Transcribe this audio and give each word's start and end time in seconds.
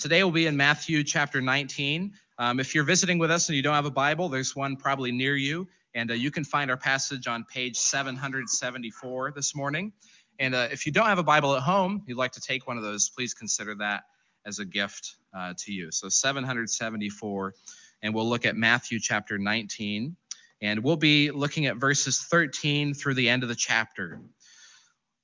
Today 0.00 0.24
we'll 0.24 0.32
be 0.32 0.46
in 0.46 0.56
Matthew 0.56 1.04
chapter 1.04 1.42
19. 1.42 2.14
Um, 2.38 2.58
if 2.58 2.74
you're 2.74 2.84
visiting 2.84 3.18
with 3.18 3.30
us 3.30 3.50
and 3.50 3.56
you 3.56 3.62
don't 3.62 3.74
have 3.74 3.84
a 3.84 3.90
Bible, 3.90 4.30
there's 4.30 4.56
one 4.56 4.74
probably 4.74 5.12
near 5.12 5.36
you, 5.36 5.68
and 5.94 6.10
uh, 6.10 6.14
you 6.14 6.30
can 6.30 6.42
find 6.42 6.70
our 6.70 6.76
passage 6.78 7.26
on 7.26 7.44
page 7.44 7.76
774 7.76 9.32
this 9.32 9.54
morning. 9.54 9.92
And 10.38 10.54
uh, 10.54 10.68
if 10.72 10.86
you 10.86 10.92
don't 10.92 11.04
have 11.04 11.18
a 11.18 11.22
Bible 11.22 11.54
at 11.54 11.60
home, 11.60 12.02
you'd 12.06 12.16
like 12.16 12.32
to 12.32 12.40
take 12.40 12.66
one 12.66 12.78
of 12.78 12.82
those, 12.82 13.10
please 13.10 13.34
consider 13.34 13.74
that 13.74 14.04
as 14.46 14.58
a 14.58 14.64
gift 14.64 15.16
uh, 15.36 15.52
to 15.58 15.70
you. 15.70 15.90
So 15.90 16.08
774, 16.08 17.54
and 18.00 18.14
we'll 18.14 18.26
look 18.26 18.46
at 18.46 18.56
Matthew 18.56 19.00
chapter 19.00 19.36
19, 19.36 20.16
and 20.62 20.82
we'll 20.82 20.96
be 20.96 21.30
looking 21.30 21.66
at 21.66 21.76
verses 21.76 22.20
13 22.22 22.94
through 22.94 23.14
the 23.14 23.28
end 23.28 23.42
of 23.42 23.50
the 23.50 23.54
chapter. 23.54 24.18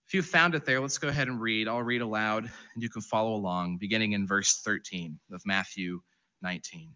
If 0.06 0.14
you 0.14 0.22
found 0.22 0.54
it 0.54 0.64
there, 0.64 0.80
let's 0.80 0.98
go 0.98 1.08
ahead 1.08 1.26
and 1.26 1.40
read. 1.40 1.66
I'll 1.66 1.82
read 1.82 2.00
aloud 2.00 2.44
and 2.44 2.82
you 2.82 2.88
can 2.88 3.02
follow 3.02 3.34
along, 3.34 3.78
beginning 3.78 4.12
in 4.12 4.26
verse 4.26 4.60
13 4.64 5.18
of 5.32 5.42
Matthew 5.44 6.00
19. 6.42 6.94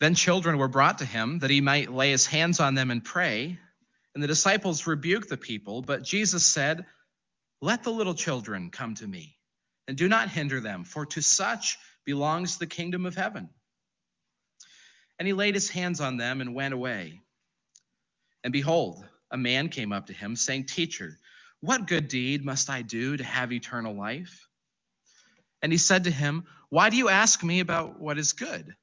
Then 0.00 0.14
children 0.14 0.58
were 0.58 0.68
brought 0.68 0.98
to 0.98 1.04
him 1.04 1.40
that 1.40 1.50
he 1.50 1.60
might 1.60 1.92
lay 1.92 2.10
his 2.10 2.26
hands 2.26 2.60
on 2.60 2.74
them 2.74 2.92
and 2.92 3.02
pray. 3.02 3.58
And 4.14 4.22
the 4.22 4.28
disciples 4.28 4.86
rebuked 4.86 5.28
the 5.28 5.36
people, 5.36 5.82
but 5.82 6.04
Jesus 6.04 6.46
said, 6.46 6.84
Let 7.60 7.82
the 7.82 7.90
little 7.90 8.14
children 8.14 8.70
come 8.70 8.94
to 8.96 9.06
me, 9.06 9.36
and 9.88 9.96
do 9.96 10.08
not 10.08 10.28
hinder 10.28 10.60
them, 10.60 10.84
for 10.84 11.06
to 11.06 11.20
such 11.20 11.78
belongs 12.04 12.58
the 12.58 12.66
kingdom 12.66 13.06
of 13.06 13.16
heaven. 13.16 13.48
And 15.18 15.26
he 15.26 15.32
laid 15.32 15.54
his 15.54 15.68
hands 15.68 16.00
on 16.00 16.16
them 16.16 16.40
and 16.40 16.54
went 16.54 16.74
away. 16.74 17.20
And 18.44 18.52
behold, 18.52 19.04
a 19.30 19.36
man 19.36 19.68
came 19.68 19.92
up 19.92 20.06
to 20.06 20.12
him, 20.12 20.36
saying, 20.36 20.66
Teacher, 20.66 21.18
what 21.60 21.86
good 21.86 22.08
deed 22.08 22.44
must 22.44 22.68
I 22.70 22.82
do 22.82 23.16
to 23.16 23.24
have 23.24 23.52
eternal 23.52 23.94
life? 23.94 24.48
And 25.62 25.72
he 25.72 25.78
said 25.78 26.04
to 26.04 26.10
him, 26.10 26.44
Why 26.68 26.90
do 26.90 26.96
you 26.96 27.08
ask 27.08 27.42
me 27.42 27.60
about 27.60 27.98
what 27.98 28.18
is 28.18 28.34
good? 28.34 28.74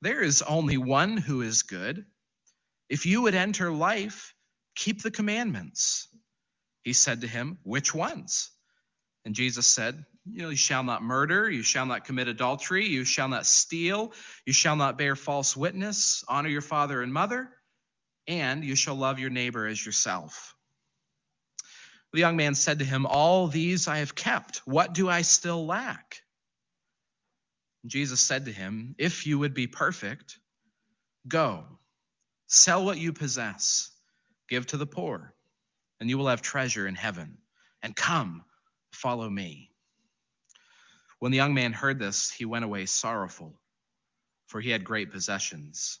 There 0.00 0.22
is 0.22 0.42
only 0.42 0.78
one 0.78 1.18
who 1.18 1.42
is 1.42 1.62
good. 1.62 2.06
If 2.88 3.04
you 3.04 3.22
would 3.22 3.34
enter 3.34 3.70
life, 3.70 4.34
keep 4.74 5.02
the 5.02 5.10
commandments. 5.10 6.08
He 6.82 6.94
said 6.94 7.20
to 7.20 7.26
him, 7.26 7.58
Which 7.62 7.94
ones? 7.94 8.50
And 9.26 9.34
Jesus 9.34 9.66
said, 9.66 10.02
You 10.24 10.42
know, 10.42 10.48
you 10.48 10.56
shall 10.56 10.82
not 10.82 11.02
murder, 11.02 11.50
you 11.50 11.62
shall 11.62 11.84
not 11.84 12.06
commit 12.06 12.26
adultery, 12.26 12.86
you 12.86 13.04
shall 13.04 13.28
not 13.28 13.44
steal, 13.44 14.14
you 14.46 14.54
shall 14.54 14.76
not 14.76 14.96
bear 14.96 15.14
false 15.14 15.54
witness, 15.54 16.24
honor 16.26 16.48
your 16.48 16.62
father 16.62 17.02
and 17.02 17.12
mother 17.12 17.50
and 18.26 18.64
you 18.64 18.74
shall 18.74 18.94
love 18.94 19.18
your 19.18 19.30
neighbor 19.30 19.66
as 19.66 19.84
yourself. 19.84 20.54
The 22.12 22.20
young 22.20 22.36
man 22.36 22.54
said 22.54 22.80
to 22.80 22.84
him, 22.84 23.06
All 23.06 23.46
these 23.46 23.86
I 23.86 23.98
have 23.98 24.14
kept. 24.14 24.58
What 24.64 24.94
do 24.94 25.08
I 25.08 25.22
still 25.22 25.66
lack? 25.66 26.22
Jesus 27.86 28.20
said 28.20 28.46
to 28.46 28.52
him, 28.52 28.94
If 28.98 29.26
you 29.26 29.38
would 29.38 29.54
be 29.54 29.66
perfect, 29.66 30.38
go, 31.26 31.64
sell 32.46 32.84
what 32.84 32.98
you 32.98 33.12
possess, 33.12 33.90
give 34.48 34.66
to 34.68 34.76
the 34.76 34.86
poor, 34.86 35.34
and 36.00 36.10
you 36.10 36.18
will 36.18 36.28
have 36.28 36.42
treasure 36.42 36.86
in 36.86 36.94
heaven. 36.94 37.38
And 37.82 37.96
come, 37.96 38.44
follow 38.92 39.28
me. 39.28 39.70
When 41.20 41.32
the 41.32 41.36
young 41.36 41.54
man 41.54 41.72
heard 41.72 41.98
this, 41.98 42.30
he 42.30 42.44
went 42.44 42.64
away 42.64 42.86
sorrowful, 42.86 43.60
for 44.48 44.60
he 44.60 44.70
had 44.70 44.84
great 44.84 45.12
possessions. 45.12 46.00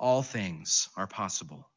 all 0.00 0.22
things 0.22 0.88
are 0.96 1.06
possible. 1.06 1.68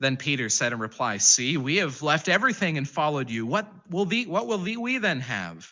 Then 0.00 0.16
Peter 0.16 0.48
said 0.48 0.72
in 0.72 0.78
reply, 0.78 1.18
See, 1.18 1.58
we 1.58 1.76
have 1.76 2.02
left 2.02 2.28
everything 2.28 2.78
and 2.78 2.88
followed 2.88 3.28
you. 3.28 3.46
What 3.46 3.70
will, 3.90 4.06
what 4.06 4.46
will 4.46 4.58
we 4.58 4.98
then 4.98 5.20
have? 5.20 5.70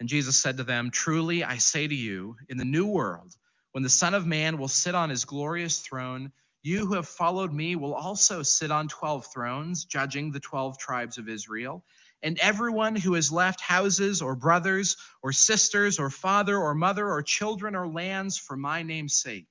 And 0.00 0.08
Jesus 0.08 0.36
said 0.36 0.56
to 0.56 0.64
them, 0.64 0.90
Truly 0.90 1.44
I 1.44 1.58
say 1.58 1.86
to 1.86 1.94
you, 1.94 2.36
in 2.48 2.56
the 2.56 2.64
new 2.64 2.86
world, 2.86 3.34
when 3.72 3.82
the 3.82 3.90
Son 3.90 4.14
of 4.14 4.26
Man 4.26 4.56
will 4.56 4.68
sit 4.68 4.94
on 4.94 5.10
his 5.10 5.26
glorious 5.26 5.78
throne, 5.80 6.32
you 6.62 6.86
who 6.86 6.94
have 6.94 7.06
followed 7.08 7.52
me 7.52 7.76
will 7.76 7.94
also 7.94 8.42
sit 8.42 8.70
on 8.70 8.88
12 8.88 9.26
thrones, 9.32 9.84
judging 9.84 10.32
the 10.32 10.40
12 10.40 10.78
tribes 10.78 11.18
of 11.18 11.28
Israel. 11.28 11.84
And 12.22 12.38
everyone 12.38 12.96
who 12.96 13.14
has 13.14 13.30
left 13.30 13.60
houses 13.60 14.22
or 14.22 14.34
brothers 14.34 14.96
or 15.22 15.32
sisters 15.32 15.98
or 15.98 16.10
father 16.10 16.56
or 16.56 16.74
mother 16.74 17.06
or 17.06 17.22
children 17.22 17.76
or 17.76 17.86
lands 17.86 18.38
for 18.38 18.56
my 18.56 18.82
name's 18.82 19.16
sake 19.16 19.46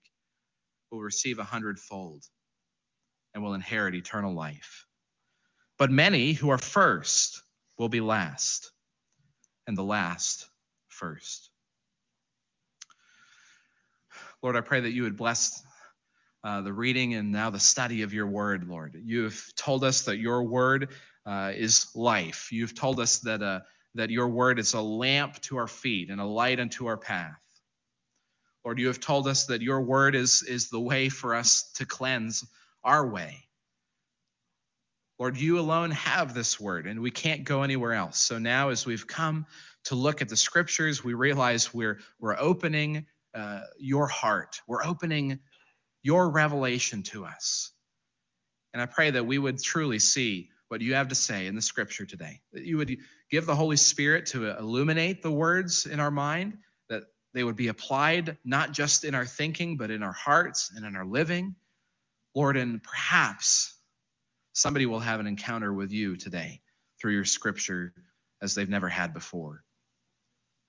will 0.92 1.02
receive 1.02 1.40
a 1.40 1.44
hundredfold 1.44 2.24
and 3.34 3.44
will 3.44 3.54
inherit 3.54 3.96
eternal 3.96 4.34
life. 4.34 4.86
But 5.78 5.92
many 5.92 6.34
who 6.34 6.50
are 6.50 6.58
first 6.58 7.42
will 7.78 7.90
be 7.90 8.02
last, 8.02 8.72
and 9.68 9.78
the 9.78 9.84
last 9.84 10.48
first. 10.88 11.52
Lord, 14.42 14.56
I 14.56 14.62
pray 14.62 14.82
that 14.82 14.92
you 14.92 15.04
would 15.04 15.18
bless 15.18 15.62
uh, 16.44 16.62
the 16.62 16.74
reading 16.74 17.14
and 17.16 17.32
now 17.32 17.50
the 17.50 17.60
study 17.60 18.04
of 18.04 18.14
your 18.14 18.28
word, 18.28 18.68
Lord. 18.68 19.00
You've 19.04 19.52
told 19.56 19.84
us 19.84 20.04
that 20.04 20.18
your 20.18 20.44
word 20.44 20.90
uh, 21.26 21.52
is 21.56 21.88
life. 21.96 22.52
You've 22.52 22.76
told 22.76 23.00
us 23.00 23.20
that, 23.20 23.44
uh, 23.44 23.60
that 23.96 24.10
your 24.10 24.30
word 24.30 24.60
is 24.60 24.74
a 24.74 24.82
lamp 24.82 25.40
to 25.42 25.58
our 25.58 25.68
feet 25.68 26.10
and 26.10 26.22
a 26.22 26.26
light 26.26 26.60
unto 26.60 26.88
our 26.88 26.98
path. 26.98 27.38
Lord, 28.68 28.80
you 28.80 28.88
have 28.88 29.00
told 29.00 29.30
us 29.30 29.46
that 29.46 29.62
your 29.62 29.80
word 29.80 30.14
is, 30.14 30.44
is 30.44 30.70
the 30.70 30.80
way 30.82 31.08
for 31.08 31.36
us 31.36 31.72
to 31.76 31.86
cleanse 31.86 32.46
our 32.84 33.08
way. 33.08 33.48
Lord, 35.18 35.38
you 35.38 35.58
alone 35.58 35.92
have 35.92 36.34
this 36.34 36.60
word, 36.60 36.86
and 36.86 37.00
we 37.00 37.10
can't 37.10 37.46
go 37.46 37.64
anywhere 37.64 37.94
else. 37.94 38.20
So 38.20 38.40
now, 38.40 38.68
as 38.68 38.86
we've 38.86 39.08
come 39.08 39.46
to 39.86 39.96
look 39.96 40.22
at 40.22 40.28
the 40.28 40.36
scriptures, 40.36 41.02
we 41.02 41.14
realize 41.14 41.74
we're, 41.74 42.00
we're 42.20 42.38
opening 42.38 43.06
uh, 43.34 43.62
your 43.80 44.06
heart, 44.06 44.60
we're 44.68 44.84
opening 44.84 45.40
your 46.04 46.30
revelation 46.30 47.04
to 47.04 47.24
us. 47.24 47.72
And 48.74 48.82
I 48.82 48.86
pray 48.86 49.12
that 49.12 49.26
we 49.26 49.38
would 49.38 49.64
truly 49.64 50.00
see 50.00 50.50
what 50.68 50.82
you 50.82 50.96
have 50.96 51.08
to 51.08 51.16
say 51.16 51.48
in 51.48 51.56
the 51.56 51.62
scripture 51.62 52.06
today, 52.06 52.42
that 52.52 52.66
you 52.66 52.76
would 52.76 52.98
give 53.32 53.46
the 53.46 53.56
Holy 53.56 53.78
Spirit 53.78 54.26
to 54.26 54.58
illuminate 54.58 55.22
the 55.24 55.32
words 55.32 55.86
in 55.86 56.02
our 56.02 56.12
mind, 56.12 56.58
they 57.38 57.44
would 57.44 57.56
be 57.56 57.68
applied 57.68 58.36
not 58.44 58.72
just 58.72 59.04
in 59.04 59.14
our 59.14 59.26
thinking, 59.26 59.78
but 59.78 59.92
in 59.92 60.02
our 60.02 60.12
hearts 60.12 60.72
and 60.76 60.84
in 60.84 60.96
our 60.96 61.06
living. 61.06 61.54
Lord, 62.34 62.58
and 62.58 62.82
perhaps 62.82 63.78
somebody 64.54 64.88
will 64.88 65.02
have 65.02 65.20
an 65.20 65.28
encounter 65.28 65.72
with 65.72 65.92
you 65.92 66.16
today 66.18 66.62
through 67.00 67.14
your 67.14 67.26
scripture 67.26 67.94
as 68.42 68.56
they've 68.56 68.68
never 68.68 68.90
had 68.90 69.14
before. 69.14 69.64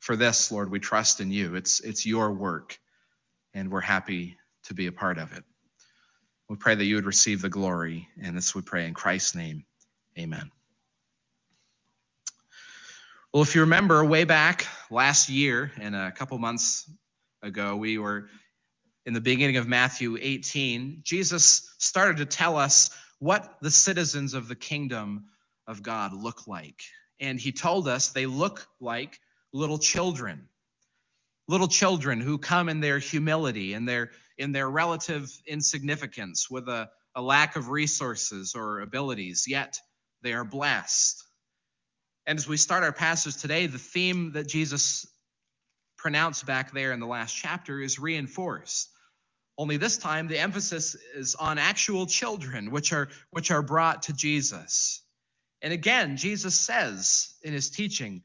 For 0.01 0.15
this, 0.15 0.53
Lord, 0.53 0.71
we 0.71 0.79
trust 0.79 1.21
in 1.21 1.31
you. 1.31 1.55
It's, 1.55 1.81
it's 1.81 2.05
your 2.05 2.35
work, 2.35 2.79
and 3.55 3.71
we're 3.71 3.81
happy 3.81 4.37
to 4.65 4.75
be 4.75 4.89
a 4.89 4.93
part 4.93 5.17
of 5.17 5.33
it. 5.33 5.45
We 6.51 6.57
pray 6.57 6.75
that 6.75 6.85
you 6.85 6.97
would 6.97 7.07
receive 7.07 7.41
the 7.41 7.49
glory, 7.49 8.09
and 8.23 8.37
this 8.37 8.55
we 8.55 8.61
pray 8.61 8.87
in 8.87 8.93
Christ's 8.93 9.35
name. 9.35 9.65
Amen. 10.19 10.51
Well, 13.39 13.45
if 13.45 13.55
you 13.55 13.61
remember 13.61 14.05
way 14.05 14.25
back 14.25 14.67
last 14.91 15.29
year 15.29 15.71
and 15.81 15.95
a 15.95 16.11
couple 16.11 16.37
months 16.39 16.91
ago, 17.41 17.77
we 17.77 17.97
were 17.97 18.31
in 19.07 19.15
the 19.15 19.21
beginning 19.21 19.59
of 19.59 19.69
Matthew 19.69 20.19
18. 20.21 21.03
Jesus 21.05 21.73
started 21.79 22.17
to 22.17 22.27
tell 22.27 22.57
us 22.57 22.91
what 23.21 23.59
the 23.63 23.71
citizens 23.71 24.35
of 24.35 24.49
the 24.49 24.57
kingdom 24.57 25.27
of 25.69 25.85
God 25.85 26.15
look 26.15 26.49
like. 26.49 26.83
And 27.21 27.39
he 27.39 27.53
told 27.53 27.87
us 27.87 28.09
they 28.09 28.27
look 28.27 28.67
like 28.81 29.21
little 29.53 29.79
children. 29.79 30.49
Little 31.47 31.69
children 31.69 32.21
who 32.21 32.39
come 32.39 32.69
in 32.69 32.81
their 32.81 32.99
humility 32.99 33.75
and 33.75 33.89
their 33.89 34.11
in 34.37 34.51
their 34.51 34.69
relative 34.69 35.31
insignificance 35.47 36.51
with 36.51 36.69
a, 36.69 36.91
a 37.15 37.23
lack 37.23 37.55
of 37.55 37.69
resources 37.69 38.57
or 38.57 38.81
abilities, 38.81 39.45
yet 39.47 39.79
they 40.23 40.33
are 40.33 40.45
blessed 40.45 41.23
and 42.29 42.39
as 42.39 42.47
we 42.47 42.59
start 42.59 42.85
our 42.85 42.93
passage 42.93 43.39
today, 43.39 43.69
the 43.69 43.79
theme 43.79 44.33
that 44.33 44.47
Jesus 44.47 45.07
pronounced 45.97 46.45
back 46.45 46.73
there 46.73 46.93
in 46.93 47.01
the 47.01 47.07
last 47.07 47.33
chapter 47.35 47.81
is 47.81 47.99
reinforced. 47.99 48.91
Only 49.57 49.79
this 49.79 49.97
time 49.97 50.29
the 50.29 50.39
emphasis 50.39 50.95
is 51.15 51.35
on 51.37 51.57
actual 51.57 52.05
children 52.05 52.71
which 52.71 52.93
are 52.93 53.09
which 53.31 53.51
are 53.51 53.63
brought 53.63 54.03
to 54.03 54.13
Jesus. 54.13 55.01
And 55.63 55.73
again, 55.73 56.19
Jesus 56.19 56.55
says 56.55 57.35
in 57.43 57.55
his 57.55 57.71
teaching, 57.71 58.23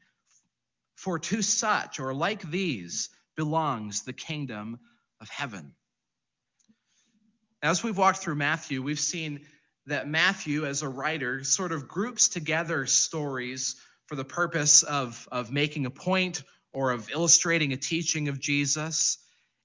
For 0.96 1.18
to 1.18 1.40
such 1.40 1.98
or 1.98 2.12
like 2.12 2.42
these 2.42 3.08
belongs 3.36 4.02
the 4.02 4.12
kingdom 4.12 4.80
of 5.18 5.30
heaven. 5.30 5.72
As 7.62 7.82
we've 7.82 7.96
walked 7.96 8.18
through 8.18 8.34
Matthew, 8.34 8.82
we've 8.82 9.00
seen 9.00 9.46
that 9.86 10.06
Matthew, 10.06 10.66
as 10.66 10.82
a 10.82 10.88
writer, 10.88 11.42
sort 11.42 11.72
of 11.72 11.88
groups 11.88 12.28
together 12.28 12.84
stories 12.84 13.76
for 14.06 14.16
the 14.16 14.24
purpose 14.24 14.82
of, 14.82 15.28
of 15.32 15.50
making 15.50 15.86
a 15.86 15.90
point 15.90 16.42
or 16.72 16.90
of 16.90 17.10
illustrating 17.10 17.72
a 17.72 17.76
teaching 17.76 18.28
of 18.28 18.40
Jesus. 18.40 19.18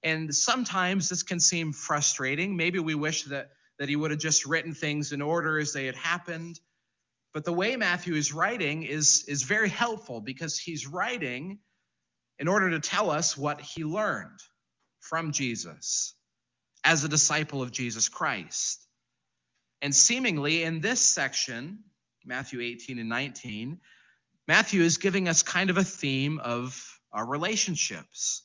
And 0.04 0.34
sometimes 0.34 1.10
this 1.10 1.24
can 1.24 1.40
seem 1.40 1.74
frustrating. 1.74 2.56
Maybe 2.56 2.80
we 2.80 2.96
wish 2.96 3.24
that, 3.24 3.50
that 3.80 3.90
he 3.90 3.96
would 3.96 4.12
have 4.12 4.20
just 4.20 4.46
written 4.46 4.74
things 4.74 5.12
in 5.12 5.22
order 5.22 5.60
as 5.60 5.74
they 5.74 5.86
had 5.86 5.96
happened. 5.96 6.60
But 7.34 7.46
the 7.46 7.54
way 7.54 7.76
Matthew 7.76 8.16
is 8.16 8.34
writing 8.34 8.84
is, 8.84 9.26
is 9.28 9.44
very 9.44 9.70
helpful 9.70 10.22
because 10.22 10.58
he's 10.58 10.88
writing 10.88 11.60
in 12.40 12.48
order 12.48 12.72
to 12.72 12.80
tell 12.80 13.12
us 13.12 13.38
what 13.38 13.60
he 13.60 13.84
learned 13.84 14.40
from 15.02 15.32
Jesus 15.32 16.16
as 16.84 17.04
a 17.04 17.10
disciple 17.10 17.62
of 17.62 17.72
Jesus 17.72 18.08
Christ. 18.08 18.86
And 19.82 19.94
seemingly 19.94 20.64
in 20.64 20.82
this 20.82 21.02
section, 21.02 21.80
Matthew 22.26 22.62
18 22.62 23.00
and 23.00 23.10
19, 23.10 23.80
Matthew 24.50 24.82
is 24.82 24.98
giving 24.98 25.28
us 25.28 25.44
kind 25.44 25.70
of 25.70 25.78
a 25.78 25.84
theme 25.84 26.40
of 26.40 27.00
our 27.14 27.24
relationships. 27.24 28.42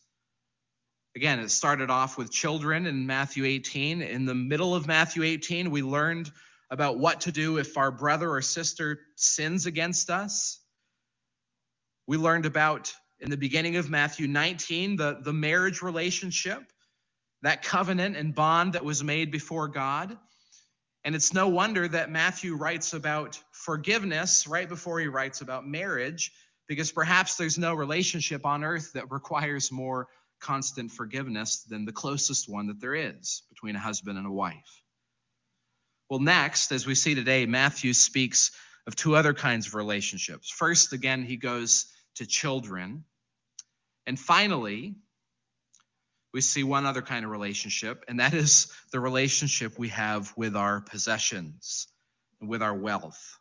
Again, 1.16 1.38
it 1.38 1.50
started 1.50 1.88
off 1.88 2.18
with 2.18 2.30
children 2.30 2.84
in 2.84 3.06
Matthew 3.06 3.46
18. 3.46 4.02
In 4.02 4.26
the 4.26 4.34
middle 4.34 4.74
of 4.74 4.86
Matthew 4.86 5.22
18, 5.22 5.70
we 5.70 5.80
learned 5.80 6.30
about 6.68 6.98
what 6.98 7.22
to 7.22 7.32
do 7.32 7.56
if 7.56 7.78
our 7.78 7.90
brother 7.90 8.30
or 8.30 8.42
sister 8.42 9.00
sins 9.16 9.64
against 9.64 10.10
us. 10.10 10.60
We 12.06 12.18
learned 12.18 12.44
about, 12.44 12.92
in 13.20 13.30
the 13.30 13.38
beginning 13.38 13.76
of 13.76 13.88
Matthew 13.88 14.28
19, 14.28 14.96
the, 14.96 15.20
the 15.22 15.32
marriage 15.32 15.80
relationship 15.80 16.70
that 17.40 17.62
covenant 17.62 18.18
and 18.18 18.34
bond 18.34 18.74
that 18.74 18.84
was 18.84 19.02
made 19.02 19.30
before 19.30 19.68
God. 19.68 20.18
And 21.04 21.14
it's 21.14 21.34
no 21.34 21.48
wonder 21.48 21.86
that 21.86 22.10
Matthew 22.10 22.56
writes 22.56 22.94
about 22.94 23.38
forgiveness 23.52 24.46
right 24.46 24.68
before 24.68 24.98
he 25.00 25.06
writes 25.06 25.42
about 25.42 25.66
marriage, 25.66 26.32
because 26.66 26.90
perhaps 26.90 27.36
there's 27.36 27.58
no 27.58 27.74
relationship 27.74 28.46
on 28.46 28.64
earth 28.64 28.92
that 28.94 29.10
requires 29.10 29.70
more 29.70 30.08
constant 30.40 30.90
forgiveness 30.90 31.64
than 31.68 31.84
the 31.84 31.92
closest 31.92 32.48
one 32.48 32.68
that 32.68 32.80
there 32.80 32.94
is 32.94 33.42
between 33.50 33.76
a 33.76 33.80
husband 33.80 34.16
and 34.16 34.26
a 34.26 34.32
wife. 34.32 34.82
Well, 36.08 36.20
next, 36.20 36.72
as 36.72 36.86
we 36.86 36.94
see 36.94 37.14
today, 37.14 37.46
Matthew 37.46 37.92
speaks 37.92 38.50
of 38.86 38.96
two 38.96 39.16
other 39.16 39.34
kinds 39.34 39.66
of 39.66 39.74
relationships. 39.74 40.50
First, 40.50 40.92
again, 40.92 41.24
he 41.24 41.36
goes 41.36 41.86
to 42.16 42.26
children. 42.26 43.04
And 44.06 44.18
finally, 44.18 44.96
we 46.34 46.40
see 46.40 46.64
one 46.64 46.84
other 46.84 47.00
kind 47.00 47.24
of 47.24 47.30
relationship, 47.30 48.04
and 48.08 48.18
that 48.18 48.34
is 48.34 48.66
the 48.90 48.98
relationship 48.98 49.78
we 49.78 49.88
have 49.88 50.34
with 50.36 50.56
our 50.56 50.80
possessions 50.80 51.86
with 52.40 52.60
our 52.60 52.74
wealth. 52.74 53.38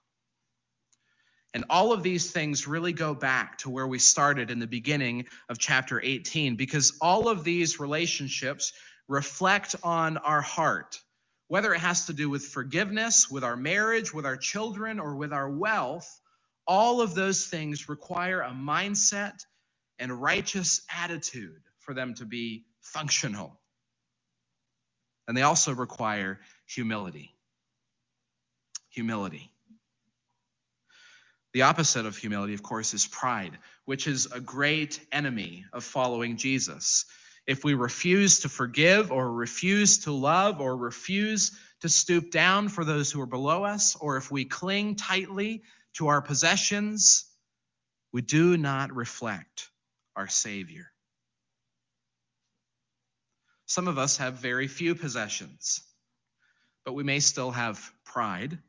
And 1.56 1.66
all 1.70 1.92
of 1.92 2.04
these 2.04 2.32
things 2.32 2.68
really 2.68 2.94
go 2.94 3.14
back 3.14 3.58
to 3.60 3.70
where 3.70 3.88
we 3.88 4.00
started 4.00 4.50
in 4.50 4.60
the 4.60 4.68
beginning 4.68 5.26
of 5.50 5.58
chapter 5.58 6.00
18, 6.02 6.56
because 6.56 6.94
all 7.02 7.28
of 7.28 7.44
these 7.44 7.80
relationships 7.80 8.74
reflect 9.08 9.76
on 9.84 10.18
our 10.18 10.42
heart, 10.42 11.00
whether 11.48 11.74
it 11.74 11.80
has 11.80 12.06
to 12.06 12.14
do 12.14 12.30
with 12.30 12.46
forgiveness, 12.46 13.30
with 13.30 13.44
our 13.44 13.58
marriage, 13.58 14.14
with 14.14 14.26
our 14.26 14.38
children, 14.38 15.00
or 15.00 15.16
with 15.16 15.34
our 15.34 15.50
wealth. 15.50 16.08
All 16.66 17.02
of 17.02 17.14
those 17.14 17.48
things 17.48 17.90
require 17.90 18.42
a 18.42 18.52
mindset 18.52 19.40
and 20.00 20.22
righteous 20.22 20.82
attitude 20.96 21.62
for 21.80 21.94
them 21.94 22.14
to 22.16 22.26
be 22.26 22.66
functional. 22.84 23.60
And 25.28 25.36
they 25.36 25.42
also 25.42 25.74
require 25.74 26.40
humility. 26.68 27.34
Humility. 28.92 29.52
The 31.54 31.64
opposite 31.64 32.06
of 32.06 32.18
humility, 32.18 32.54
of 32.54 32.64
course, 32.64 32.94
is 32.94 33.08
pride, 33.08 33.58
which 33.86 34.08
is 34.08 34.28
a 34.32 34.40
great 34.40 35.00
enemy 35.12 35.66
of 35.72 35.84
following 35.84 36.38
Jesus. 36.38 37.06
If 37.46 37.64
we 37.64 37.74
refuse 37.74 38.42
to 38.42 38.50
forgive 38.50 39.12
or 39.12 39.32
refuse 39.32 40.00
to 40.00 40.12
love 40.12 40.62
or 40.62 40.76
refuse 40.76 41.52
to 41.82 41.90
stoop 41.90 42.32
down 42.32 42.70
for 42.70 42.84
those 42.84 43.12
who 43.12 43.22
are 43.22 43.28
below 43.28 43.66
us, 43.66 43.96
or 44.00 44.18
if 44.18 44.32
we 44.32 44.46
cling 44.46 44.96
tightly 44.96 45.64
to 45.96 46.08
our 46.08 46.22
possessions, 46.22 47.26
we 48.12 48.22
do 48.22 48.58
not 48.58 48.96
reflect 48.96 49.70
our 50.16 50.28
Savior. 50.28 50.93
Some 53.74 53.88
of 53.88 53.98
us 53.98 54.18
have 54.18 54.36
very 54.36 54.68
few 54.68 54.94
possessions, 54.94 55.82
but 56.86 56.94
we 56.94 57.02
may 57.02 57.20
still 57.20 57.50
have 57.50 57.92
pride. 58.06 58.60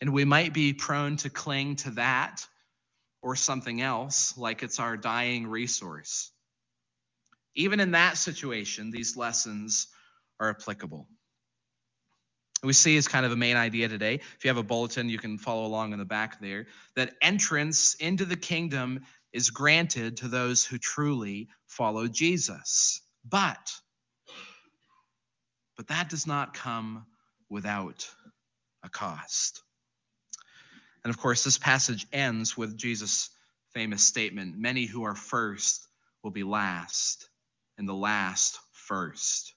And 0.00 0.12
we 0.12 0.24
might 0.24 0.54
be 0.54 0.72
prone 0.72 1.16
to 1.16 1.30
cling 1.30 1.74
to 1.76 1.90
that 1.90 2.46
or 3.22 3.34
something 3.34 3.80
else 3.80 4.38
like 4.38 4.62
it's 4.62 4.78
our 4.78 4.96
dying 4.96 5.48
resource. 5.48 6.30
Even 7.56 7.80
in 7.80 7.90
that 7.90 8.18
situation, 8.18 8.92
these 8.92 9.16
lessons 9.16 9.88
are 10.38 10.50
applicable. 10.50 11.08
We 12.62 12.74
see 12.74 12.96
as 12.96 13.08
kind 13.08 13.26
of 13.26 13.32
a 13.32 13.36
main 13.36 13.56
idea 13.56 13.88
today. 13.88 14.14
If 14.14 14.44
you 14.44 14.48
have 14.50 14.58
a 14.58 14.62
bulletin, 14.62 15.08
you 15.08 15.18
can 15.18 15.38
follow 15.38 15.66
along 15.66 15.92
in 15.92 15.98
the 15.98 16.04
back 16.04 16.40
there 16.40 16.68
that 16.94 17.14
entrance 17.20 17.94
into 17.94 18.26
the 18.26 18.36
kingdom 18.36 19.00
is 19.32 19.50
granted 19.50 20.18
to 20.18 20.28
those 20.28 20.64
who 20.64 20.78
truly 20.78 21.48
follow 21.66 22.06
Jesus. 22.06 23.02
But, 23.24 23.72
but 25.76 25.88
that 25.88 26.08
does 26.08 26.26
not 26.26 26.54
come 26.54 27.06
without 27.48 28.08
a 28.82 28.88
cost. 28.88 29.62
And 31.04 31.12
of 31.12 31.18
course, 31.18 31.44
this 31.44 31.58
passage 31.58 32.06
ends 32.12 32.56
with 32.56 32.76
Jesus' 32.76 33.30
famous 33.74 34.04
statement 34.04 34.58
many 34.58 34.86
who 34.86 35.04
are 35.04 35.14
first 35.14 35.86
will 36.22 36.30
be 36.30 36.44
last, 36.44 37.28
and 37.78 37.88
the 37.88 37.94
last 37.94 38.58
first. 38.72 39.54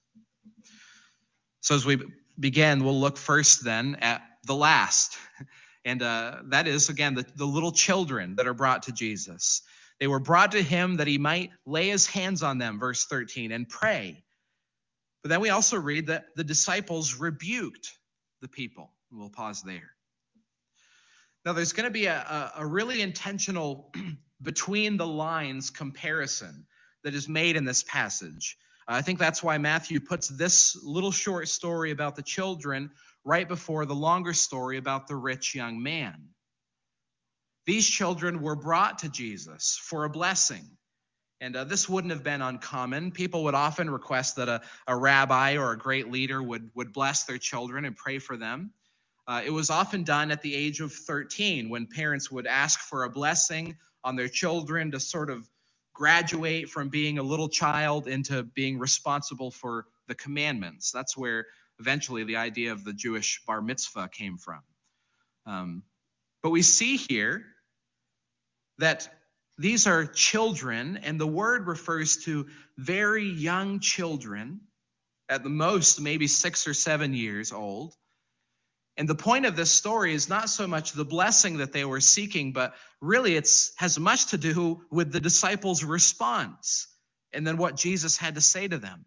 So 1.60 1.74
as 1.74 1.84
we 1.84 2.00
begin, 2.38 2.84
we'll 2.84 3.00
look 3.00 3.16
first 3.16 3.64
then 3.64 3.96
at 4.00 4.22
the 4.44 4.54
last. 4.54 5.16
And 5.84 6.02
uh, 6.02 6.38
that 6.46 6.66
is, 6.66 6.88
again, 6.88 7.14
the, 7.14 7.24
the 7.36 7.46
little 7.46 7.72
children 7.72 8.36
that 8.36 8.46
are 8.46 8.54
brought 8.54 8.84
to 8.84 8.92
Jesus. 8.92 9.62
They 9.98 10.06
were 10.06 10.20
brought 10.20 10.52
to 10.52 10.62
him 10.62 10.96
that 10.96 11.06
he 11.06 11.18
might 11.18 11.50
lay 11.64 11.88
his 11.88 12.06
hands 12.06 12.42
on 12.42 12.58
them, 12.58 12.78
verse 12.78 13.06
13, 13.06 13.52
and 13.52 13.68
pray. 13.68 14.22
But 15.22 15.30
then 15.30 15.40
we 15.40 15.50
also 15.50 15.78
read 15.78 16.06
that 16.06 16.26
the 16.36 16.44
disciples 16.44 17.14
rebuked 17.14 17.90
the 18.42 18.48
people. 18.48 18.92
We'll 19.10 19.30
pause 19.30 19.62
there. 19.62 19.90
Now, 21.44 21.52
there's 21.52 21.72
going 21.72 21.84
to 21.84 21.92
be 21.92 22.06
a, 22.06 22.52
a, 22.56 22.66
really 22.66 23.02
intentional 23.02 23.92
between 24.42 24.96
the 24.96 25.06
lines 25.06 25.70
comparison 25.70 26.66
that 27.04 27.14
is 27.14 27.28
made 27.28 27.56
in 27.56 27.64
this 27.64 27.84
passage. 27.84 28.56
I 28.88 29.02
think 29.02 29.18
that's 29.18 29.42
why 29.42 29.56
Matthew 29.58 30.00
puts 30.00 30.28
this 30.28 30.76
little 30.82 31.12
short 31.12 31.48
story 31.48 31.92
about 31.92 32.16
the 32.16 32.22
children 32.22 32.90
right 33.24 33.48
before 33.48 33.86
the 33.86 33.94
longer 33.94 34.32
story 34.32 34.76
about 34.76 35.08
the 35.08 35.16
rich 35.16 35.54
young 35.54 35.82
man. 35.82 36.28
These 37.66 37.88
children 37.88 38.42
were 38.42 38.56
brought 38.56 39.00
to 39.00 39.08
Jesus 39.08 39.78
for 39.82 40.04
a 40.04 40.10
blessing. 40.10 40.64
And 41.40 41.54
uh, 41.54 41.64
this 41.64 41.88
wouldn't 41.88 42.12
have 42.12 42.22
been 42.22 42.40
uncommon. 42.40 43.10
People 43.10 43.44
would 43.44 43.54
often 43.54 43.90
request 43.90 44.36
that 44.36 44.48
a, 44.48 44.62
a 44.86 44.96
rabbi 44.96 45.56
or 45.56 45.72
a 45.72 45.78
great 45.78 46.10
leader 46.10 46.42
would, 46.42 46.70
would 46.74 46.92
bless 46.92 47.24
their 47.24 47.38
children 47.38 47.84
and 47.84 47.96
pray 47.96 48.18
for 48.18 48.36
them. 48.36 48.70
Uh, 49.28 49.42
it 49.44 49.50
was 49.50 49.68
often 49.68 50.04
done 50.04 50.30
at 50.30 50.40
the 50.40 50.54
age 50.54 50.80
of 50.80 50.92
13 50.92 51.68
when 51.68 51.86
parents 51.86 52.30
would 52.30 52.46
ask 52.46 52.80
for 52.80 53.04
a 53.04 53.10
blessing 53.10 53.76
on 54.04 54.14
their 54.14 54.28
children 54.28 54.92
to 54.92 55.00
sort 55.00 55.28
of 55.28 55.46
graduate 55.92 56.70
from 56.70 56.88
being 56.88 57.18
a 57.18 57.22
little 57.22 57.48
child 57.48 58.06
into 58.06 58.44
being 58.44 58.78
responsible 58.78 59.50
for 59.50 59.86
the 60.06 60.14
commandments. 60.14 60.92
That's 60.92 61.16
where 61.16 61.46
eventually 61.80 62.22
the 62.22 62.36
idea 62.36 62.72
of 62.72 62.84
the 62.84 62.92
Jewish 62.92 63.42
bar 63.46 63.60
mitzvah 63.60 64.08
came 64.12 64.38
from. 64.38 64.60
Um, 65.44 65.82
but 66.42 66.50
we 66.50 66.62
see 66.62 66.96
here 66.96 67.44
that 68.78 69.08
these 69.58 69.86
are 69.86 70.04
children, 70.04 70.98
and 70.98 71.18
the 71.20 71.26
word 71.26 71.66
refers 71.66 72.18
to 72.24 72.46
very 72.76 73.24
young 73.24 73.80
children, 73.80 74.60
at 75.28 75.42
the 75.42 75.48
most, 75.48 76.00
maybe 76.00 76.26
six 76.26 76.68
or 76.68 76.74
seven 76.74 77.14
years 77.14 77.52
old. 77.52 77.94
And 78.96 79.08
the 79.08 79.14
point 79.14 79.44
of 79.44 79.56
this 79.56 79.70
story 79.70 80.14
is 80.14 80.28
not 80.28 80.48
so 80.48 80.66
much 80.66 80.92
the 80.92 81.04
blessing 81.04 81.58
that 81.58 81.72
they 81.72 81.84
were 81.84 82.00
seeking, 82.00 82.52
but 82.52 82.74
really 83.00 83.36
it 83.36 83.50
has 83.76 83.98
much 83.98 84.26
to 84.26 84.38
do 84.38 84.82
with 84.90 85.12
the 85.12 85.20
disciples' 85.20 85.84
response 85.84 86.88
and 87.32 87.46
then 87.46 87.56
what 87.58 87.76
Jesus 87.76 88.16
had 88.16 88.36
to 88.36 88.40
say 88.40 88.68
to 88.68 88.78
them. 88.78 89.04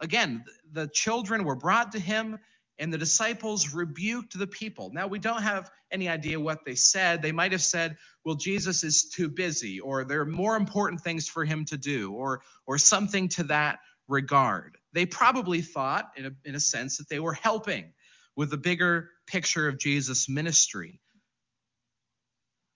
Again, 0.00 0.44
the 0.70 0.88
children 0.88 1.44
were 1.44 1.56
brought 1.56 1.92
to 1.92 1.98
him 1.98 2.38
and 2.78 2.92
the 2.92 2.98
disciples 2.98 3.72
rebuked 3.72 4.38
the 4.38 4.46
people. 4.46 4.90
Now, 4.92 5.06
we 5.06 5.18
don't 5.18 5.42
have 5.42 5.70
any 5.90 6.08
idea 6.08 6.40
what 6.40 6.64
they 6.64 6.74
said. 6.74 7.22
They 7.22 7.32
might 7.32 7.52
have 7.52 7.62
said, 7.62 7.96
well, 8.24 8.34
Jesus 8.34 8.82
is 8.82 9.10
too 9.10 9.28
busy, 9.28 9.80
or 9.80 10.04
there 10.04 10.20
are 10.20 10.26
more 10.26 10.56
important 10.56 11.00
things 11.00 11.28
for 11.28 11.44
him 11.44 11.64
to 11.66 11.76
do, 11.76 12.12
or, 12.12 12.42
or 12.66 12.78
something 12.78 13.28
to 13.30 13.44
that 13.44 13.78
regard. 14.08 14.76
They 14.92 15.06
probably 15.06 15.60
thought, 15.60 16.10
in 16.16 16.26
a, 16.26 16.30
in 16.44 16.54
a 16.54 16.60
sense, 16.60 16.98
that 16.98 17.08
they 17.08 17.20
were 17.20 17.34
helping 17.34 17.92
with 18.36 18.50
the 18.50 18.56
bigger 18.56 19.10
picture 19.26 19.68
of 19.68 19.78
Jesus' 19.78 20.28
ministry. 20.28 21.00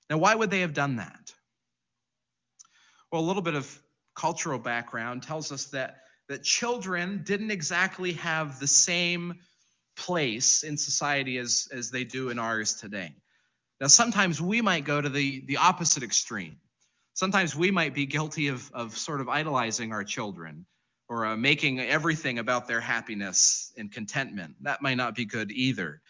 Now, 0.09 0.19
why 0.19 0.35
would 0.35 0.51
they 0.51 0.61
have 0.61 0.75
done 0.75 0.97
that? 0.97 1.33
Well, 3.11 3.21
a 3.21 3.27
little 3.27 3.43
bit 3.43 3.55
of 3.55 3.83
cultural 4.15 4.59
background 4.59 5.23
tells 5.23 5.51
us 5.51 5.67
that, 5.67 5.97
that 6.29 6.43
children 6.43 7.23
didn't 7.25 7.51
exactly 7.51 8.13
have 8.13 8.61
the 8.61 8.67
same 8.67 9.35
place 9.99 10.63
in 10.63 10.77
society 10.77 11.39
as, 11.39 11.69
as 11.73 11.91
they 11.91 12.05
do 12.05 12.31
in 12.31 12.39
ours 12.39 12.75
today. 12.75 13.15
Now, 13.81 13.89
sometimes 13.89 14.41
we 14.41 14.63
might 14.63 14.85
go 14.85 15.01
to 15.01 15.09
the, 15.09 15.45
the 15.47 15.59
opposite 15.59 16.03
extreme. 16.03 16.57
Sometimes 17.15 17.55
we 17.55 17.71
might 17.71 17.95
be 17.95 18.07
guilty 18.07 18.49
of, 18.49 18.71
of 18.73 18.97
sort 18.97 19.21
of 19.21 19.29
idolizing 19.29 19.93
our 19.93 20.05
children 20.05 20.67
or 21.09 21.27
uh, 21.27 21.37
making 21.37 21.81
everything 21.81 22.39
about 22.39 22.69
their 22.69 22.81
happiness 22.81 23.73
and 23.77 23.91
contentment. 23.93 24.55
That 24.63 24.83
might 24.83 24.97
not 24.97 25.15
be 25.15 25.25
good 25.25 25.51
either. 25.51 26.01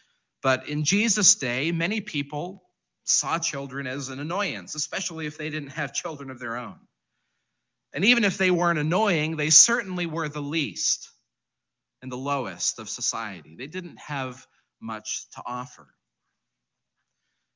But 0.43 0.69
in 0.69 0.85
Jesus' 0.85 1.35
day, 1.35 1.73
many 1.73 2.01
people 2.01 2.63
saw 3.05 3.39
children 3.39 3.87
as 3.87 4.09
an 4.09 4.21
annoyance, 4.21 4.75
especially 4.75 5.27
if 5.27 5.39
they 5.39 5.51
didn't 5.51 5.71
have 5.71 5.95
children 5.95 6.31
of 6.31 6.39
their 6.39 6.57
own. 6.57 6.77
And 7.95 8.05
even 8.05 8.25
if 8.25 8.37
they 8.37 8.51
weren't 8.51 8.79
annoying, 8.79 9.37
they 9.37 9.51
certainly 9.51 10.07
were 10.07 10.29
the 10.29 10.43
least 10.43 11.11
and 12.03 12.11
the 12.11 12.17
lowest 12.17 12.79
of 12.79 12.89
society. 12.89 13.57
They 13.57 13.67
didn't 13.67 13.99
have 13.99 14.47
much 14.81 15.27
to 15.35 15.43
offer. 15.45 15.87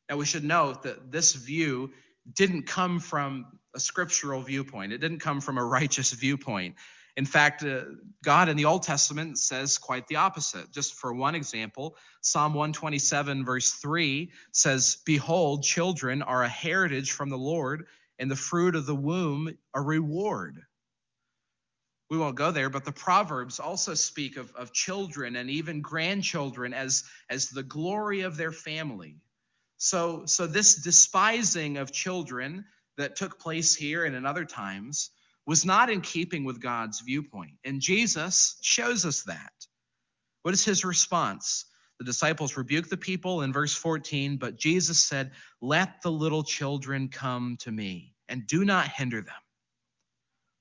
Now, 0.09 0.17
we 0.17 0.27
should 0.27 0.45
note 0.45 0.83
that 0.83 1.11
this 1.11 1.33
view 1.33 1.93
didn't 2.35 2.65
come 2.65 3.01
from 3.01 3.47
a 3.75 3.81
scriptural 3.81 4.43
viewpoint, 4.43 4.93
it 4.93 4.99
didn't 4.99 5.21
come 5.21 5.41
from 5.41 5.59
a 5.59 5.65
righteous 5.65 6.13
viewpoint. 6.13 6.77
In 7.17 7.27
fact, 7.27 7.63
uh, 7.63 7.83
God 8.25 8.49
in 8.49 8.57
the 8.57 8.65
Old 8.65 8.83
Testament 8.83 9.39
says 9.39 9.77
quite 9.77 10.07
the 10.07 10.17
opposite. 10.17 10.73
Just 10.73 10.95
for 10.95 11.13
one 11.13 11.35
example, 11.35 11.97
Psalm 12.23 12.55
127, 12.55 13.45
verse 13.45 13.73
3 13.73 14.31
says, 14.53 14.97
Behold, 15.05 15.63
children 15.63 16.23
are 16.23 16.43
a 16.43 16.49
heritage 16.49 17.13
from 17.13 17.29
the 17.29 17.37
Lord, 17.37 17.87
and 18.19 18.31
the 18.31 18.37
fruit 18.37 18.77
of 18.77 18.87
the 18.87 18.95
womb 18.95 19.55
a 19.75 19.81
reward. 19.81 20.63
We 22.13 22.19
won't 22.19 22.37
go 22.37 22.51
there, 22.51 22.69
but 22.69 22.85
the 22.85 22.93
Proverbs 22.93 23.59
also 23.59 23.95
speak 23.95 24.37
of, 24.37 24.53
of 24.55 24.75
children 24.75 25.35
and 25.35 25.49
even 25.49 25.81
grandchildren 25.81 26.75
as, 26.75 27.05
as 27.31 27.49
the 27.49 27.63
glory 27.63 28.21
of 28.21 28.37
their 28.37 28.53
family. 28.53 29.17
So, 29.79 30.27
so 30.27 30.47
this 30.47 30.75
despising 30.75 31.79
of 31.79 31.91
children 31.91 32.67
that 32.99 33.17
took 33.17 33.41
place 33.41 33.75
here 33.75 34.05
and 34.05 34.15
in 34.15 34.27
other 34.27 34.45
times 34.45 35.09
was 35.47 35.65
not 35.65 35.89
in 35.89 36.03
keeping 36.03 36.45
with 36.45 36.61
God's 36.61 37.01
viewpoint. 37.01 37.53
And 37.65 37.81
Jesus 37.81 38.59
shows 38.61 39.07
us 39.07 39.23
that. 39.23 39.55
What 40.43 40.53
is 40.53 40.67
his 40.67 40.85
response? 40.85 41.65
The 41.99 42.05
disciples 42.05 42.59
rebuked 42.59 42.91
the 42.91 42.99
people 42.99 43.41
in 43.41 43.55
verse 43.55 43.75
14, 43.75 44.37
but 44.37 44.59
Jesus 44.59 45.01
said, 45.01 45.31
Let 45.63 46.03
the 46.03 46.13
little 46.13 46.45
children 46.45 47.09
come 47.09 47.57
to 47.61 47.73
me, 47.73 48.13
and 48.29 48.47
do 48.47 48.67
not 48.67 48.89
hinder 48.89 49.23
them, 49.23 49.35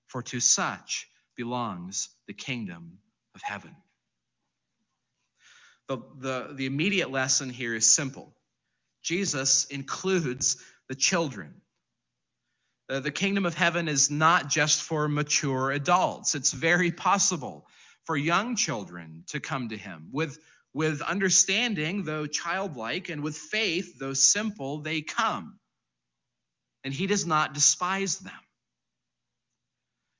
for 0.08 0.24
to 0.24 0.40
such 0.40 1.10
belongs 1.36 2.10
the 2.28 2.34
kingdom 2.34 3.00
of 3.36 3.42
heaven. 3.42 3.76
The, 5.88 5.98
the, 6.20 6.54
the 6.56 6.66
immediate 6.66 7.12
lesson 7.12 7.50
here 7.50 7.76
is 7.76 7.90
simple 7.90 8.34
Jesus 9.04 9.66
includes 9.66 10.58
the 10.88 10.96
children 10.96 11.62
uh, 12.92 13.00
the 13.00 13.12
kingdom 13.12 13.46
of 13.46 13.54
heaven 13.54 13.88
is 13.88 14.12
not 14.12 14.50
just 14.50 14.82
for 14.82 15.08
mature 15.08 15.72
adults. 15.72 16.36
It's 16.36 16.52
very 16.52 16.92
possible 16.92 17.66
for 18.04 18.18
young 18.18 18.58
children 18.58 19.24
to 19.28 19.40
come 19.40 19.70
to 19.70 19.78
him 19.78 20.10
with, 20.12 20.38
with 20.74 21.02
understanding, 21.02 22.04
though 22.04 22.28
childlike, 22.28 23.08
and 23.08 23.24
with 23.24 23.38
faith, 23.38 23.98
though 23.98 24.14
simple, 24.14 24.80
they 24.80 25.02
come. 25.02 25.58
And 26.84 26.94
he 26.94 27.08
does 27.08 27.26
not 27.26 27.54
despise 27.54 28.20
them. 28.20 28.34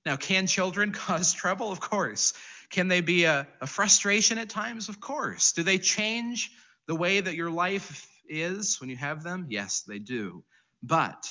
Now, 0.06 0.16
can 0.16 0.48
children 0.48 0.92
cause 0.94 1.34
trouble? 1.34 1.72
Of 1.72 1.80
course. 1.80 2.34
Can 2.70 2.88
they 2.88 3.02
be 3.02 3.26
a, 3.26 3.48
a 3.60 3.68
frustration 3.68 4.38
at 4.38 4.50
times? 4.50 4.90
Of 4.90 5.00
course. 5.00 5.52
Do 5.54 5.64
they 5.64 5.78
change 5.78 6.52
the 6.88 6.96
way 6.96 7.20
that 7.20 7.36
your 7.36 7.52
life 7.52 8.08
is 8.28 8.80
when 8.80 8.90
you 8.90 8.96
have 8.96 9.24
them? 9.24 9.48
Yes, 9.50 9.82
they 9.82 10.00
do. 10.00 10.44
But 10.82 11.30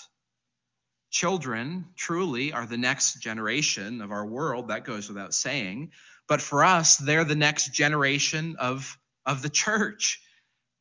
Children 1.11 1.87
truly 1.97 2.53
are 2.53 2.67
the 2.67 2.79
next 2.79 3.21
generation 3.21 4.01
of 4.01 4.13
our 4.13 4.25
world. 4.25 4.69
That 4.69 4.85
goes 4.85 5.09
without 5.09 5.35
saying. 5.35 5.91
But 6.29 6.41
for 6.41 6.65
us, 6.65 6.97
they're 6.97 7.25
the 7.25 7.35
next 7.35 7.75
generation 7.75 8.55
of, 8.61 8.97
of 9.27 9.43
the 9.43 9.49
church. 9.49 10.23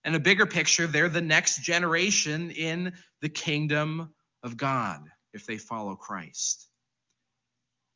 And 0.03 0.15
a 0.15 0.19
bigger 0.19 0.45
picture, 0.45 0.85
they're 0.85 1.09
the 1.09 1.19
next 1.19 1.63
generation 1.63 2.51
in 2.51 2.93
the 3.21 3.29
kingdom 3.29 4.13
of 4.43 4.55
God 4.55 5.01
if 5.33 5.47
they 5.47 5.57
follow 5.57 5.95
Christ. 5.95 6.68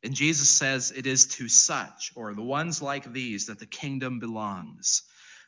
And 0.04 0.14
Jesus 0.14 0.50
says 0.50 0.92
it 0.94 1.06
is 1.06 1.26
to 1.28 1.48
such, 1.48 2.12
or 2.14 2.34
the 2.34 2.42
ones 2.42 2.82
like 2.82 3.12
these, 3.12 3.46
that 3.46 3.58
the 3.58 3.66
kingdom 3.66 4.20
belongs. 4.20 5.02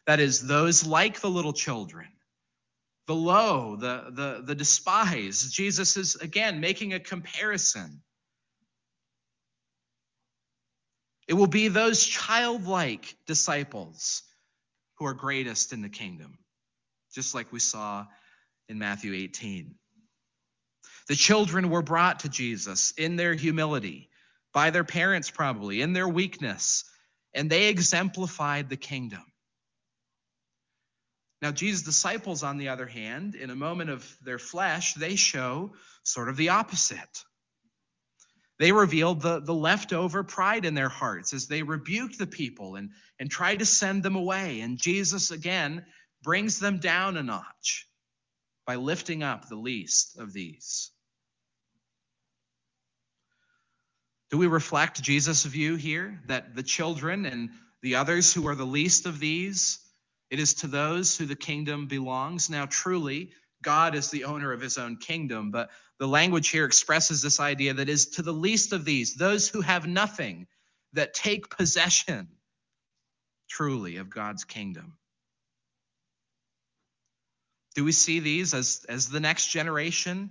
That 0.06 0.18
is, 0.18 0.46
those 0.46 0.86
like 0.86 1.20
the 1.20 1.30
little 1.30 1.52
children 1.52 2.08
the 3.06 3.14
low, 3.14 3.76
the, 3.76 4.06
the, 4.10 4.42
the 4.44 4.54
despised. 4.54 5.52
Jesus 5.52 5.96
is, 5.96 6.16
again, 6.16 6.60
making 6.60 6.92
a 6.92 7.00
comparison. 7.00 8.02
It 11.28 11.34
will 11.34 11.46
be 11.46 11.68
those 11.68 12.04
childlike 12.04 13.16
disciples 13.26 14.22
who 14.98 15.06
are 15.06 15.14
greatest 15.14 15.72
in 15.72 15.82
the 15.82 15.88
kingdom, 15.88 16.38
just 17.14 17.34
like 17.34 17.52
we 17.52 17.60
saw 17.60 18.06
in 18.68 18.78
Matthew 18.78 19.14
18. 19.14 19.74
The 21.08 21.14
children 21.14 21.70
were 21.70 21.82
brought 21.82 22.20
to 22.20 22.28
Jesus 22.28 22.92
in 22.96 23.14
their 23.14 23.34
humility, 23.34 24.08
by 24.56 24.70
their 24.70 24.84
parents, 24.84 25.30
probably, 25.30 25.82
in 25.82 25.92
their 25.92 26.08
weakness, 26.08 26.84
and 27.34 27.50
they 27.50 27.68
exemplified 27.68 28.70
the 28.70 28.76
kingdom. 28.78 29.22
Now, 31.42 31.50
Jesus' 31.52 31.82
disciples, 31.82 32.42
on 32.42 32.56
the 32.56 32.70
other 32.70 32.86
hand, 32.86 33.34
in 33.34 33.50
a 33.50 33.54
moment 33.54 33.90
of 33.90 34.16
their 34.22 34.38
flesh, 34.38 34.94
they 34.94 35.14
show 35.14 35.74
sort 36.04 36.30
of 36.30 36.38
the 36.38 36.48
opposite. 36.48 37.22
They 38.58 38.72
revealed 38.72 39.20
the, 39.20 39.40
the 39.40 39.52
leftover 39.52 40.24
pride 40.24 40.64
in 40.64 40.72
their 40.72 40.88
hearts 40.88 41.34
as 41.34 41.48
they 41.48 41.62
rebuked 41.62 42.18
the 42.18 42.26
people 42.26 42.76
and, 42.76 42.92
and 43.20 43.30
tried 43.30 43.58
to 43.58 43.66
send 43.66 44.02
them 44.02 44.16
away. 44.16 44.60
And 44.60 44.78
Jesus, 44.78 45.32
again, 45.32 45.84
brings 46.22 46.60
them 46.60 46.78
down 46.78 47.18
a 47.18 47.22
notch 47.22 47.86
by 48.66 48.76
lifting 48.76 49.22
up 49.22 49.50
the 49.50 49.56
least 49.56 50.18
of 50.18 50.32
these. 50.32 50.92
Do 54.30 54.38
we 54.38 54.46
reflect 54.46 55.02
Jesus' 55.02 55.44
view 55.44 55.76
here 55.76 56.20
that 56.26 56.54
the 56.54 56.62
children 56.62 57.26
and 57.26 57.50
the 57.82 57.96
others 57.96 58.32
who 58.32 58.48
are 58.48 58.54
the 58.54 58.66
least 58.66 59.06
of 59.06 59.20
these 59.20 59.78
it 60.30 60.40
is 60.40 60.54
to 60.54 60.66
those 60.66 61.16
who 61.16 61.26
the 61.26 61.36
kingdom 61.36 61.86
belongs. 61.86 62.50
Now, 62.50 62.66
truly, 62.66 63.30
God 63.62 63.94
is 63.94 64.10
the 64.10 64.24
owner 64.24 64.52
of 64.52 64.60
his 64.60 64.78
own 64.78 64.96
kingdom, 64.96 65.50
but 65.50 65.70
the 65.98 66.08
language 66.08 66.48
here 66.48 66.64
expresses 66.64 67.22
this 67.22 67.40
idea 67.40 67.74
that 67.74 67.88
is 67.88 68.06
to 68.10 68.22
the 68.22 68.32
least 68.32 68.72
of 68.72 68.84
these, 68.84 69.14
those 69.14 69.48
who 69.48 69.60
have 69.60 69.86
nothing, 69.86 70.46
that 70.92 71.14
take 71.14 71.56
possession 71.56 72.28
truly 73.48 73.96
of 73.96 74.10
God's 74.10 74.44
kingdom. 74.44 74.96
Do 77.74 77.84
we 77.84 77.92
see 77.92 78.20
these 78.20 78.54
as, 78.54 78.84
as 78.88 79.08
the 79.08 79.20
next 79.20 79.48
generation 79.48 80.30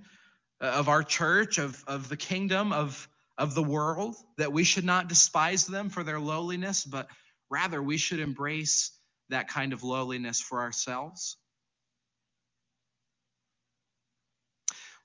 of 0.60 0.90
our 0.90 1.04
church, 1.04 1.58
of, 1.58 1.84
of 1.88 2.10
the 2.10 2.18
kingdom, 2.18 2.74
of, 2.74 3.08
of 3.38 3.54
the 3.54 3.64
world, 3.64 4.16
that 4.38 4.54
we 4.54 4.64
should 4.64 4.86
not 4.86 5.10
despise 5.10 5.66
them 5.66 5.90
for 5.90 6.04
their 6.04 6.20
lowliness, 6.20 6.86
but 6.86 7.08
rather 7.50 7.82
we 7.82 7.98
should 7.98 8.20
embrace 8.20 8.92
that 9.30 9.48
kind 9.48 9.74
of 9.74 9.84
lowliness 9.84 10.40
for 10.40 10.62
ourselves? 10.62 11.38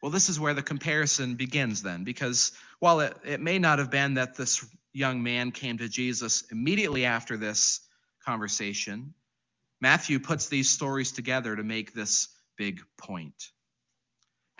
Well, 0.02 0.10
this 0.10 0.28
is 0.28 0.40
where 0.40 0.54
the 0.54 0.62
comparison 0.62 1.34
begins 1.34 1.82
then, 1.82 2.04
because 2.04 2.52
while 2.78 3.00
it, 3.00 3.16
it 3.24 3.40
may 3.40 3.58
not 3.58 3.78
have 3.78 3.90
been 3.90 4.14
that 4.14 4.34
this 4.34 4.64
young 4.92 5.22
man 5.22 5.52
came 5.52 5.78
to 5.78 5.88
Jesus 5.88 6.44
immediately 6.50 7.04
after 7.04 7.36
this 7.36 7.80
conversation, 8.24 9.14
Matthew 9.80 10.18
puts 10.20 10.48
these 10.48 10.70
stories 10.70 11.12
together 11.12 11.54
to 11.56 11.62
make 11.62 11.92
this 11.92 12.28
big 12.56 12.80
point. 12.98 13.50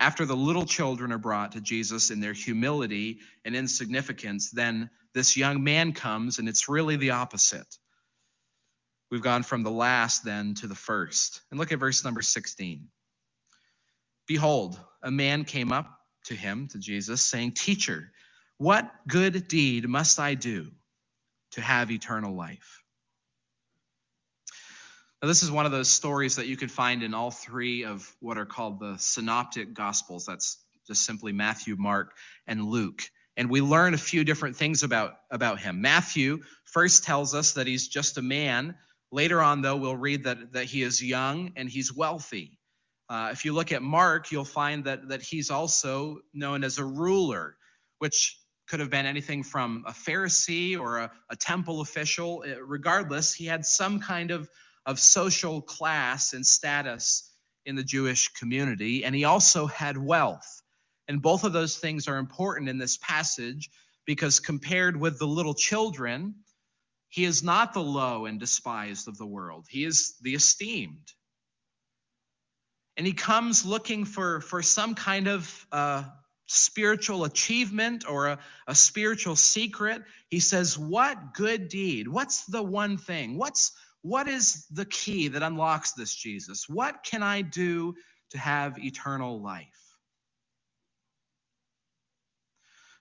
After 0.01 0.27
the 0.27 0.37
little 0.37 0.67
children 0.67 1.13
are 1.13 1.19
brought 1.19 1.53
to 1.53 1.63
Jesus 1.63 2.11
in 2.11 2.21
their 2.21 2.35
humility 2.35 3.21
and 3.45 3.57
insignificance, 3.57 4.51
then 4.51 4.91
this 5.15 5.37
young 5.37 5.65
man 5.65 5.93
comes, 5.93 6.41
and 6.41 6.49
it's 6.49 6.69
really 6.71 6.97
the 6.97 7.13
opposite. 7.13 7.79
We've 9.11 9.23
gone 9.23 9.45
from 9.45 9.63
the 9.63 9.71
last 9.71 10.25
then 10.25 10.55
to 10.57 10.69
the 10.69 10.77
first. 10.77 11.43
And 11.51 11.61
look 11.61 11.73
at 11.73 11.81
verse 11.81 12.05
number 12.05 12.23
16. 12.23 12.89
Behold, 14.29 14.81
a 15.03 15.11
man 15.11 15.45
came 15.45 15.73
up 15.73 15.89
to 16.27 16.35
him, 16.35 16.69
to 16.69 16.79
Jesus, 16.79 17.23
saying, 17.23 17.53
Teacher, 17.53 18.13
what 18.59 18.91
good 19.09 19.49
deed 19.49 19.89
must 19.89 20.21
I 20.21 20.35
do 20.35 20.71
to 21.53 21.61
have 21.61 21.91
eternal 21.91 22.35
life? 22.37 22.80
Now, 25.23 25.29
this 25.29 25.43
is 25.43 25.51
one 25.51 25.67
of 25.67 25.73
those 25.73 25.89
stories 25.89 26.37
that 26.37 26.47
you 26.47 26.57
could 26.57 26.71
find 26.71 27.03
in 27.03 27.13
all 27.15 27.31
three 27.31 27.85
of 27.85 28.11
what 28.21 28.39
are 28.39 28.47
called 28.47 28.81
the 28.81 28.97
synoptic 28.99 29.75
gospels. 29.75 30.27
That's 30.27 30.59
just 30.87 31.05
simply 31.05 31.33
Matthew, 31.33 31.77
Mark, 31.77 32.15
and 32.47 32.65
Luke. 32.65 33.03
And 33.37 33.51
we 33.51 33.61
learn 33.61 33.95
a 33.95 33.99
few 33.99 34.25
different 34.25 34.57
things 34.57 34.83
about, 34.83 35.15
about 35.31 35.61
him. 35.61 35.81
Matthew 35.81 36.43
first 36.65 37.05
tells 37.05 37.35
us 37.35 37.53
that 37.53 37.67
he's 37.67 37.89
just 37.89 38.19
a 38.19 38.23
man 38.23 38.75
Later 39.13 39.41
on, 39.43 39.61
though, 39.61 39.77
we'll 39.77 39.97
read 39.97 40.25
that, 40.25 40.53
that 40.53 40.67
he 40.67 40.83
is 40.83 41.03
young 41.03 41.53
and 41.57 41.69
he's 41.69 41.93
wealthy. 41.93 42.59
Uh, 43.09 43.31
if 43.33 43.45
you 43.45 43.53
look 43.53 43.73
at 43.73 43.83
Mark, 43.83 44.31
you'll 44.31 44.45
find 44.45 44.85
that, 44.85 45.09
that 45.09 45.21
he's 45.21 45.51
also 45.51 46.21
known 46.33 46.63
as 46.63 46.79
a 46.79 46.85
ruler, 46.85 47.57
which 47.99 48.39
could 48.69 48.79
have 48.79 48.91
been 48.91 49.07
anything 49.07 49.43
from 49.43 49.83
a 49.85 49.91
Pharisee 49.91 50.79
or 50.79 50.99
a, 50.99 51.11
a 51.29 51.35
temple 51.35 51.81
official. 51.81 52.45
Uh, 52.47 52.63
regardless, 52.63 53.35
he 53.35 53.47
had 53.47 53.67
some 53.67 53.99
kind 53.99 54.31
of, 54.31 54.49
of 54.91 54.99
social 54.99 55.63
class 55.63 56.33
and 56.33 56.45
status 56.45 57.31
in 57.65 57.77
the 57.77 57.85
Jewish 57.85 58.29
community, 58.33 59.05
and 59.05 59.15
he 59.15 59.25
also 59.25 59.67
had 59.67 59.97
wealth. 59.97 60.63
And 61.07 61.23
both 61.23 61.45
of 61.45 61.53
those 61.53 61.79
things 61.79 62.09
are 62.09 62.19
important 62.19 62.69
in 62.69 62.77
this 62.77 62.97
passage 62.97 63.71
because 64.05 64.41
compared 64.41 64.99
with 64.99 65.21
the 65.21 65.29
little 65.29 65.55
children, 65.55 66.35
he 67.09 67.25
is 67.25 67.45
not 67.45 67.73
the 67.73 67.83
low 67.83 68.27
and 68.27 68.41
despised 68.41 69.07
of 69.07 69.17
the 69.17 69.27
world, 69.27 69.67
he 69.69 69.85
is 69.85 70.17
the 70.23 70.35
esteemed. 70.35 71.13
And 72.97 73.07
he 73.07 73.13
comes 73.13 73.65
looking 73.65 74.05
for, 74.05 74.41
for 74.41 74.61
some 74.61 74.97
kind 74.97 75.29
of 75.29 75.67
uh, 75.71 76.03
spiritual 76.47 77.25
achievement 77.25 78.05
or 78.09 78.27
a, 78.27 78.39
a 78.67 78.75
spiritual 78.75 79.37
secret. 79.37 80.03
He 80.29 80.41
says, 80.41 80.77
What 80.77 81.33
good 81.33 81.69
deed? 81.69 82.09
What's 82.09 82.45
the 82.47 82.63
one 82.63 82.99
thing? 82.99 83.39
What's 83.39 83.71
what 84.03 84.29
is 84.29 84.67
the 84.71 84.85
key 84.85 85.29
that 85.29 85.43
unlocks 85.43 85.93
this, 85.93 86.15
Jesus? 86.15 86.69
What 86.69 87.05
can 87.05 87.23
I 87.23 87.43
do 87.43 87.95
to 88.31 88.39
have 88.39 88.79
eternal 88.79 89.41
life? 89.41 89.67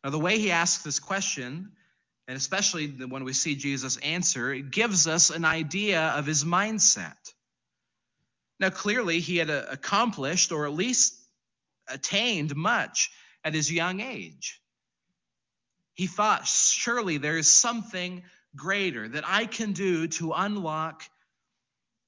Now, 0.03 0.09
the 0.11 0.19
way 0.19 0.39
he 0.39 0.51
asks 0.51 0.83
this 0.83 0.99
question 0.99 1.71
and 2.29 2.37
especially 2.37 2.85
when 2.85 3.23
we 3.23 3.33
see 3.33 3.55
Jesus 3.55 3.97
answer, 3.97 4.53
it 4.53 4.69
gives 4.69 5.07
us 5.07 5.31
an 5.31 5.45
idea 5.45 6.09
of 6.09 6.27
his 6.27 6.43
mindset. 6.43 7.17
Now, 8.59 8.69
clearly, 8.69 9.19
he 9.19 9.37
had 9.37 9.49
uh, 9.49 9.63
accomplished 9.71 10.51
or 10.51 10.67
at 10.67 10.73
least 10.73 11.15
attained 11.87 12.55
much 12.55 13.09
at 13.43 13.55
his 13.55 13.71
young 13.71 13.99
age. 13.99 14.61
He 15.95 16.05
thought, 16.05 16.45
surely 16.45 17.17
there 17.17 17.35
is 17.35 17.47
something 17.47 18.21
greater 18.55 19.07
that 19.07 19.23
I 19.27 19.45
can 19.45 19.73
do 19.73 20.07
to 20.07 20.33
unlock 20.33 21.03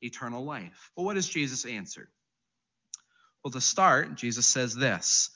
eternal 0.02 0.44
life. 0.44 0.92
Well, 0.96 1.06
what 1.06 1.14
does 1.14 1.30
Jesus 1.30 1.66
answer? 1.66 2.10
Well, 3.44 3.52
to 3.52 3.62
start, 3.62 4.16
Jesus 4.16 4.48
says 4.48 4.76
this 4.76 5.30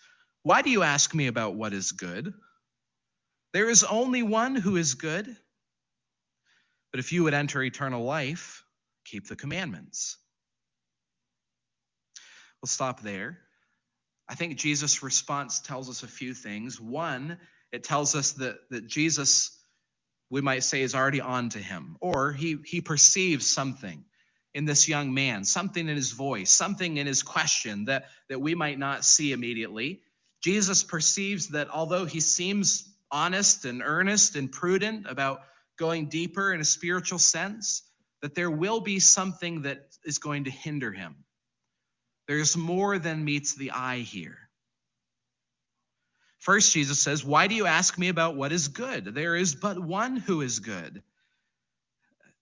Why 0.43 0.62
do 0.62 0.69
you 0.69 0.83
ask 0.83 1.13
me 1.13 1.27
about 1.27 1.55
what 1.55 1.74
is 1.74 1.91
good? 1.91 2.33
There 3.53 3.69
is 3.69 3.83
only 3.83 4.21
one 4.21 4.55
who 4.55 4.75
is 4.75 4.95
good. 4.95 5.35
But 6.91 7.00
if 7.00 7.12
you 7.12 7.24
would 7.24 7.33
enter 7.33 7.62
eternal 7.62 8.05
life, 8.05 8.63
keep 9.03 9.27
the 9.27 9.35
commandments. 9.35 10.17
We'll 12.62 12.69
stop 12.69 13.01
there. 13.01 13.39
I 14.29 14.35
think 14.35 14.57
Jesus' 14.57 15.03
response 15.03 15.59
tells 15.59 15.89
us 15.89 16.03
a 16.03 16.07
few 16.07 16.33
things. 16.33 16.79
One, 16.79 17.38
it 17.71 17.83
tells 17.83 18.15
us 18.15 18.31
that, 18.33 18.57
that 18.71 18.88
Jesus, 18.88 19.54
we 20.29 20.42
might 20.42 20.64
say, 20.64 20.81
is 20.81 20.96
already 20.96 21.22
on 21.22 21.50
to 21.50 21.59
him, 21.59 21.98
or 22.01 22.33
he, 22.33 22.57
he 22.66 22.81
perceives 22.81 23.48
something 23.48 24.03
in 24.53 24.66
this 24.66 24.88
young 24.88 25.14
man, 25.14 25.44
something 25.44 25.88
in 25.88 25.96
his 25.96 26.11
voice, 26.11 26.50
something 26.50 26.98
in 26.98 27.05
his 27.05 27.24
question 27.24 27.85
that, 27.85 28.05
that 28.29 28.40
we 28.40 28.55
might 28.55 28.79
not 28.79 29.03
see 29.03 29.33
immediately. 29.33 30.01
Jesus 30.42 30.83
perceives 30.83 31.50
that 31.50 31.70
although 31.70 32.05
he 32.05 32.22
seems 32.22 32.90
honest 33.11 33.66
and 33.66 33.81
earnest 33.83 34.35
and 34.35 34.51
prudent 34.51 35.05
about 35.09 35.42
going 35.77 36.07
deeper 36.07 36.53
in 36.53 36.61
a 36.61 36.66
spiritual 36.66 37.20
sense, 37.20 37.83
that 38.22 38.33
there 38.33 38.50
will 38.50 38.79
be 38.79 39.00
something 39.00 39.64
that 39.64 39.90
is 40.05 40.18
going 40.18 40.46
to 40.46 40.51
hinder 40.51 40.92
him. 40.92 41.16
There's 42.27 42.57
more 42.57 42.98
than 42.98 43.25
meets 43.25 43.55
the 43.55 43.72
eye 43.72 44.00
here. 44.00 44.45
First, 46.46 46.74
Jesus 46.74 47.00
says, 47.00 47.25
Why 47.25 47.48
do 47.48 47.55
you 47.55 47.66
ask 47.66 47.98
me 47.98 48.08
about 48.08 48.36
what 48.36 48.51
is 48.51 48.68
good? 48.68 49.16
There 49.16 49.36
is 49.36 49.55
but 49.55 49.79
one 49.79 50.16
who 50.16 50.42
is 50.42 50.60
good. 50.60 51.01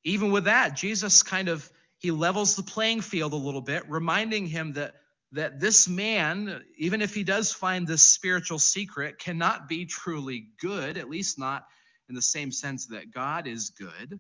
Even 0.04 0.34
with 0.34 0.44
that, 0.44 0.76
Jesus 0.76 1.24
kind 1.24 1.48
of 1.48 1.72
he 2.00 2.12
levels 2.12 2.58
the 2.58 2.63
playing 2.63 3.00
field 3.00 3.32
a 3.32 3.38
little 3.38 3.62
bit, 3.62 3.89
reminding 3.89 4.46
him 4.46 4.74
that 4.74 4.96
that 5.32 5.62
this 5.62 5.88
man, 5.88 6.62
even 6.78 7.02
if 7.02 7.16
he 7.16 7.24
does 7.24 7.54
find 7.54 7.88
this 7.88 8.04
spiritual 8.04 8.60
secret, 8.60 9.20
cannot 9.20 9.70
be 9.70 9.86
truly 9.86 10.50
good, 10.60 10.98
at 10.98 11.10
least 11.10 11.39
not 11.39 11.66
in 12.10 12.13
the 12.13 12.22
same 12.22 12.52
sense 12.52 12.88
that 12.88 13.13
God 13.13 13.48
is 13.48 13.70
good. 13.70 14.20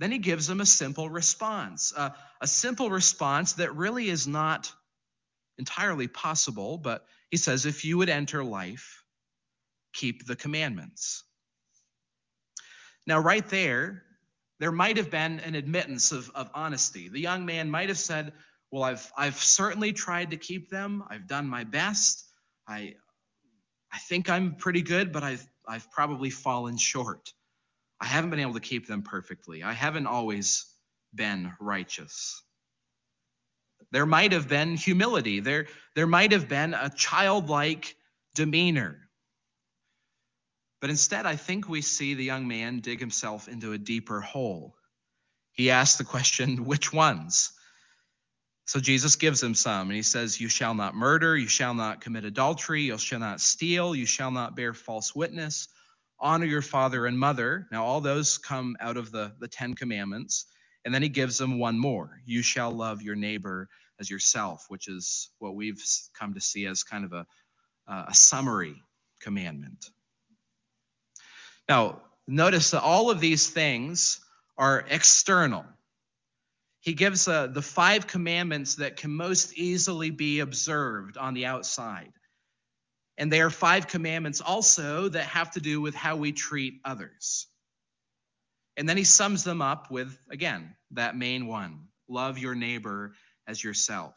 Then 0.00 0.10
he 0.10 0.18
gives 0.18 0.50
him 0.50 0.60
a 0.60 0.66
simple 0.66 1.08
response, 1.08 1.92
uh, 1.96 2.10
a 2.40 2.48
simple 2.48 2.90
response 2.90 3.52
that 3.54 3.76
really 3.76 4.08
is 4.08 4.26
not 4.26 4.72
entirely 5.58 6.08
possible, 6.08 6.76
but 6.76 7.06
he 7.30 7.36
says, 7.36 7.66
if 7.66 7.84
you 7.84 7.98
would 7.98 8.08
enter 8.08 8.44
life, 8.44 9.02
keep 9.92 10.26
the 10.26 10.36
commandments. 10.36 11.24
Now, 13.06 13.18
right 13.20 13.46
there, 13.48 14.02
there 14.58 14.72
might 14.72 14.96
have 14.96 15.10
been 15.10 15.40
an 15.40 15.54
admittance 15.54 16.12
of, 16.12 16.30
of 16.34 16.50
honesty. 16.54 17.08
The 17.08 17.20
young 17.20 17.46
man 17.46 17.70
might 17.70 17.88
have 17.88 17.98
said, 17.98 18.32
well, 18.72 18.82
I've 18.82 19.12
I've 19.16 19.36
certainly 19.36 19.92
tried 19.92 20.30
to 20.32 20.36
keep 20.36 20.70
them. 20.70 21.04
I've 21.08 21.26
done 21.26 21.46
my 21.46 21.64
best. 21.64 22.24
I 22.68 22.94
I 23.92 23.98
think 24.08 24.28
I'm 24.28 24.56
pretty 24.56 24.82
good, 24.82 25.12
but 25.12 25.22
I've 25.22 25.46
I've 25.68 25.90
probably 25.92 26.30
fallen 26.30 26.76
short. 26.76 27.32
I 28.00 28.06
haven't 28.06 28.30
been 28.30 28.40
able 28.40 28.54
to 28.54 28.60
keep 28.60 28.86
them 28.86 29.02
perfectly. 29.02 29.62
I 29.62 29.72
haven't 29.72 30.06
always 30.06 30.66
been 31.14 31.52
righteous. 31.60 32.42
There 33.92 34.06
might 34.06 34.32
have 34.32 34.48
been 34.48 34.76
humility. 34.76 35.40
There, 35.40 35.66
there 35.94 36.06
might 36.06 36.32
have 36.32 36.48
been 36.48 36.74
a 36.74 36.90
childlike 36.90 37.96
demeanor. 38.34 39.08
But 40.80 40.90
instead, 40.90 41.26
I 41.26 41.36
think 41.36 41.68
we 41.68 41.82
see 41.82 42.14
the 42.14 42.24
young 42.24 42.46
man 42.46 42.80
dig 42.80 43.00
himself 43.00 43.48
into 43.48 43.72
a 43.72 43.78
deeper 43.78 44.20
hole. 44.20 44.76
He 45.52 45.70
asks 45.70 45.98
the 45.98 46.04
question, 46.04 46.64
which 46.64 46.92
ones? 46.92 47.52
So 48.66 48.80
Jesus 48.80 49.14
gives 49.14 49.42
him 49.42 49.54
some, 49.54 49.88
and 49.88 49.96
he 49.96 50.02
says, 50.02 50.40
You 50.40 50.48
shall 50.48 50.74
not 50.74 50.94
murder, 50.94 51.36
you 51.36 51.46
shall 51.46 51.72
not 51.72 52.00
commit 52.00 52.24
adultery, 52.24 52.82
you 52.82 52.98
shall 52.98 53.20
not 53.20 53.40
steal, 53.40 53.94
you 53.94 54.06
shall 54.06 54.32
not 54.32 54.56
bear 54.56 54.74
false 54.74 55.14
witness, 55.14 55.68
honor 56.18 56.46
your 56.46 56.62
father 56.62 57.06
and 57.06 57.18
mother. 57.18 57.68
Now, 57.70 57.84
all 57.84 58.00
those 58.00 58.38
come 58.38 58.76
out 58.80 58.96
of 58.96 59.12
the, 59.12 59.32
the 59.38 59.46
Ten 59.46 59.74
Commandments. 59.74 60.46
And 60.86 60.94
then 60.94 61.02
he 61.02 61.08
gives 61.08 61.36
them 61.36 61.58
one 61.58 61.76
more 61.76 62.22
You 62.24 62.42
shall 62.42 62.70
love 62.70 63.02
your 63.02 63.16
neighbor 63.16 63.68
as 63.98 64.08
yourself, 64.08 64.66
which 64.68 64.86
is 64.86 65.30
what 65.40 65.56
we've 65.56 65.82
come 66.16 66.32
to 66.34 66.40
see 66.40 66.64
as 66.66 66.84
kind 66.84 67.04
of 67.04 67.12
a, 67.12 67.26
a 67.88 68.14
summary 68.14 68.80
commandment. 69.20 69.90
Now, 71.68 72.02
notice 72.28 72.70
that 72.70 72.82
all 72.82 73.10
of 73.10 73.18
these 73.18 73.50
things 73.50 74.20
are 74.56 74.86
external. 74.88 75.64
He 76.78 76.94
gives 76.94 77.26
uh, 77.26 77.48
the 77.48 77.62
five 77.62 78.06
commandments 78.06 78.76
that 78.76 78.96
can 78.96 79.10
most 79.10 79.58
easily 79.58 80.10
be 80.10 80.38
observed 80.38 81.16
on 81.16 81.34
the 81.34 81.46
outside. 81.46 82.12
And 83.18 83.32
they 83.32 83.40
are 83.40 83.50
five 83.50 83.88
commandments 83.88 84.40
also 84.40 85.08
that 85.08 85.24
have 85.24 85.50
to 85.52 85.60
do 85.60 85.80
with 85.80 85.96
how 85.96 86.14
we 86.14 86.30
treat 86.30 86.80
others. 86.84 87.48
And 88.76 88.88
then 88.88 88.96
he 88.96 89.04
sums 89.04 89.42
them 89.44 89.62
up 89.62 89.90
with, 89.90 90.18
again, 90.30 90.74
that 90.92 91.16
main 91.16 91.46
one 91.46 91.88
love 92.08 92.38
your 92.38 92.54
neighbor 92.54 93.14
as 93.48 93.62
yourself. 93.62 94.14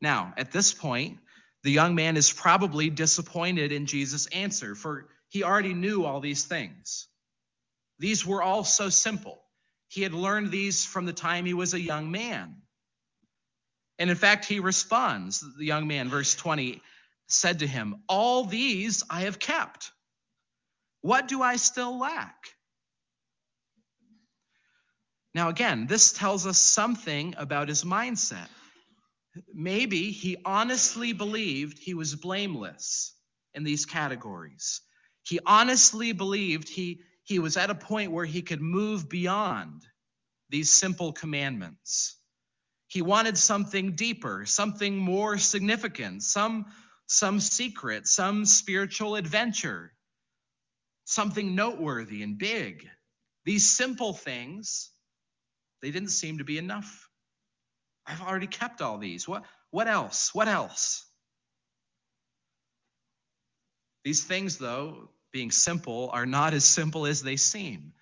Now, 0.00 0.32
at 0.36 0.52
this 0.52 0.72
point, 0.72 1.18
the 1.64 1.70
young 1.72 1.94
man 1.94 2.16
is 2.16 2.32
probably 2.32 2.88
disappointed 2.90 3.72
in 3.72 3.86
Jesus' 3.86 4.26
answer, 4.26 4.74
for 4.74 5.08
he 5.28 5.42
already 5.42 5.74
knew 5.74 6.04
all 6.04 6.20
these 6.20 6.44
things. 6.44 7.08
These 7.98 8.24
were 8.24 8.42
all 8.42 8.64
so 8.64 8.90
simple. 8.90 9.42
He 9.88 10.02
had 10.02 10.12
learned 10.12 10.50
these 10.50 10.84
from 10.84 11.06
the 11.06 11.12
time 11.12 11.44
he 11.44 11.54
was 11.54 11.74
a 11.74 11.80
young 11.80 12.10
man. 12.10 12.62
And 13.98 14.10
in 14.10 14.16
fact, 14.16 14.44
he 14.44 14.60
responds, 14.60 15.42
the 15.58 15.64
young 15.64 15.88
man, 15.88 16.08
verse 16.08 16.36
20, 16.36 16.80
said 17.26 17.60
to 17.60 17.66
him, 17.66 18.02
All 18.08 18.44
these 18.44 19.02
I 19.10 19.22
have 19.22 19.38
kept. 19.38 19.90
What 21.00 21.26
do 21.26 21.42
I 21.42 21.56
still 21.56 21.98
lack? 21.98 22.36
Now, 25.38 25.50
again, 25.50 25.86
this 25.86 26.12
tells 26.12 26.48
us 26.48 26.58
something 26.58 27.36
about 27.38 27.68
his 27.68 27.84
mindset. 27.84 28.48
Maybe 29.54 30.10
he 30.10 30.36
honestly 30.44 31.12
believed 31.12 31.78
he 31.78 31.94
was 31.94 32.16
blameless 32.16 33.14
in 33.54 33.62
these 33.62 33.86
categories. 33.86 34.80
He 35.22 35.38
honestly 35.46 36.10
believed 36.10 36.68
he, 36.68 37.02
he 37.22 37.38
was 37.38 37.56
at 37.56 37.70
a 37.70 37.76
point 37.76 38.10
where 38.10 38.24
he 38.24 38.42
could 38.42 38.60
move 38.60 39.08
beyond 39.08 39.86
these 40.50 40.72
simple 40.72 41.12
commandments. 41.12 42.16
He 42.88 43.00
wanted 43.00 43.38
something 43.38 43.94
deeper, 43.94 44.44
something 44.44 44.96
more 44.96 45.38
significant, 45.38 46.24
some, 46.24 46.66
some 47.06 47.38
secret, 47.38 48.08
some 48.08 48.44
spiritual 48.44 49.14
adventure, 49.14 49.92
something 51.04 51.54
noteworthy 51.54 52.24
and 52.24 52.36
big. 52.38 52.88
These 53.44 53.70
simple 53.70 54.14
things, 54.14 54.90
they 55.82 55.90
didn't 55.90 56.10
seem 56.10 56.38
to 56.38 56.44
be 56.44 56.58
enough. 56.58 57.08
I've 58.06 58.22
already 58.22 58.46
kept 58.46 58.80
all 58.80 58.98
these. 58.98 59.28
What, 59.28 59.44
what 59.70 59.88
else? 59.88 60.34
What 60.34 60.48
else? 60.48 61.04
These 64.04 64.24
things, 64.24 64.58
though, 64.58 65.10
being 65.32 65.50
simple, 65.50 66.10
are 66.12 66.26
not 66.26 66.54
as 66.54 66.64
simple 66.64 67.06
as 67.06 67.22
they 67.22 67.36
seem. 67.36 67.92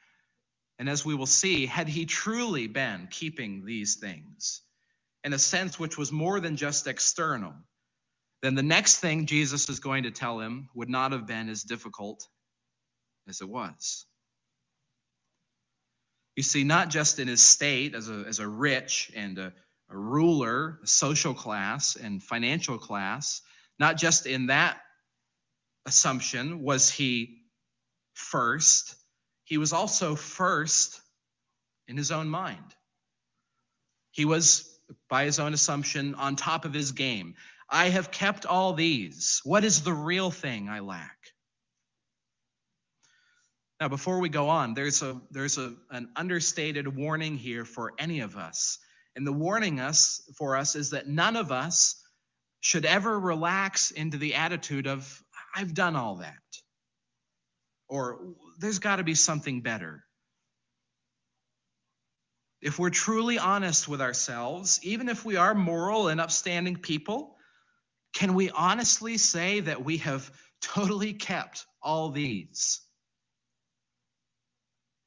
And 0.79 0.89
as 0.89 1.05
we 1.05 1.15
will 1.15 1.27
see, 1.27 1.67
had 1.67 1.89
he 1.89 2.05
truly 2.05 2.67
been 2.67 3.09
keeping 3.11 3.65
these 3.65 3.97
things 3.97 4.63
in 5.25 5.33
a 5.33 5.39
sense 5.39 5.79
which 5.79 5.99
was 5.99 6.13
more 6.13 6.39
than 6.39 6.57
just 6.57 6.87
external, 6.87 7.55
then 8.43 8.55
the 8.55 8.63
next 8.63 8.99
thing 9.01 9.27
Jesus 9.27 9.69
is 9.69 9.81
going 9.81 10.05
to 10.05 10.11
tell 10.11 10.39
him 10.39 10.69
would 10.75 10.91
not 10.91 11.13
have 11.13 11.27
been 11.27 11.49
as 11.49 11.63
difficult 11.63 12.29
as 13.29 13.41
it 13.41 13.49
was. 13.49 14.07
You 16.37 16.43
see, 16.43 16.65
not 16.65 16.91
just 16.91 17.19
in 17.19 17.29
his 17.29 17.43
state 17.43 17.95
as 17.95 18.11
a, 18.11 18.25
as 18.29 18.39
a 18.39 18.47
rich 18.47 19.11
and 19.17 19.39
a, 19.39 19.53
a 19.91 19.97
ruler, 19.97 20.79
a 20.85 20.87
social 20.87 21.33
class 21.33 21.97
and 21.97 22.23
financial 22.23 22.79
class, 22.79 23.41
not 23.79 23.97
just 23.97 24.27
in 24.27 24.47
that 24.47 24.79
assumption 25.87 26.63
was 26.63 26.91
he 26.91 27.39
first, 28.15 28.97
he 29.45 29.57
was 29.57 29.73
also 29.73 30.15
first 30.15 31.01
in 31.89 31.97
his 31.97 32.11
own 32.11 32.29
mind. 32.29 32.75
He 34.11 34.25
was, 34.25 34.79
by 35.09 35.25
his 35.25 35.39
own 35.39 35.55
assumption, 35.55 36.15
on 36.15 36.37
top 36.37 36.65
of 36.65 36.75
his 36.75 36.93
game. 36.93 37.35
I 37.69 37.89
have 37.89 38.11
kept 38.11 38.45
all 38.47 38.75
these. 38.75 39.41
What 39.45 39.65
is 39.65 39.83
the 39.83 39.93
real 39.93 40.31
thing 40.31 40.69
I 40.69 40.81
lack? 40.81 41.26
Now, 43.81 43.89
before 43.89 44.21
we 44.21 44.29
go 44.29 44.49
on, 44.49 44.75
there's 44.75 45.03
a 45.03 45.21
there's 45.31 45.59
a, 45.59 45.75
an 45.91 46.09
understated 46.17 46.97
warning 46.97 47.37
here 47.37 47.65
for 47.65 47.93
any 47.99 48.21
of 48.21 48.37
us. 48.37 48.79
And 49.17 49.27
the 49.27 49.33
warning 49.33 49.81
us 49.81 50.23
for 50.37 50.57
us 50.57 50.77
is 50.77 50.91
that 50.91 51.09
none 51.09 51.37
of 51.37 51.51
us 51.51 52.03
should 52.61 52.85
ever 52.85 53.19
relax 53.19 53.91
into 53.91 54.19
the 54.19 54.35
attitude 54.35 54.87
of, 54.87 55.23
I've 55.55 55.73
done 55.73 55.97
all 55.97 56.17
that. 56.17 56.35
Or 57.89 58.35
there's 58.59 58.79
got 58.79 58.97
to 58.97 59.05
be 59.05 59.15
something 59.15 59.63
better. 59.63 60.05
If 62.61 62.79
we're 62.79 62.91
truly 62.91 63.39
honest 63.39 63.89
with 63.89 64.01
ourselves, 64.01 64.81
even 64.83 65.09
if 65.09 65.25
we 65.25 65.37
are 65.37 65.55
moral 65.55 66.09
and 66.09 66.21
upstanding 66.21 66.77
people, 66.77 67.37
can 68.13 68.35
we 68.35 68.51
honestly 68.51 69.19
say 69.19 69.61
that 69.61 69.85
we 69.85 69.99
have 69.99 70.31
totally 70.61 71.13
kept 71.13 71.65
all 71.83 72.11
these? 72.11 72.81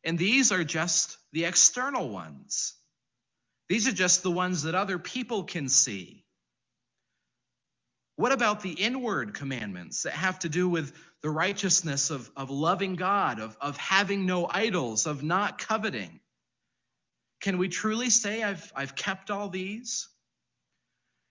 And 0.09 0.17
these 0.17 0.51
are 0.51 0.63
just 0.63 1.19
the 1.33 1.45
external 1.45 2.09
ones. 2.09 2.73
These 3.67 3.87
are 3.87 3.91
just 3.91 4.23
the 4.23 4.31
ones 4.31 4.63
that 4.63 4.73
other 4.73 4.97
people 4.97 5.43
can 5.43 5.69
see. 5.69 6.25
What 8.15 8.31
about 8.31 8.61
the 8.61 8.71
inward 8.71 9.35
commandments 9.35 10.01
that 10.03 10.13
have 10.13 10.39
to 10.39 10.49
do 10.49 10.67
with 10.67 10.95
the 11.21 11.29
righteousness 11.29 12.09
of, 12.09 12.27
of 12.35 12.49
loving 12.49 12.95
God, 12.95 13.39
of, 13.39 13.55
of 13.61 13.77
having 13.77 14.25
no 14.25 14.49
idols, 14.49 15.05
of 15.05 15.21
not 15.21 15.59
coveting? 15.59 16.19
Can 17.39 17.59
we 17.59 17.69
truly 17.69 18.09
say, 18.09 18.41
I've, 18.41 18.73
I've 18.75 18.95
kept 18.95 19.29
all 19.29 19.49
these? 19.49 20.09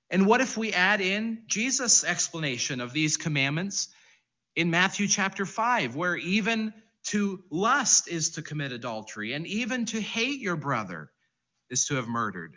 And 0.08 0.24
what 0.24 0.40
if 0.40 0.56
we 0.56 0.72
add 0.72 1.00
in 1.00 1.42
Jesus' 1.48 2.04
explanation 2.04 2.80
of 2.80 2.92
these 2.92 3.16
commandments 3.16 3.88
in 4.54 4.70
Matthew 4.70 5.08
chapter 5.08 5.46
5, 5.46 5.96
where 5.96 6.14
even 6.14 6.72
to 7.10 7.42
lust 7.50 8.08
is 8.08 8.30
to 8.30 8.42
commit 8.42 8.72
adultery, 8.72 9.32
and 9.32 9.46
even 9.46 9.86
to 9.86 10.00
hate 10.00 10.40
your 10.40 10.56
brother 10.56 11.10
is 11.70 11.86
to 11.86 11.94
have 11.94 12.08
murdered? 12.08 12.56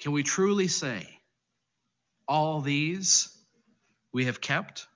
Can 0.00 0.12
we 0.12 0.22
truly 0.22 0.68
say, 0.68 1.08
all 2.26 2.60
these 2.60 3.28
we 4.12 4.26
have 4.26 4.40
kept? 4.40 4.86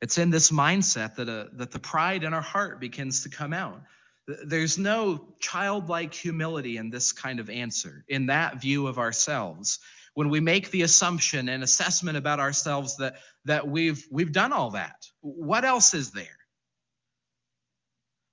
It's 0.00 0.18
in 0.18 0.30
this 0.30 0.50
mindset 0.50 1.16
that, 1.16 1.28
uh, 1.28 1.46
that 1.54 1.70
the 1.70 1.78
pride 1.78 2.24
in 2.24 2.34
our 2.34 2.42
heart 2.42 2.78
begins 2.78 3.22
to 3.22 3.30
come 3.30 3.52
out. 3.52 3.80
There's 4.26 4.78
no 4.78 5.34
childlike 5.38 6.12
humility 6.12 6.76
in 6.76 6.90
this 6.90 7.12
kind 7.12 7.40
of 7.40 7.50
answer, 7.50 8.04
in 8.08 8.26
that 8.26 8.60
view 8.60 8.86
of 8.86 8.98
ourselves. 8.98 9.78
When 10.14 10.30
we 10.30 10.40
make 10.40 10.70
the 10.70 10.82
assumption 10.82 11.48
and 11.48 11.62
assessment 11.62 12.16
about 12.16 12.40
ourselves 12.40 12.96
that, 12.98 13.16
that 13.44 13.66
we've, 13.68 14.04
we've 14.10 14.32
done 14.32 14.52
all 14.52 14.70
that, 14.70 15.06
what 15.20 15.64
else 15.64 15.92
is 15.92 16.12
there? 16.12 16.38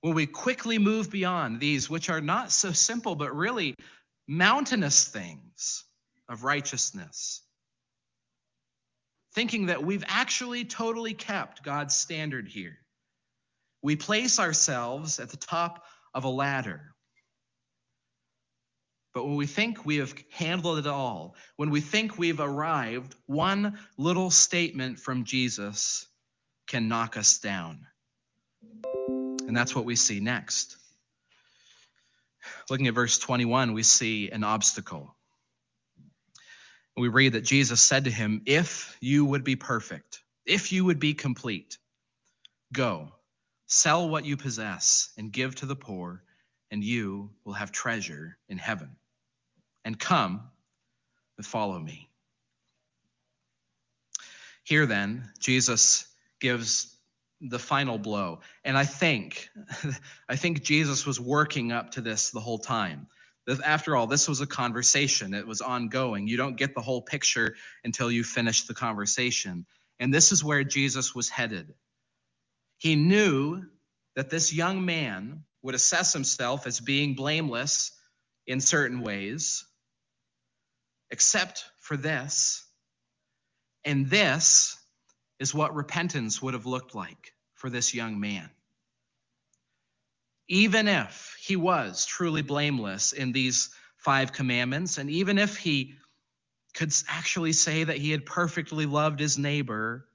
When 0.00 0.14
we 0.14 0.26
quickly 0.26 0.78
move 0.78 1.10
beyond 1.10 1.60
these, 1.60 1.90
which 1.90 2.08
are 2.08 2.20
not 2.20 2.50
so 2.50 2.72
simple, 2.72 3.14
but 3.14 3.34
really 3.34 3.76
mountainous 4.28 5.06
things 5.06 5.84
of 6.28 6.44
righteousness, 6.44 7.42
thinking 9.34 9.66
that 9.66 9.84
we've 9.84 10.04
actually 10.06 10.64
totally 10.64 11.14
kept 11.14 11.62
God's 11.62 11.94
standard 11.94 12.48
here. 12.48 12.78
We 13.82 13.96
place 13.96 14.38
ourselves 14.38 15.18
at 15.18 15.30
the 15.30 15.36
top 15.36 15.84
of 16.14 16.24
a 16.24 16.28
ladder. 16.28 16.91
But 19.14 19.26
when 19.26 19.36
we 19.36 19.46
think 19.46 19.84
we 19.84 19.96
have 19.96 20.14
handled 20.30 20.78
it 20.78 20.86
all, 20.86 21.34
when 21.56 21.70
we 21.70 21.80
think 21.80 22.16
we've 22.16 22.40
arrived, 22.40 23.14
one 23.26 23.78
little 23.98 24.30
statement 24.30 24.98
from 24.98 25.24
Jesus 25.24 26.06
can 26.66 26.88
knock 26.88 27.16
us 27.16 27.38
down. 27.38 27.86
And 29.46 29.56
that's 29.56 29.74
what 29.74 29.84
we 29.84 29.96
see 29.96 30.20
next. 30.20 30.76
Looking 32.70 32.88
at 32.88 32.94
verse 32.94 33.18
21, 33.18 33.74
we 33.74 33.82
see 33.82 34.30
an 34.30 34.44
obstacle. 34.44 35.14
We 36.96 37.08
read 37.08 37.34
that 37.34 37.44
Jesus 37.44 37.80
said 37.80 38.04
to 38.04 38.10
him, 38.10 38.42
If 38.46 38.96
you 39.00 39.24
would 39.24 39.44
be 39.44 39.56
perfect, 39.56 40.20
if 40.46 40.72
you 40.72 40.84
would 40.86 40.98
be 40.98 41.14
complete, 41.14 41.78
go, 42.72 43.12
sell 43.66 44.08
what 44.08 44.24
you 44.24 44.36
possess 44.36 45.10
and 45.16 45.32
give 45.32 45.54
to 45.56 45.66
the 45.66 45.76
poor, 45.76 46.22
and 46.70 46.82
you 46.82 47.30
will 47.44 47.54
have 47.54 47.72
treasure 47.72 48.38
in 48.48 48.58
heaven. 48.58 48.96
And 49.84 49.98
come 49.98 50.42
and 51.36 51.46
follow 51.46 51.78
me. 51.78 52.08
Here 54.64 54.86
then, 54.86 55.30
Jesus 55.40 56.06
gives 56.40 56.96
the 57.40 57.58
final 57.58 57.98
blow. 57.98 58.40
And 58.64 58.78
I 58.78 58.84
think, 58.84 59.48
I 60.28 60.36
think 60.36 60.62
Jesus 60.62 61.04
was 61.04 61.18
working 61.18 61.72
up 61.72 61.92
to 61.92 62.00
this 62.00 62.30
the 62.30 62.40
whole 62.40 62.58
time. 62.58 63.08
After 63.64 63.96
all, 63.96 64.06
this 64.06 64.28
was 64.28 64.40
a 64.40 64.46
conversation. 64.46 65.34
It 65.34 65.46
was 65.46 65.60
ongoing. 65.60 66.28
You 66.28 66.36
don't 66.36 66.56
get 66.56 66.74
the 66.76 66.80
whole 66.80 67.02
picture 67.02 67.56
until 67.82 68.10
you 68.10 68.22
finish 68.22 68.66
the 68.66 68.74
conversation. 68.74 69.66
And 69.98 70.14
this 70.14 70.30
is 70.30 70.44
where 70.44 70.62
Jesus 70.62 71.12
was 71.12 71.28
headed. 71.28 71.74
He 72.78 72.94
knew 72.94 73.64
that 74.14 74.30
this 74.30 74.52
young 74.52 74.84
man 74.84 75.42
would 75.62 75.74
assess 75.74 76.12
himself 76.12 76.66
as 76.66 76.78
being 76.78 77.14
blameless 77.14 77.92
in 78.46 78.60
certain 78.60 79.00
ways, 79.00 79.64
except 81.12 81.64
for 81.78 81.96
this. 81.96 82.64
And 83.84 84.08
this 84.08 84.76
is 85.38 85.54
what 85.54 85.74
repentance 85.76 86.40
would 86.42 86.54
have 86.54 86.66
looked 86.66 86.94
like 86.94 87.32
for 87.54 87.70
this 87.70 87.94
young 87.94 88.18
man. 88.18 88.48
Even 90.48 90.88
if 90.88 91.36
he 91.40 91.54
was 91.54 92.06
truly 92.06 92.42
blameless 92.42 93.12
in 93.12 93.32
these 93.32 93.70
five 93.98 94.32
commandments, 94.32 94.98
and 94.98 95.10
even 95.10 95.38
if 95.38 95.56
he 95.56 95.94
could 96.74 96.92
actually 97.08 97.52
say 97.52 97.84
that 97.84 97.98
he 97.98 98.10
had 98.10 98.24
perfectly 98.24 98.86
loved 98.86 99.20
his 99.20 99.38
neighbor, 99.38 100.06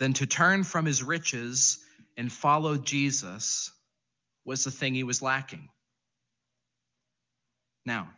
then 0.00 0.12
to 0.14 0.26
turn 0.26 0.64
from 0.64 0.84
his 0.84 1.02
riches 1.02 1.78
and 2.16 2.32
follow 2.32 2.76
Jesus 2.76 3.70
was 4.44 4.64
the 4.64 4.70
thing 4.70 4.94
he 4.94 5.04
was 5.04 5.22
lacking. 5.22 5.68
Now, 7.88 8.10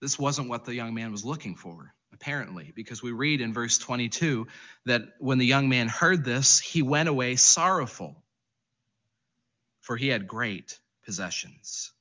this 0.00 0.18
wasn't 0.18 0.48
what 0.48 0.64
the 0.64 0.74
young 0.74 0.92
man 0.92 1.12
was 1.12 1.24
looking 1.24 1.54
for 1.54 1.94
apparently, 2.12 2.72
because 2.74 3.00
we 3.00 3.12
read 3.12 3.40
in 3.40 3.52
verse 3.54 3.78
22 3.78 4.48
that 4.86 5.02
when 5.20 5.38
the 5.38 5.46
young 5.46 5.68
man 5.68 5.86
heard 5.86 6.24
this, 6.24 6.58
he 6.58 6.82
went 6.82 7.08
away 7.08 7.36
sorrowful, 7.36 8.16
for 9.82 9.96
he 9.96 10.08
had 10.08 10.26
great 10.26 10.76
possessions. 11.04 11.92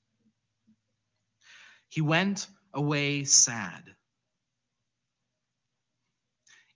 He 1.87 2.01
went 2.01 2.47
away 2.73 3.25
sad. 3.25 3.83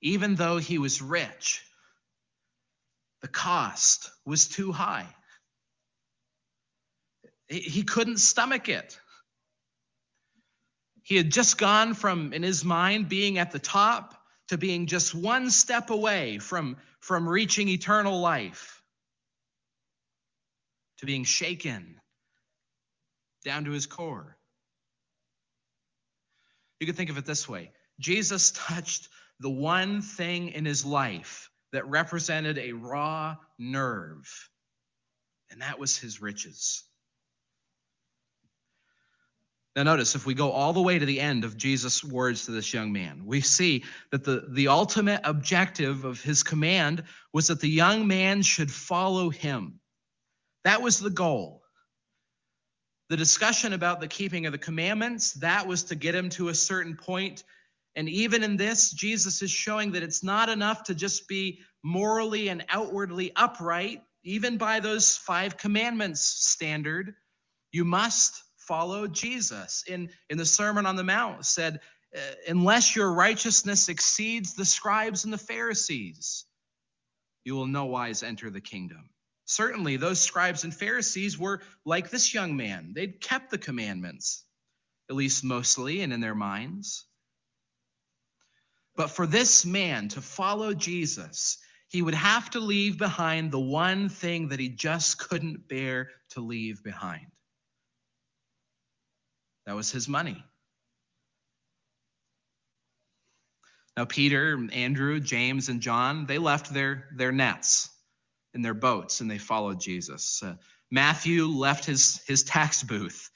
Even 0.01 0.35
though 0.35 0.59
he 0.59 0.77
was 0.77 1.01
rich, 1.01 1.63
the 3.21 3.27
cost 3.27 4.11
was 4.23 4.47
too 4.47 4.71
high. 4.71 5.07
He 7.47 7.81
couldn't 7.81 8.19
stomach 8.19 8.69
it. 8.69 9.00
He 11.11 11.17
had 11.17 11.29
just 11.29 11.57
gone 11.57 11.93
from, 11.93 12.31
in 12.31 12.41
his 12.41 12.63
mind, 12.63 13.09
being 13.09 13.37
at 13.37 13.51
the 13.51 13.59
top 13.59 14.15
to 14.47 14.57
being 14.57 14.85
just 14.85 15.13
one 15.13 15.51
step 15.51 15.89
away 15.89 16.37
from, 16.37 16.77
from 17.01 17.27
reaching 17.27 17.67
eternal 17.67 18.21
life, 18.21 18.81
to 20.99 21.05
being 21.05 21.25
shaken 21.25 21.99
down 23.43 23.65
to 23.65 23.71
his 23.71 23.87
core. 23.87 24.37
You 26.79 26.87
could 26.87 26.95
think 26.95 27.09
of 27.09 27.17
it 27.17 27.25
this 27.25 27.45
way 27.45 27.71
Jesus 27.99 28.51
touched 28.51 29.09
the 29.41 29.49
one 29.49 30.01
thing 30.01 30.47
in 30.47 30.63
his 30.63 30.85
life 30.85 31.49
that 31.73 31.85
represented 31.89 32.57
a 32.57 32.71
raw 32.71 33.35
nerve, 33.59 34.49
and 35.49 35.61
that 35.61 35.77
was 35.77 35.97
his 35.97 36.21
riches. 36.21 36.85
Now, 39.75 39.83
notice 39.83 40.15
if 40.15 40.25
we 40.25 40.33
go 40.33 40.51
all 40.51 40.73
the 40.73 40.81
way 40.81 40.99
to 40.99 41.05
the 41.05 41.21
end 41.21 41.45
of 41.45 41.55
Jesus' 41.55 42.03
words 42.03 42.45
to 42.45 42.51
this 42.51 42.73
young 42.73 42.91
man, 42.91 43.23
we 43.25 43.39
see 43.39 43.85
that 44.11 44.25
the, 44.25 44.45
the 44.49 44.67
ultimate 44.67 45.21
objective 45.23 46.03
of 46.03 46.21
his 46.21 46.43
command 46.43 47.03
was 47.31 47.47
that 47.47 47.61
the 47.61 47.69
young 47.69 48.05
man 48.05 48.41
should 48.41 48.69
follow 48.69 49.29
him. 49.29 49.79
That 50.65 50.81
was 50.81 50.99
the 50.99 51.09
goal. 51.09 51.61
The 53.09 53.15
discussion 53.15 53.71
about 53.71 54.01
the 54.01 54.09
keeping 54.09 54.45
of 54.45 54.51
the 54.51 54.57
commandments, 54.57 55.33
that 55.35 55.67
was 55.67 55.85
to 55.85 55.95
get 55.95 56.15
him 56.15 56.29
to 56.31 56.49
a 56.49 56.55
certain 56.55 56.97
point. 56.97 57.43
And 57.95 58.09
even 58.09 58.43
in 58.43 58.57
this, 58.57 58.91
Jesus 58.91 59.41
is 59.41 59.51
showing 59.51 59.93
that 59.93 60.03
it's 60.03 60.23
not 60.23 60.49
enough 60.49 60.83
to 60.83 60.95
just 60.95 61.29
be 61.29 61.59
morally 61.81 62.49
and 62.49 62.65
outwardly 62.67 63.31
upright, 63.37 64.01
even 64.23 64.57
by 64.57 64.81
those 64.81 65.15
five 65.15 65.57
commandments 65.57 66.21
standard. 66.21 67.15
You 67.71 67.85
must 67.85 68.43
follow 68.71 69.05
Jesus. 69.05 69.83
In, 69.85 70.09
in 70.29 70.37
the 70.37 70.45
Sermon 70.45 70.85
on 70.85 70.95
the 70.95 71.03
Mount, 71.03 71.45
said, 71.45 71.81
uh, 72.15 72.19
Unless 72.47 72.95
your 72.95 73.11
righteousness 73.11 73.89
exceeds 73.89 74.53
the 74.53 74.63
scribes 74.63 75.25
and 75.25 75.33
the 75.33 75.37
Pharisees, 75.37 76.45
you 77.43 77.55
will 77.55 77.67
no 77.67 77.87
wise 77.87 78.23
enter 78.23 78.49
the 78.49 78.61
kingdom. 78.61 79.09
Certainly, 79.43 79.97
those 79.97 80.21
scribes 80.21 80.63
and 80.63 80.73
Pharisees 80.73 81.37
were 81.37 81.61
like 81.83 82.09
this 82.09 82.33
young 82.33 82.55
man. 82.55 82.93
They'd 82.95 83.19
kept 83.19 83.51
the 83.51 83.57
commandments, 83.57 84.45
at 85.09 85.17
least 85.17 85.43
mostly 85.43 85.99
and 85.99 86.13
in 86.13 86.21
their 86.21 86.33
minds. 86.33 87.05
But 88.95 89.09
for 89.09 89.27
this 89.27 89.65
man 89.65 90.07
to 90.09 90.21
follow 90.21 90.73
Jesus, 90.73 91.57
he 91.89 92.01
would 92.01 92.15
have 92.15 92.49
to 92.51 92.61
leave 92.61 92.97
behind 92.97 93.51
the 93.51 93.59
one 93.59 94.07
thing 94.07 94.47
that 94.47 94.61
he 94.61 94.69
just 94.69 95.17
couldn't 95.19 95.67
bear 95.67 96.11
to 96.29 96.39
leave 96.39 96.81
behind. 96.85 97.27
That 99.65 99.75
was 99.75 99.91
his 99.91 100.07
money. 100.07 100.43
Now, 103.97 104.05
Peter, 104.05 104.57
Andrew, 104.71 105.19
James, 105.19 105.69
and 105.69 105.81
John, 105.81 106.25
they 106.25 106.37
left 106.37 106.73
their, 106.73 107.09
their 107.15 107.31
nets 107.31 107.89
in 108.53 108.61
their 108.61 108.73
boats 108.73 109.21
and 109.21 109.29
they 109.29 109.37
followed 109.37 109.79
Jesus. 109.79 110.41
Uh, 110.43 110.55
Matthew 110.89 111.45
left 111.47 111.85
his, 111.85 112.21
his 112.27 112.43
tax 112.43 112.83
booth 112.83 113.29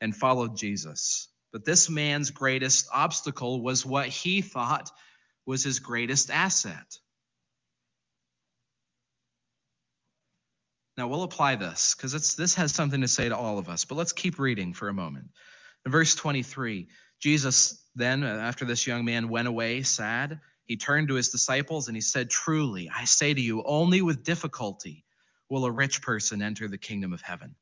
and 0.00 0.14
followed 0.14 0.56
Jesus. 0.56 1.28
But 1.52 1.64
this 1.64 1.90
man's 1.90 2.30
greatest 2.30 2.88
obstacle 2.92 3.62
was 3.62 3.84
what 3.84 4.08
he 4.08 4.42
thought 4.42 4.90
was 5.46 5.64
his 5.64 5.80
greatest 5.80 6.30
asset. 6.30 6.98
Now, 10.96 11.08
we'll 11.08 11.22
apply 11.22 11.56
this 11.56 11.94
because 11.94 12.36
this 12.36 12.54
has 12.56 12.72
something 12.74 13.00
to 13.00 13.08
say 13.08 13.28
to 13.28 13.36
all 13.36 13.58
of 13.58 13.68
us, 13.68 13.84
but 13.84 13.94
let's 13.94 14.12
keep 14.12 14.38
reading 14.38 14.74
for 14.74 14.88
a 14.88 14.92
moment. 14.92 15.30
Verse 15.86 16.14
23, 16.14 16.88
Jesus 17.20 17.82
then, 17.94 18.22
uh, 18.22 18.26
after 18.26 18.64
this 18.64 18.86
young 18.86 19.04
man 19.04 19.28
went 19.28 19.48
away 19.48 19.82
sad, 19.82 20.40
he 20.66 20.76
turned 20.76 21.08
to 21.08 21.14
his 21.14 21.30
disciples 21.30 21.88
and 21.88 21.96
he 21.96 22.00
said, 22.00 22.30
Truly, 22.30 22.90
I 22.94 23.04
say 23.04 23.34
to 23.34 23.40
you, 23.40 23.62
only 23.64 24.02
with 24.02 24.22
difficulty 24.22 25.04
will 25.48 25.64
a 25.64 25.70
rich 25.70 26.02
person 26.02 26.42
enter 26.42 26.68
the 26.68 26.78
kingdom 26.78 27.12
of 27.12 27.20
heaven. 27.20 27.56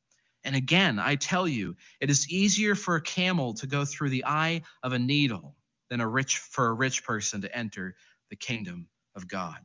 And 0.45 0.55
again, 0.55 0.99
I 0.99 1.17
tell 1.17 1.49
you, 1.49 1.77
it 2.01 2.11
is 2.11 2.31
easier 2.31 2.75
for 2.75 2.97
a 2.97 3.03
camel 3.03 3.55
to 3.55 3.67
go 3.67 3.85
through 3.85 4.11
the 4.11 4.25
eye 4.27 4.63
of 4.83 4.93
a 4.93 4.99
needle 4.99 5.57
than 5.91 6.01
a 6.01 6.09
rich 6.09 6.39
for 6.39 6.69
a 6.69 6.73
rich 6.75 7.05
person 7.05 7.41
to 7.43 7.57
enter 7.57 7.97
the 8.31 8.37
kingdom 8.37 8.89
of 9.17 9.27
God. 9.27 9.59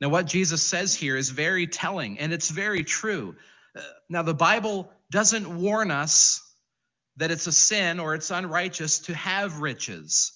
Now, 0.00 0.10
what 0.10 0.26
Jesus 0.26 0.62
says 0.62 0.94
here 0.94 1.16
is 1.16 1.30
very 1.30 1.66
telling, 1.66 2.18
and 2.18 2.32
it's 2.32 2.50
very 2.50 2.84
true. 2.84 3.34
Now, 4.08 4.22
the 4.22 4.34
Bible 4.34 4.90
doesn't 5.10 5.60
warn 5.60 5.90
us 5.90 6.42
that 7.16 7.30
it's 7.30 7.46
a 7.46 7.52
sin 7.52 8.00
or 8.00 8.14
it's 8.14 8.30
unrighteous 8.30 9.00
to 9.00 9.14
have 9.14 9.60
riches, 9.60 10.32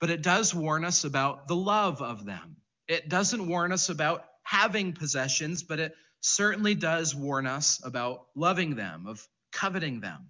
but 0.00 0.10
it 0.10 0.22
does 0.22 0.54
warn 0.54 0.84
us 0.84 1.04
about 1.04 1.48
the 1.48 1.56
love 1.56 2.02
of 2.02 2.24
them. 2.24 2.56
It 2.88 3.08
doesn't 3.08 3.46
warn 3.46 3.72
us 3.72 3.88
about 3.88 4.24
having 4.42 4.92
possessions, 4.92 5.62
but 5.62 5.78
it 5.78 5.94
certainly 6.20 6.74
does 6.74 7.14
warn 7.14 7.46
us 7.46 7.80
about 7.84 8.26
loving 8.34 8.74
them, 8.74 9.06
of 9.06 9.26
coveting 9.52 10.00
them. 10.00 10.28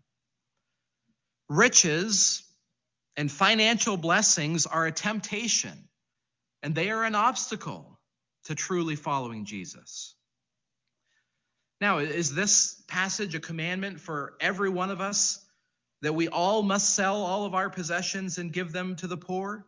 Riches 1.49 2.45
and 3.17 3.31
financial 3.31 3.97
blessings 3.97 4.67
are 4.67 4.87
a 4.87 4.93
temptation, 4.93 5.89
and 6.63 6.75
they 6.75 6.91
are 6.91 7.05
an 7.05 7.15
obstacle 7.15 7.99
to 8.45 8.55
truly 8.55 8.97
following 8.97 9.45
Jesus. 9.45 10.15
Now, 11.81 11.99
is 11.99 12.35
this 12.35 12.83
passage 12.89 13.35
a 13.35 13.41
commandment 13.41 14.01
for 14.01 14.35
every 14.41 14.69
one 14.69 14.91
of 14.91 15.01
us 15.01 15.45
that 16.03 16.15
we 16.15 16.29
all 16.29 16.63
must 16.63 16.95
sell 16.95 17.23
all 17.23 17.45
of 17.45 17.55
our 17.55 17.71
possessions 17.71 18.39
and 18.39 18.53
give 18.53 18.73
them 18.73 18.97
to 18.97 19.07
the 19.07 19.17
poor? 19.17 19.67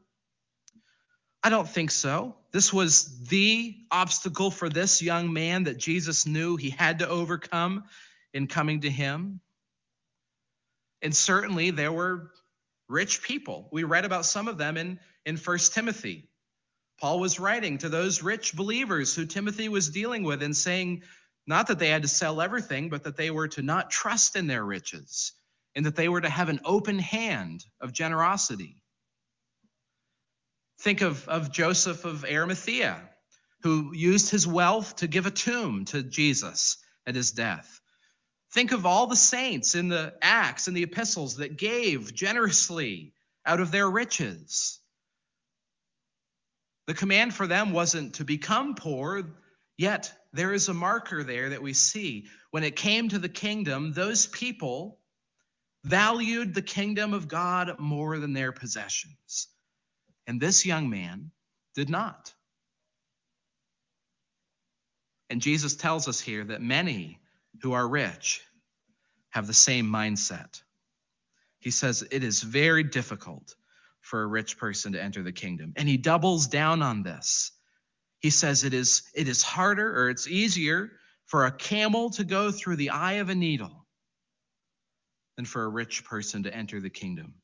I 1.42 1.50
don't 1.50 1.68
think 1.68 1.90
so. 1.90 2.36
This 2.52 2.72
was 2.72 3.26
the 3.28 3.74
obstacle 3.90 4.50
for 4.50 4.68
this 4.68 5.02
young 5.02 5.32
man 5.32 5.64
that 5.64 5.78
Jesus 5.78 6.26
knew 6.26 6.56
he 6.56 6.70
had 6.70 7.00
to 7.00 7.08
overcome 7.08 7.84
in 8.32 8.46
coming 8.46 8.82
to 8.82 8.90
him. 8.90 9.40
And 11.00 11.16
certainly 11.16 11.70
there 11.70 11.92
were 11.92 12.30
rich 12.88 13.22
people. 13.22 13.68
We 13.72 13.84
read 13.84 14.04
about 14.04 14.26
some 14.26 14.48
of 14.48 14.58
them 14.58 14.76
in, 14.76 15.00
in 15.26 15.36
1 15.36 15.58
Timothy. 15.72 16.28
Paul 17.00 17.18
was 17.18 17.40
writing 17.40 17.78
to 17.78 17.88
those 17.88 18.22
rich 18.22 18.54
believers 18.54 19.14
who 19.14 19.26
Timothy 19.26 19.68
was 19.68 19.88
dealing 19.88 20.22
with 20.22 20.42
and 20.42 20.56
saying, 20.56 21.02
not 21.46 21.66
that 21.68 21.78
they 21.78 21.88
had 21.88 22.02
to 22.02 22.08
sell 22.08 22.40
everything, 22.40 22.88
but 22.88 23.04
that 23.04 23.16
they 23.16 23.30
were 23.30 23.48
to 23.48 23.62
not 23.62 23.90
trust 23.90 24.36
in 24.36 24.46
their 24.46 24.64
riches 24.64 25.32
and 25.74 25.86
that 25.86 25.96
they 25.96 26.08
were 26.08 26.20
to 26.20 26.28
have 26.28 26.48
an 26.48 26.60
open 26.64 26.98
hand 26.98 27.64
of 27.80 27.92
generosity. 27.92 28.76
Think 30.80 31.00
of, 31.00 31.28
of 31.28 31.52
Joseph 31.52 32.04
of 32.04 32.24
Arimathea, 32.24 33.00
who 33.62 33.94
used 33.94 34.30
his 34.30 34.46
wealth 34.46 34.96
to 34.96 35.06
give 35.06 35.26
a 35.26 35.30
tomb 35.30 35.84
to 35.86 36.02
Jesus 36.02 36.76
at 37.06 37.14
his 37.14 37.32
death. 37.32 37.80
Think 38.52 38.72
of 38.72 38.84
all 38.84 39.06
the 39.06 39.16
saints 39.16 39.74
in 39.74 39.88
the 39.88 40.14
Acts 40.20 40.68
and 40.68 40.76
the 40.76 40.82
epistles 40.82 41.36
that 41.36 41.56
gave 41.56 42.12
generously 42.14 43.14
out 43.46 43.60
of 43.60 43.70
their 43.70 43.88
riches. 43.88 44.78
The 46.86 46.94
command 46.94 47.32
for 47.32 47.46
them 47.46 47.72
wasn't 47.72 48.14
to 48.14 48.24
become 48.24 48.74
poor, 48.74 49.24
yet 49.78 50.12
there 50.32 50.52
is 50.52 50.68
a 50.68 50.74
marker 50.74 51.22
there 51.22 51.50
that 51.50 51.62
we 51.62 51.72
see. 51.72 52.26
When 52.50 52.64
it 52.64 52.76
came 52.76 53.08
to 53.08 53.18
the 53.18 53.28
kingdom, 53.28 53.92
those 53.92 54.26
people 54.26 54.98
valued 55.84 56.54
the 56.54 56.62
kingdom 56.62 57.12
of 57.12 57.28
God 57.28 57.78
more 57.78 58.18
than 58.18 58.32
their 58.32 58.52
possessions. 58.52 59.48
And 60.26 60.40
this 60.40 60.64
young 60.64 60.88
man 60.88 61.30
did 61.74 61.90
not. 61.90 62.32
And 65.28 65.40
Jesus 65.40 65.76
tells 65.76 66.08
us 66.08 66.20
here 66.20 66.44
that 66.44 66.60
many 66.60 67.18
who 67.62 67.72
are 67.72 67.88
rich 67.88 68.42
have 69.30 69.46
the 69.46 69.54
same 69.54 69.86
mindset. 69.86 70.62
He 71.58 71.70
says 71.70 72.04
it 72.10 72.22
is 72.22 72.42
very 72.42 72.82
difficult 72.82 73.54
for 74.00 74.22
a 74.22 74.26
rich 74.26 74.58
person 74.58 74.92
to 74.92 75.02
enter 75.02 75.22
the 75.22 75.32
kingdom. 75.32 75.72
And 75.76 75.88
he 75.88 75.96
doubles 75.96 76.48
down 76.48 76.82
on 76.82 77.02
this. 77.02 77.52
He 78.22 78.30
says 78.30 78.64
it 78.64 78.72
is, 78.72 79.02
it 79.14 79.28
is 79.28 79.42
harder 79.42 79.98
or 80.00 80.08
it's 80.08 80.28
easier 80.28 80.92
for 81.26 81.44
a 81.44 81.52
camel 81.52 82.10
to 82.10 82.24
go 82.24 82.52
through 82.52 82.76
the 82.76 82.90
eye 82.90 83.14
of 83.14 83.28
a 83.28 83.34
needle 83.34 83.86
than 85.36 85.44
for 85.44 85.64
a 85.64 85.68
rich 85.68 86.04
person 86.04 86.44
to 86.44 86.54
enter 86.54 86.80
the 86.80 86.90
kingdom. 86.90 87.34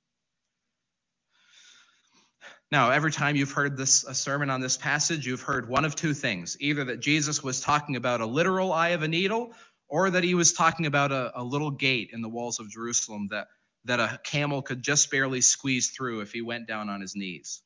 Now, 2.71 2.91
every 2.91 3.11
time 3.11 3.35
you've 3.35 3.53
heard 3.53 3.77
this 3.77 4.05
a 4.05 4.15
sermon 4.15 4.51
on 4.51 4.61
this 4.61 4.77
passage, 4.77 5.27
you've 5.27 5.41
heard 5.41 5.69
one 5.69 5.87
of 5.87 5.97
two 5.97 6.13
things: 6.13 6.57
either 6.61 6.85
that 6.85 7.01
Jesus 7.01 7.43
was 7.43 7.61
talking 7.61 7.97
about 7.97 8.21
a 8.21 8.27
literal 8.27 8.73
eye 8.73 8.91
of 8.91 9.03
a 9.03 9.09
needle, 9.09 9.55
or 9.89 10.11
that 10.11 10.23
he 10.23 10.35
was 10.35 10.53
talking 10.53 10.85
about 10.85 11.11
a, 11.11 11.33
a 11.41 11.43
little 11.43 11.71
gate 11.71 12.11
in 12.13 12.21
the 12.21 12.29
walls 12.29 12.61
of 12.61 12.71
Jerusalem 12.71 13.29
that 13.31 13.49
that 13.85 14.01
a 14.01 14.21
camel 14.23 14.61
could 14.61 14.83
just 14.83 15.11
barely 15.11 15.41
squeeze 15.41 15.91
through 15.91 16.21
if 16.21 16.33
he 16.33 16.43
went 16.43 16.69
down 16.69 16.91
on 16.91 17.01
his 17.01 17.17
knees. 17.17 17.63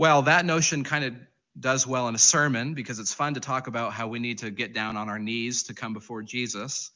Well, 0.00 0.22
that 0.22 0.46
notion 0.46 0.82
kind 0.82 1.04
of 1.04 1.14
does 1.60 1.86
well 1.86 2.08
in 2.08 2.14
a 2.14 2.18
sermon 2.18 2.72
because 2.72 2.98
it's 2.98 3.12
fun 3.12 3.34
to 3.34 3.40
talk 3.40 3.66
about 3.66 3.92
how 3.92 4.08
we 4.08 4.18
need 4.18 4.38
to 4.38 4.50
get 4.50 4.72
down 4.72 4.96
on 4.96 5.10
our 5.10 5.18
knees 5.18 5.64
to 5.64 5.74
come 5.74 5.92
before 5.92 6.22
Jesus. 6.22 6.90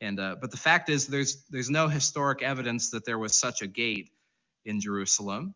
And 0.00 0.18
uh, 0.18 0.36
but 0.40 0.50
the 0.50 0.56
fact 0.56 0.88
is, 0.88 1.06
there's 1.06 1.44
there's 1.50 1.68
no 1.68 1.86
historic 1.86 2.42
evidence 2.42 2.92
that 2.92 3.04
there 3.04 3.18
was 3.18 3.34
such 3.38 3.60
a 3.60 3.66
gate 3.66 4.08
in 4.64 4.80
Jerusalem. 4.80 5.54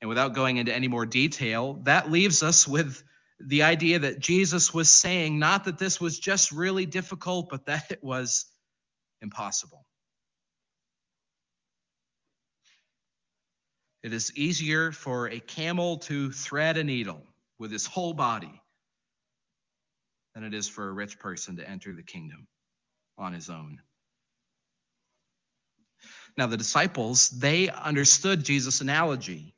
And 0.00 0.08
without 0.08 0.32
going 0.32 0.58
into 0.58 0.72
any 0.72 0.86
more 0.86 1.06
detail, 1.06 1.80
that 1.86 2.08
leaves 2.08 2.44
us 2.44 2.68
with 2.68 3.02
the 3.40 3.64
idea 3.64 3.98
that 3.98 4.20
Jesus 4.20 4.72
was 4.72 4.88
saying 4.88 5.40
not 5.40 5.64
that 5.64 5.76
this 5.76 6.00
was 6.00 6.20
just 6.20 6.52
really 6.52 6.86
difficult, 6.86 7.48
but 7.50 7.66
that 7.66 7.90
it 7.90 8.04
was 8.04 8.46
impossible. 9.22 9.84
It 14.08 14.14
is 14.14 14.34
easier 14.34 14.90
for 14.90 15.28
a 15.28 15.38
camel 15.38 15.98
to 15.98 16.32
thread 16.32 16.78
a 16.78 16.82
needle 16.82 17.20
with 17.58 17.70
his 17.70 17.84
whole 17.84 18.14
body 18.14 18.62
than 20.34 20.44
it 20.44 20.54
is 20.54 20.66
for 20.66 20.88
a 20.88 20.92
rich 20.92 21.18
person 21.18 21.56
to 21.56 21.68
enter 21.68 21.92
the 21.92 22.02
kingdom 22.02 22.46
on 23.18 23.34
his 23.34 23.50
own. 23.50 23.82
Now, 26.38 26.46
the 26.46 26.56
disciples, 26.56 27.28
they 27.28 27.68
understood 27.68 28.44
Jesus' 28.44 28.80
analogy. 28.80 29.54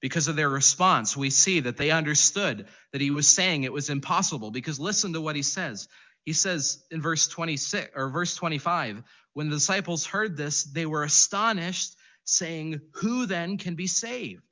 Because 0.00 0.28
of 0.28 0.36
their 0.36 0.48
response, 0.48 1.16
we 1.16 1.30
see 1.30 1.58
that 1.58 1.76
they 1.76 1.90
understood 1.90 2.68
that 2.92 3.00
he 3.00 3.10
was 3.10 3.26
saying 3.26 3.64
it 3.64 3.72
was 3.72 3.90
impossible. 3.90 4.52
Because 4.52 4.78
listen 4.78 5.14
to 5.14 5.20
what 5.20 5.34
he 5.34 5.42
says. 5.42 5.88
He 6.24 6.34
says 6.34 6.84
in 6.92 7.02
verse 7.02 7.26
26 7.26 7.90
or 7.96 8.10
verse 8.10 8.36
25, 8.36 9.02
when 9.32 9.50
the 9.50 9.56
disciples 9.56 10.06
heard 10.06 10.36
this, 10.36 10.62
they 10.62 10.86
were 10.86 11.02
astonished, 11.02 11.96
saying, 12.28 12.80
Who 12.94 13.26
then 13.26 13.56
can 13.58 13.74
be 13.74 13.86
saved? 13.86 14.42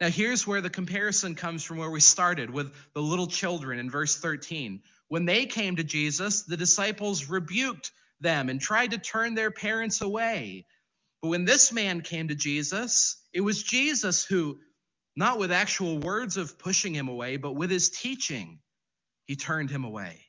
Now, 0.00 0.08
here's 0.08 0.46
where 0.46 0.60
the 0.60 0.70
comparison 0.70 1.34
comes 1.34 1.64
from 1.64 1.78
where 1.78 1.90
we 1.90 2.00
started 2.00 2.50
with 2.50 2.72
the 2.94 3.02
little 3.02 3.26
children 3.26 3.80
in 3.80 3.90
verse 3.90 4.16
13. 4.16 4.80
When 5.08 5.24
they 5.24 5.46
came 5.46 5.76
to 5.76 5.84
Jesus, 5.84 6.42
the 6.42 6.56
disciples 6.56 7.28
rebuked 7.28 7.90
them 8.20 8.48
and 8.48 8.60
tried 8.60 8.92
to 8.92 8.98
turn 8.98 9.34
their 9.34 9.50
parents 9.50 10.00
away. 10.00 10.66
But 11.20 11.28
when 11.28 11.44
this 11.44 11.72
man 11.72 12.02
came 12.02 12.28
to 12.28 12.36
Jesus, 12.36 13.16
it 13.32 13.40
was 13.40 13.60
Jesus 13.60 14.24
who, 14.24 14.60
not 15.16 15.40
with 15.40 15.50
actual 15.50 15.98
words 15.98 16.36
of 16.36 16.58
pushing 16.60 16.94
him 16.94 17.08
away, 17.08 17.36
but 17.36 17.56
with 17.56 17.70
his 17.70 17.90
teaching, 17.90 18.60
he 19.24 19.34
turned 19.34 19.70
him 19.70 19.84
away. 19.84 20.27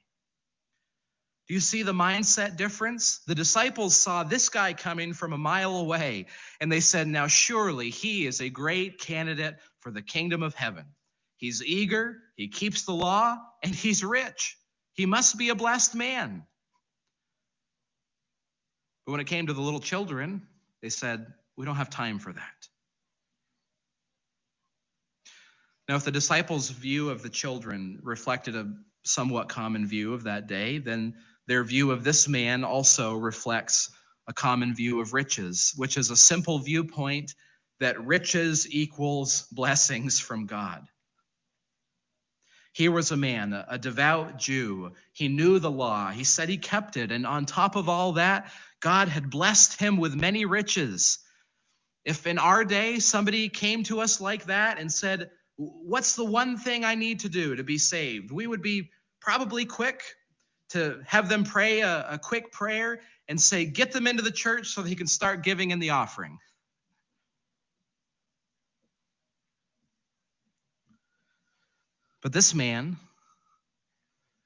Do 1.50 1.56
you 1.56 1.62
see 1.62 1.82
the 1.82 1.94
mindset 1.94 2.58
difference? 2.58 3.22
The 3.26 3.34
disciples 3.34 3.96
saw 3.96 4.24
this 4.24 4.50
guy 4.50 4.74
coming 4.74 5.14
from 5.14 5.34
a 5.34 5.38
mile 5.38 5.78
away, 5.78 6.28
and 6.62 6.72
they 6.72 6.80
said, 6.80 7.08
Now 7.08 7.26
surely 7.26 7.90
he 7.90 8.28
is 8.28 8.40
a 8.40 8.50
great 8.50 9.00
candidate 9.00 9.56
for 9.80 9.90
the 9.90 10.04
kingdom 10.04 10.44
of 10.44 10.54
heaven. 10.54 10.86
He's 11.38 11.64
eager, 11.64 12.18
he 12.36 12.50
keeps 12.50 12.84
the 12.84 12.94
law, 12.94 13.40
and 13.64 13.74
he's 13.74 14.04
rich. 14.04 14.58
He 14.94 15.08
must 15.08 15.40
be 15.40 15.50
a 15.50 15.56
blessed 15.56 15.96
man. 15.96 16.44
But 19.08 19.14
when 19.14 19.22
it 19.22 19.28
came 19.28 19.48
to 19.48 19.54
the 19.54 19.62
little 19.62 19.80
children, 19.80 20.44
they 20.84 20.90
said, 20.90 21.34
We 21.58 21.66
don't 21.66 21.78
have 21.78 21.90
time 21.90 22.20
for 22.20 22.32
that. 22.32 22.68
Now, 25.88 25.96
if 25.96 26.04
the 26.04 26.12
disciples' 26.12 26.70
view 26.70 27.10
of 27.10 27.24
the 27.24 27.30
children 27.30 28.02
reflected 28.04 28.56
a 28.56 28.72
somewhat 29.04 29.50
common 29.50 29.88
view 29.88 30.14
of 30.14 30.24
that 30.26 30.46
day, 30.46 30.78
then 30.78 31.16
their 31.50 31.64
view 31.64 31.90
of 31.90 32.04
this 32.04 32.28
man 32.28 32.64
also 32.64 33.16
reflects 33.16 33.90
a 34.28 34.34
common 34.34 34.76
view 34.76 35.02
of 35.02 35.14
riches, 35.14 35.74
which 35.76 35.98
is 35.98 36.12
a 36.12 36.16
simple 36.16 36.60
viewpoint 36.60 37.34
that 37.80 38.06
riches 38.06 38.72
equals 38.72 39.48
blessings 39.52 40.20
from 40.20 40.46
God. 40.46 40.86
Here 42.74 42.92
was 42.92 43.10
a 43.10 43.18
man, 43.18 43.54
a 43.68 43.80
devout 43.80 44.38
Jew. 44.38 44.92
He 45.12 45.28
knew 45.28 45.58
the 45.58 45.72
law. 45.72 46.12
He 46.12 46.24
said 46.24 46.50
he 46.50 46.60
kept 46.60 46.98
it. 46.98 47.12
And 47.12 47.26
on 47.26 47.48
top 47.48 47.76
of 47.76 47.90
all 47.90 48.14
that, 48.14 48.52
God 48.80 49.08
had 49.08 49.32
blessed 49.32 49.80
him 49.80 49.98
with 49.98 50.14
many 50.14 50.46
riches. 50.46 51.18
If 52.06 52.28
in 52.28 52.38
our 52.38 52.64
day 52.64 53.00
somebody 53.00 53.50
came 53.50 53.84
to 53.86 54.02
us 54.02 54.22
like 54.22 54.46
that 54.46 54.78
and 54.78 54.92
said, 54.92 55.32
What's 55.58 56.16
the 56.16 56.24
one 56.24 56.58
thing 56.58 56.86
I 56.86 56.94
need 56.94 57.22
to 57.22 57.30
do 57.30 57.56
to 57.56 57.64
be 57.64 57.80
saved? 57.80 58.32
We 58.32 58.46
would 58.46 58.62
be 58.62 58.92
probably 59.20 59.66
quick 59.66 60.04
to 60.70 61.02
have 61.06 61.30
them 61.30 61.44
pray 61.44 61.82
a, 61.82 62.06
a 62.12 62.20
quick 62.20 62.52
prayer 62.52 63.02
and 63.28 63.40
say, 63.40 63.66
Get 63.66 63.92
them 63.92 64.08
into 64.08 64.24
the 64.24 64.32
church 64.32 64.68
so 64.68 64.82
that 64.82 64.90
he 64.90 64.96
can 64.96 65.08
start 65.08 65.44
giving 65.44 65.72
in 65.72 65.80
the 65.80 65.92
offering. 65.92 66.40
But 72.22 72.34
this 72.34 72.54
man, 72.54 72.98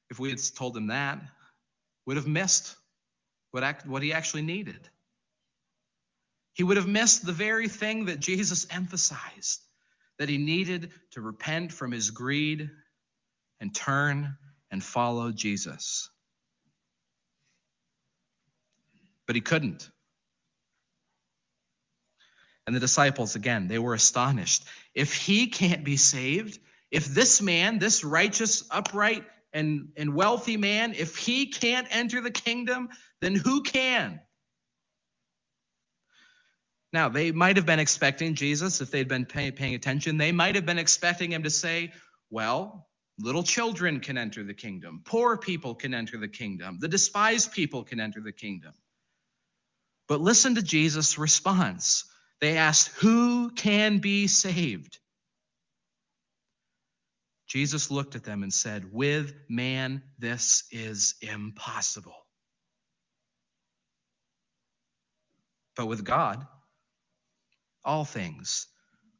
if 0.10 0.20
we 0.20 0.30
had 0.30 0.40
told 0.56 0.78
him 0.78 0.88
that, 0.88 1.20
would 2.06 2.18
have 2.18 2.28
missed 2.28 2.76
what, 3.52 3.64
act, 3.64 3.88
what 3.88 4.04
he 4.04 4.14
actually 4.14 4.44
needed. 4.44 4.90
He 6.54 6.64
would 6.64 6.78
have 6.78 6.88
missed 6.88 7.26
the 7.26 7.32
very 7.32 7.68
thing 7.68 8.06
that 8.06 8.20
Jesus 8.20 8.68
emphasized 8.70 9.60
that 10.20 10.30
he 10.30 10.38
needed 10.38 10.92
to 11.12 11.22
repent 11.22 11.72
from 11.72 11.92
his 11.92 12.12
greed 12.12 12.70
and 13.60 13.74
turn 13.74 14.38
and 14.70 14.84
follow 14.84 15.32
Jesus. 15.32 16.10
But 19.28 19.36
he 19.36 19.42
couldn't. 19.42 19.90
And 22.66 22.76
the 22.76 22.80
disciples, 22.80 23.36
again, 23.36 23.68
they 23.68 23.80
were 23.80 23.94
astonished. 23.94 24.64
If 24.94 25.14
he 25.14 25.48
can't 25.48 25.84
be 25.84 25.98
saved, 25.98 26.60
if 26.92 27.06
this 27.06 27.42
man, 27.42 27.80
this 27.80 28.04
righteous, 28.04 28.64
upright, 28.72 29.26
and, 29.52 29.90
and 29.98 30.16
wealthy 30.16 30.58
man, 30.58 30.94
if 30.96 31.18
he 31.18 31.48
can't 31.48 31.88
enter 31.92 32.22
the 32.22 32.32
kingdom, 32.32 32.90
then 33.22 33.36
who 33.36 33.64
can? 33.64 34.20
Now, 36.92 37.10
they 37.10 37.32
might 37.32 37.58
have 37.58 37.66
been 37.66 37.80
expecting 37.80 38.36
Jesus, 38.36 38.80
if 38.80 38.92
they'd 38.92 39.08
been 39.08 39.26
pay, 39.26 39.52
paying 39.52 39.74
attention, 39.74 40.18
they 40.18 40.32
might 40.32 40.56
have 40.56 40.66
been 40.66 40.78
expecting 40.78 41.32
him 41.32 41.44
to 41.44 41.50
say, 41.50 41.92
Well, 42.30 42.88
little 43.20 43.44
children 43.44 44.00
can 44.00 44.18
enter 44.18 44.44
the 44.44 44.54
kingdom, 44.54 45.02
poor 45.04 45.38
people 45.38 45.74
can 45.76 45.94
enter 45.94 46.18
the 46.18 46.28
kingdom, 46.28 46.78
the 46.80 46.88
despised 46.88 47.52
people 47.52 47.84
can 47.84 48.00
enter 48.00 48.22
the 48.22 48.32
kingdom. 48.32 48.74
But 50.08 50.22
listen 50.22 50.56
to 50.56 50.62
Jesus' 50.62 51.18
response. 51.18 52.06
They 52.42 52.58
asked, 52.58 52.90
Who 53.00 53.52
can 53.52 54.00
be 54.00 54.28
saved? 54.28 55.00
Jesus 57.48 57.92
looked 57.92 58.16
at 58.16 58.24
them 58.24 58.44
and 58.44 58.54
said, 58.54 58.92
With 58.92 59.34
man, 59.50 60.02
this 60.20 60.64
is 60.72 61.16
impossible. 61.22 62.16
But 65.76 65.88
with 65.88 66.04
God, 66.04 66.46
all 67.86 68.06
things 68.06 68.68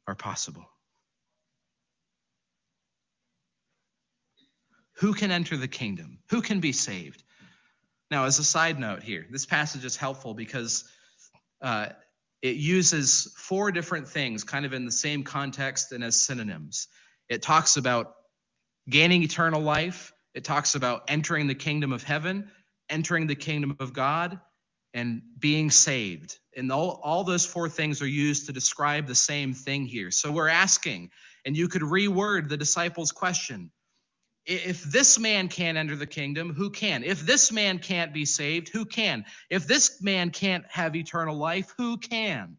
are 0.06 0.14
possible. 0.14 0.66
Who 4.98 5.14
can 5.14 5.30
enter 5.30 5.56
the 5.56 5.68
kingdom? 5.68 6.18
Who 6.30 6.42
can 6.42 6.60
be 6.60 6.72
saved? 6.72 7.22
Now, 8.14 8.26
as 8.26 8.38
a 8.38 8.44
side 8.44 8.78
note 8.78 9.02
here, 9.02 9.26
this 9.28 9.44
passage 9.44 9.84
is 9.84 9.96
helpful 9.96 10.34
because 10.34 10.84
uh, 11.60 11.88
it 12.42 12.54
uses 12.54 13.34
four 13.36 13.72
different 13.72 14.06
things 14.06 14.44
kind 14.44 14.64
of 14.64 14.72
in 14.72 14.84
the 14.84 14.92
same 14.92 15.24
context 15.24 15.90
and 15.90 16.04
as 16.04 16.20
synonyms. 16.20 16.86
It 17.28 17.42
talks 17.42 17.76
about 17.76 18.14
gaining 18.88 19.24
eternal 19.24 19.60
life. 19.60 20.12
It 20.32 20.44
talks 20.44 20.76
about 20.76 21.02
entering 21.08 21.48
the 21.48 21.56
kingdom 21.56 21.92
of 21.92 22.04
heaven, 22.04 22.52
entering 22.88 23.26
the 23.26 23.34
kingdom 23.34 23.74
of 23.80 23.92
God, 23.92 24.38
and 24.92 25.20
being 25.36 25.72
saved. 25.72 26.38
And 26.56 26.70
all, 26.70 27.00
all 27.02 27.24
those 27.24 27.44
four 27.44 27.68
things 27.68 28.00
are 28.00 28.06
used 28.06 28.46
to 28.46 28.52
describe 28.52 29.08
the 29.08 29.16
same 29.16 29.54
thing 29.54 29.86
here. 29.86 30.12
So 30.12 30.30
we're 30.30 30.46
asking, 30.46 31.10
and 31.44 31.56
you 31.56 31.66
could 31.66 31.82
reword 31.82 32.48
the 32.48 32.56
disciples' 32.56 33.10
question 33.10 33.72
if 34.46 34.82
this 34.82 35.18
man 35.18 35.48
can't 35.48 35.78
enter 35.78 35.96
the 35.96 36.06
kingdom, 36.06 36.52
who 36.52 36.70
can? 36.70 37.02
If 37.02 37.20
this 37.20 37.50
man 37.50 37.78
can't 37.78 38.12
be 38.12 38.24
saved, 38.24 38.68
who 38.68 38.84
can? 38.84 39.24
If 39.48 39.66
this 39.66 40.02
man 40.02 40.30
can't 40.30 40.64
have 40.68 40.94
eternal 40.96 41.36
life, 41.36 41.72
who 41.78 41.96
can? 41.96 42.58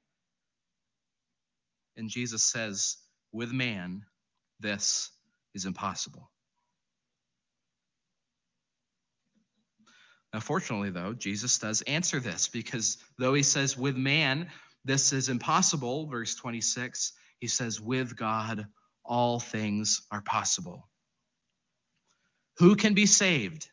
And 1.95 2.09
Jesus 2.09 2.43
says, 2.43 2.97
with 3.31 3.51
man, 3.51 4.03
this 4.59 5.11
is 5.53 5.65
impossible. 5.65 6.31
Now, 10.33 10.39
fortunately, 10.41 10.89
though, 10.89 11.13
Jesus 11.13 11.57
does 11.59 11.81
answer 11.83 12.19
this 12.19 12.49
because 12.49 12.97
though 13.17 13.33
he 13.33 13.43
says 13.43 13.77
with 13.77 13.95
man, 13.95 14.49
this 14.83 15.13
is 15.13 15.29
impossible, 15.29 16.07
verse 16.07 16.35
26, 16.35 17.13
he 17.39 17.47
says, 17.47 17.79
with 17.79 18.17
God, 18.17 18.67
all 19.05 19.39
things 19.39 20.01
are 20.11 20.21
possible. 20.21 20.89
Who 22.57 22.75
can 22.75 22.93
be 22.93 23.05
saved? 23.05 23.69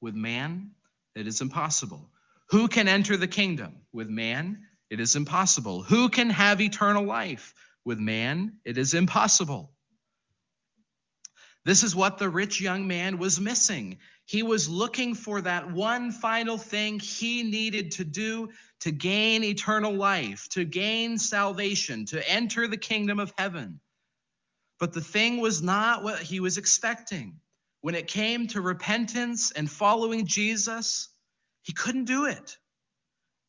With 0.00 0.14
man, 0.14 0.72
it 1.14 1.26
is 1.26 1.40
impossible. 1.40 2.10
Who 2.50 2.68
can 2.68 2.88
enter 2.88 3.16
the 3.16 3.28
kingdom? 3.28 3.76
With 3.92 4.08
man, 4.08 4.66
it 4.90 5.00
is 5.00 5.16
impossible. 5.16 5.82
Who 5.82 6.08
can 6.08 6.30
have 6.30 6.60
eternal 6.60 7.04
life? 7.04 7.54
With 7.84 7.98
man, 7.98 8.58
it 8.64 8.78
is 8.78 8.94
impossible. 8.94 9.72
This 11.64 11.82
is 11.82 11.96
what 11.96 12.18
the 12.18 12.28
rich 12.28 12.60
young 12.60 12.86
man 12.86 13.18
was 13.18 13.40
missing. 13.40 13.98
He 14.26 14.42
was 14.42 14.68
looking 14.68 15.14
for 15.14 15.40
that 15.40 15.70
one 15.72 16.12
final 16.12 16.58
thing 16.58 17.00
he 17.00 17.42
needed 17.42 17.92
to 17.92 18.04
do 18.04 18.50
to 18.80 18.90
gain 18.90 19.42
eternal 19.42 19.92
life, 19.92 20.46
to 20.50 20.64
gain 20.64 21.18
salvation, 21.18 22.04
to 22.06 22.30
enter 22.30 22.68
the 22.68 22.76
kingdom 22.76 23.18
of 23.18 23.32
heaven. 23.38 23.80
But 24.78 24.92
the 24.92 25.00
thing 25.00 25.40
was 25.40 25.62
not 25.62 26.02
what 26.02 26.20
he 26.20 26.40
was 26.40 26.58
expecting. 26.58 27.40
When 27.84 27.94
it 27.94 28.06
came 28.06 28.46
to 28.46 28.62
repentance 28.62 29.50
and 29.50 29.70
following 29.70 30.24
Jesus, 30.24 31.10
he 31.60 31.74
couldn't 31.74 32.06
do 32.06 32.24
it. 32.24 32.56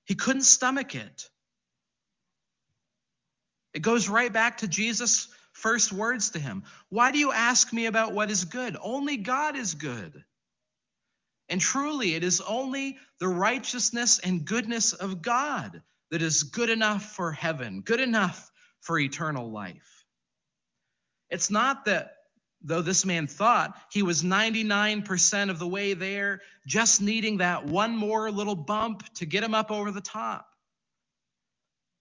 He 0.03 0.15
couldn't 0.15 0.41
stomach 0.41 0.93
it. 0.93 1.29
It 3.73 3.81
goes 3.81 4.09
right 4.09 4.33
back 4.33 4.57
to 4.57 4.67
Jesus' 4.67 5.29
first 5.53 5.93
words 5.93 6.31
to 6.31 6.39
him 6.39 6.65
Why 6.89 7.13
do 7.13 7.17
you 7.17 7.31
ask 7.31 7.71
me 7.71 7.85
about 7.85 8.11
what 8.11 8.29
is 8.29 8.43
good? 8.43 8.75
Only 8.81 9.15
God 9.15 9.55
is 9.55 9.73
good. 9.73 10.25
And 11.47 11.61
truly, 11.61 12.13
it 12.15 12.25
is 12.25 12.41
only 12.41 12.97
the 13.21 13.29
righteousness 13.29 14.19
and 14.19 14.43
goodness 14.43 14.91
of 14.91 15.21
God 15.21 15.81
that 16.11 16.21
is 16.21 16.43
good 16.43 16.69
enough 16.69 17.05
for 17.13 17.31
heaven, 17.31 17.79
good 17.79 18.01
enough 18.01 18.51
for 18.81 18.99
eternal 18.99 19.49
life. 19.49 20.03
It's 21.29 21.49
not 21.49 21.85
that, 21.85 22.14
though 22.65 22.81
this 22.81 23.05
man 23.05 23.27
thought 23.27 23.77
he 23.91 24.03
was 24.03 24.23
99% 24.23 25.49
of 25.49 25.59
the 25.59 25.67
way 25.67 25.93
there, 25.93 26.41
just 26.67 27.01
needing 27.01 27.37
that 27.37 27.65
one 27.65 27.95
more 27.95 28.29
little 28.31 28.55
bump 28.55 29.03
to 29.15 29.25
get 29.25 29.43
him 29.43 29.53
up 29.53 29.71
over 29.71 29.91
the 29.91 30.01
top. 30.01 30.47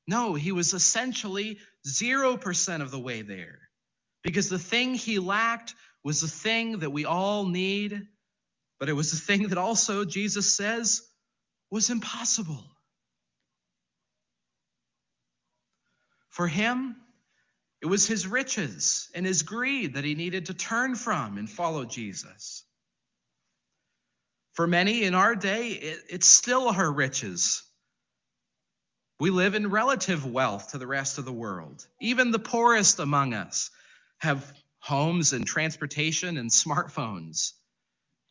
No, 0.07 0.35
he 0.35 0.53
was 0.53 0.75
essentially 0.75 1.59
0% 1.87 2.83
of 2.83 2.91
the 2.91 2.99
way 2.99 3.23
there 3.23 3.61
because 4.23 4.49
the 4.49 4.59
thing 4.59 4.95
he 4.95 5.19
lacked 5.19 5.75
was 6.03 6.21
the 6.21 6.29
thing 6.29 6.81
that 6.81 6.91
we 6.91 7.05
all 7.05 7.47
need 7.47 8.09
but 8.79 8.89
it 8.89 8.95
was 8.95 9.11
the 9.11 9.17
thing 9.17 9.49
that 9.49 9.59
also, 9.59 10.05
Jesus 10.05 10.55
says, 10.55 11.03
was 11.71 11.91
impossible. 11.91 12.63
For 16.29 16.49
him, 16.49 16.97
it 17.85 17.91
was 17.91 18.07
his 18.07 18.27
riches 18.27 19.11
and 19.15 19.27
his 19.27 19.43
greed 19.43 19.93
that 19.93 20.05
he 20.05 20.15
needed 20.15 20.47
to 20.47 20.55
turn 20.55 20.95
from 20.95 21.37
and 21.37 21.51
follow 21.51 21.85
Jesus. 21.85 22.65
For 24.55 24.67
many 24.67 25.03
in 25.03 25.15
our 25.15 25.37
day, 25.37 25.69
it, 25.69 25.99
it's 26.09 26.27
still 26.27 26.69
our 26.69 26.91
riches. 26.91 27.63
We 29.21 29.29
live 29.29 29.55
in 29.55 29.69
relative 29.69 30.25
wealth 30.25 30.71
to 30.71 30.79
the 30.79 30.87
rest 30.87 31.19
of 31.19 31.27
the 31.27 31.33
world. 31.33 31.87
Even 32.01 32.31
the 32.31 32.39
poorest 32.39 33.01
among 33.01 33.35
us 33.35 33.71
have 34.17 34.51
homes 34.79 35.35
and 35.35 35.47
transportation 35.47 36.39
and 36.39 36.49
smartphones. 36.49 37.53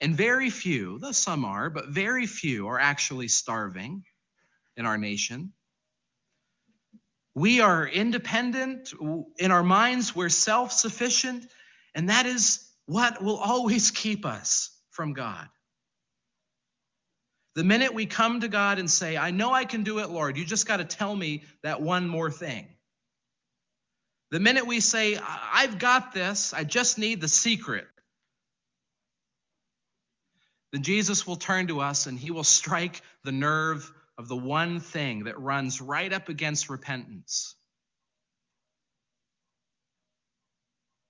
And 0.01 0.17
very 0.17 0.49
few, 0.49 0.97
though 0.97 1.11
some 1.11 1.45
are, 1.45 1.69
but 1.69 1.89
very 1.89 2.25
few 2.25 2.69
are 2.69 2.79
actually 2.79 3.27
starving 3.27 4.03
in 4.75 4.87
our 4.87 4.97
nation. 4.97 5.53
We 7.36 7.61
are 7.61 7.88
independent. 7.88 8.93
In 9.38 9.51
our 9.51 9.63
minds, 9.63 10.15
we're 10.15 10.29
self 10.29 10.71
sufficient, 10.71 11.47
and 11.95 12.09
that 12.09 12.25
is 12.25 12.67
what 12.86 13.23
will 13.23 13.38
always 13.38 13.91
keep 13.91 14.25
us 14.25 14.69
from 14.91 15.13
God. 15.13 15.47
The 17.55 17.63
minute 17.63 17.93
we 17.93 18.05
come 18.05 18.41
to 18.41 18.47
God 18.47 18.79
and 18.79 18.89
say, 18.89 19.15
I 19.15 19.31
know 19.31 19.53
I 19.53 19.65
can 19.65 19.84
do 19.84 19.99
it, 19.99 20.09
Lord, 20.09 20.38
you 20.38 20.45
just 20.45 20.67
got 20.67 20.77
to 20.77 20.86
tell 20.86 21.15
me 21.15 21.43
that 21.61 21.81
one 21.81 22.07
more 22.07 22.31
thing. 22.31 22.67
The 24.31 24.39
minute 24.39 24.65
we 24.65 24.79
say, 24.79 25.19
I've 25.21 25.77
got 25.77 26.13
this, 26.13 26.53
I 26.53 26.63
just 26.63 26.97
need 26.97 27.21
the 27.21 27.27
secret, 27.27 27.86
then 30.71 30.81
Jesus 30.81 31.27
will 31.27 31.36
turn 31.36 31.67
to 31.67 31.81
us 31.81 32.07
and 32.07 32.19
he 32.19 32.31
will 32.31 32.43
strike 32.43 33.01
the 33.23 33.31
nerve 33.31 33.91
of 34.24 34.30
the 34.30 34.38
one 34.38 34.80
thing 34.80 35.26
that 35.26 35.38
runs 35.38 35.82
right 35.82 36.11
up 36.13 36.30
against 36.30 36.69
repentance. 36.69 37.55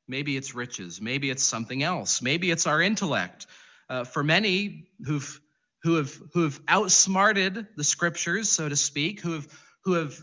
Maybe 0.07 0.36
it's 0.36 0.55
riches. 0.55 0.99
Maybe 0.99 1.30
it's 1.30 1.43
something 1.43 1.84
else. 1.84 2.24
Maybe 2.24 2.49
it's 2.49 2.66
our 2.66 2.82
intellect. 2.82 3.45
Uh, 3.88 4.03
for 4.03 4.24
many 4.24 4.88
who've 5.05 5.39
who 5.84 5.95
have 5.97 6.20
who 6.34 6.43
have 6.43 6.59
outsmarted 6.68 7.68
the 7.78 7.84
scriptures, 7.84 8.49
so 8.49 8.68
to 8.68 8.76
speak, 8.76 9.22
who 9.22 9.34
have 9.34 9.47
who 9.84 9.93
have 9.93 10.20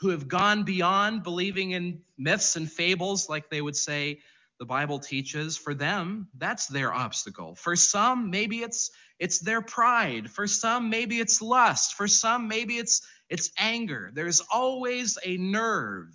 who 0.00 0.08
have 0.08 0.26
gone 0.26 0.64
beyond 0.64 1.24
believing 1.24 1.72
in 1.72 2.00
myths 2.16 2.56
and 2.56 2.72
fables, 2.72 3.28
like 3.28 3.50
they 3.50 3.60
would 3.60 3.76
say 3.76 4.20
the 4.58 4.64
Bible 4.64 4.98
teaches, 4.98 5.58
for 5.58 5.74
them, 5.74 6.28
that's 6.38 6.68
their 6.68 6.92
obstacle. 6.94 7.54
For 7.54 7.76
some, 7.76 8.30
maybe 8.30 8.62
it's 8.62 8.90
it's 9.18 9.38
their 9.38 9.62
pride. 9.62 10.30
For 10.30 10.46
some, 10.46 10.90
maybe 10.90 11.18
it's 11.20 11.40
lust. 11.40 11.94
For 11.94 12.08
some, 12.08 12.48
maybe 12.48 12.76
it's 12.76 13.06
it's 13.30 13.50
anger. 13.58 14.10
There's 14.12 14.40
always 14.40 15.18
a 15.24 15.36
nerve 15.36 16.12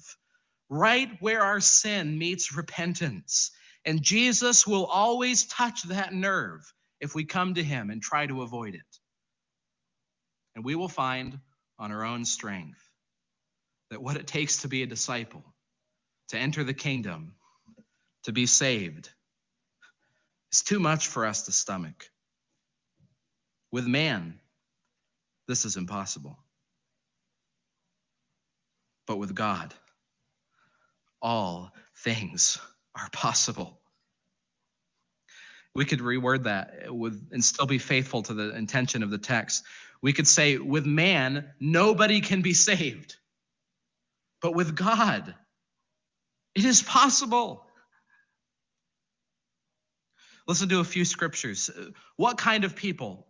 right 0.69 1.09
where 1.19 1.41
our 1.41 1.59
sin 1.59 2.17
meets 2.17 2.55
repentance. 2.55 3.51
And 3.85 4.01
Jesus 4.01 4.67
will 4.67 4.85
always 4.85 5.45
touch 5.45 5.83
that 5.83 6.13
nerve 6.13 6.61
if 6.99 7.15
we 7.15 7.25
come 7.25 7.55
to 7.55 7.63
him 7.63 7.89
and 7.89 8.01
try 8.01 8.27
to 8.27 8.41
avoid 8.43 8.75
it. 8.75 8.81
And 10.55 10.63
we 10.63 10.75
will 10.75 10.89
find 10.89 11.39
on 11.79 11.91
our 11.91 12.03
own 12.03 12.25
strength 12.25 12.79
that 13.89 14.01
what 14.01 14.17
it 14.17 14.27
takes 14.27 14.61
to 14.61 14.67
be 14.67 14.83
a 14.83 14.87
disciple, 14.87 15.43
to 16.29 16.37
enter 16.37 16.63
the 16.63 16.73
kingdom, 16.73 17.33
to 18.23 18.31
be 18.31 18.45
saved 18.45 19.09
is 20.51 20.61
too 20.61 20.79
much 20.79 21.07
for 21.07 21.25
us 21.25 21.43
to 21.43 21.51
stomach. 21.51 22.09
With 23.71 23.85
man, 23.85 24.39
this 25.47 25.65
is 25.65 25.77
impossible. 25.77 26.37
But 29.07 29.17
with 29.17 29.33
God, 29.33 29.73
all 31.21 31.73
things 32.03 32.59
are 32.95 33.09
possible. 33.11 33.79
We 35.75 35.85
could 35.85 35.99
reword 35.99 36.43
that 36.43 36.93
with, 36.93 37.29
and 37.31 37.43
still 37.43 37.65
be 37.65 37.77
faithful 37.77 38.23
to 38.23 38.33
the 38.33 38.55
intention 38.55 39.03
of 39.03 39.11
the 39.11 39.17
text. 39.17 39.63
We 40.01 40.13
could 40.13 40.27
say, 40.27 40.57
with 40.57 40.85
man, 40.85 41.49
nobody 41.59 42.21
can 42.21 42.41
be 42.41 42.53
saved. 42.53 43.15
But 44.41 44.55
with 44.55 44.75
God, 44.75 45.35
it 46.55 46.65
is 46.65 46.81
possible. 46.81 47.65
Listen 50.47 50.69
to 50.69 50.79
a 50.79 50.83
few 50.83 51.05
scriptures. 51.05 51.69
What 52.15 52.37
kind 52.37 52.63
of 52.63 52.75
people 52.75 53.27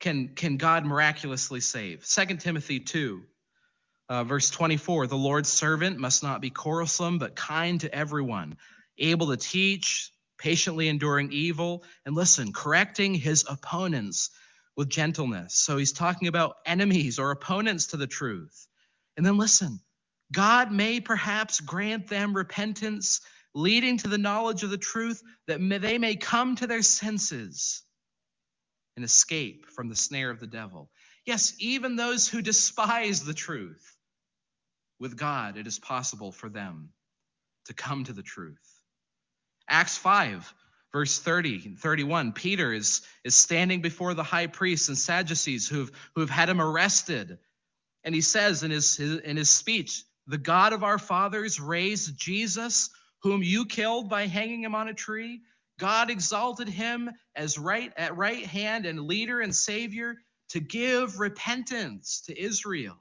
can, 0.00 0.28
can 0.28 0.56
God 0.56 0.84
miraculously 0.84 1.60
save? 1.60 2.06
2 2.06 2.36
Timothy 2.36 2.80
2, 2.80 3.22
uh, 4.08 4.24
verse 4.24 4.50
24 4.50 5.06
The 5.06 5.16
Lord's 5.16 5.50
servant 5.50 5.98
must 5.98 6.22
not 6.22 6.40
be 6.40 6.50
quarrelsome, 6.50 7.18
but 7.18 7.36
kind 7.36 7.80
to 7.80 7.94
everyone, 7.94 8.56
able 8.98 9.28
to 9.28 9.36
teach, 9.36 10.10
patiently 10.38 10.88
enduring 10.88 11.32
evil, 11.32 11.82
and 12.04 12.14
listen, 12.14 12.52
correcting 12.52 13.14
his 13.14 13.44
opponents 13.48 14.30
with 14.76 14.90
gentleness. 14.90 15.54
So 15.54 15.78
he's 15.78 15.92
talking 15.92 16.28
about 16.28 16.56
enemies 16.66 17.18
or 17.18 17.30
opponents 17.30 17.88
to 17.88 17.96
the 17.96 18.06
truth. 18.06 18.66
And 19.16 19.24
then 19.24 19.38
listen, 19.38 19.80
God 20.32 20.70
may 20.72 21.00
perhaps 21.00 21.60
grant 21.60 22.08
them 22.08 22.36
repentance 22.36 23.22
leading 23.54 23.96
to 23.96 24.08
the 24.08 24.18
knowledge 24.18 24.62
of 24.62 24.70
the 24.70 24.76
truth, 24.76 25.22
that 25.46 25.58
they 25.80 25.96
may 25.96 26.14
come 26.14 26.56
to 26.56 26.66
their 26.66 26.82
senses 26.82 27.82
and 28.96 29.04
escape 29.04 29.66
from 29.66 29.88
the 29.88 29.96
snare 29.96 30.30
of 30.30 30.40
the 30.40 30.46
devil. 30.46 30.90
Yes, 31.24 31.54
even 31.58 31.96
those 31.96 32.28
who 32.28 32.42
despise 32.42 33.24
the 33.24 33.34
truth, 33.34 33.96
with 34.98 35.16
God, 35.16 35.56
it 35.56 35.66
is 35.66 35.78
possible 35.78 36.32
for 36.32 36.48
them 36.48 36.90
to 37.66 37.74
come 37.74 38.04
to 38.04 38.12
the 38.12 38.22
truth. 38.22 38.80
Acts 39.68 39.98
5, 39.98 40.52
verse 40.92 41.18
30 41.18 41.62
and 41.66 41.78
31, 41.78 42.32
Peter 42.32 42.72
is, 42.72 43.02
is 43.24 43.34
standing 43.34 43.82
before 43.82 44.14
the 44.14 44.22
high 44.22 44.46
priests 44.46 44.88
and 44.88 44.96
Sadducees 44.96 45.68
who've, 45.68 45.90
who've 46.14 46.30
had 46.30 46.48
him 46.48 46.60
arrested. 46.60 47.38
And 48.04 48.14
he 48.14 48.20
says 48.20 48.62
in 48.62 48.70
his, 48.70 48.96
his, 48.96 49.18
in 49.18 49.36
his 49.36 49.50
speech, 49.50 50.04
The 50.26 50.38
God 50.38 50.72
of 50.72 50.84
our 50.84 50.98
fathers 50.98 51.60
raised 51.60 52.16
Jesus 52.16 52.90
whom 53.22 53.42
you 53.42 53.66
killed 53.66 54.08
by 54.08 54.26
hanging 54.26 54.62
him 54.62 54.74
on 54.74 54.88
a 54.88 54.94
tree. 54.94 55.40
God 55.80 56.10
exalted 56.10 56.68
him 56.68 57.10
as 57.36 57.58
right 57.58 57.92
at 57.96 58.16
right 58.16 58.46
hand 58.46 58.86
and 58.86 59.00
leader 59.02 59.40
and 59.40 59.54
savior 59.54 60.16
to 60.50 60.60
give 60.60 61.20
repentance 61.20 62.22
to 62.26 62.40
Israel. 62.40 62.96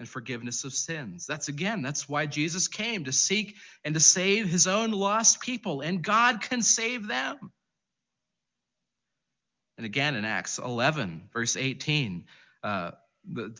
and 0.00 0.08
forgiveness 0.08 0.64
of 0.64 0.74
sins. 0.74 1.26
That's 1.26 1.48
again, 1.48 1.82
that's 1.82 2.08
why 2.10 2.26
Jesus 2.26 2.68
came 2.68 3.06
to 3.06 3.12
seek 3.12 3.56
and 3.84 3.94
to 3.94 4.00
save 4.00 4.48
his 4.50 4.68
own 4.68 4.92
lost 4.92 5.42
people, 5.42 5.82
and 5.82 6.02
God 6.02 6.42
can 6.42 6.62
save 6.62 7.08
them. 7.08 7.38
And 9.78 9.86
again 9.86 10.16
in 10.16 10.24
Acts 10.24 10.58
11, 10.58 11.30
verse 11.32 11.56
18, 11.56 12.24
uh, 12.64 12.92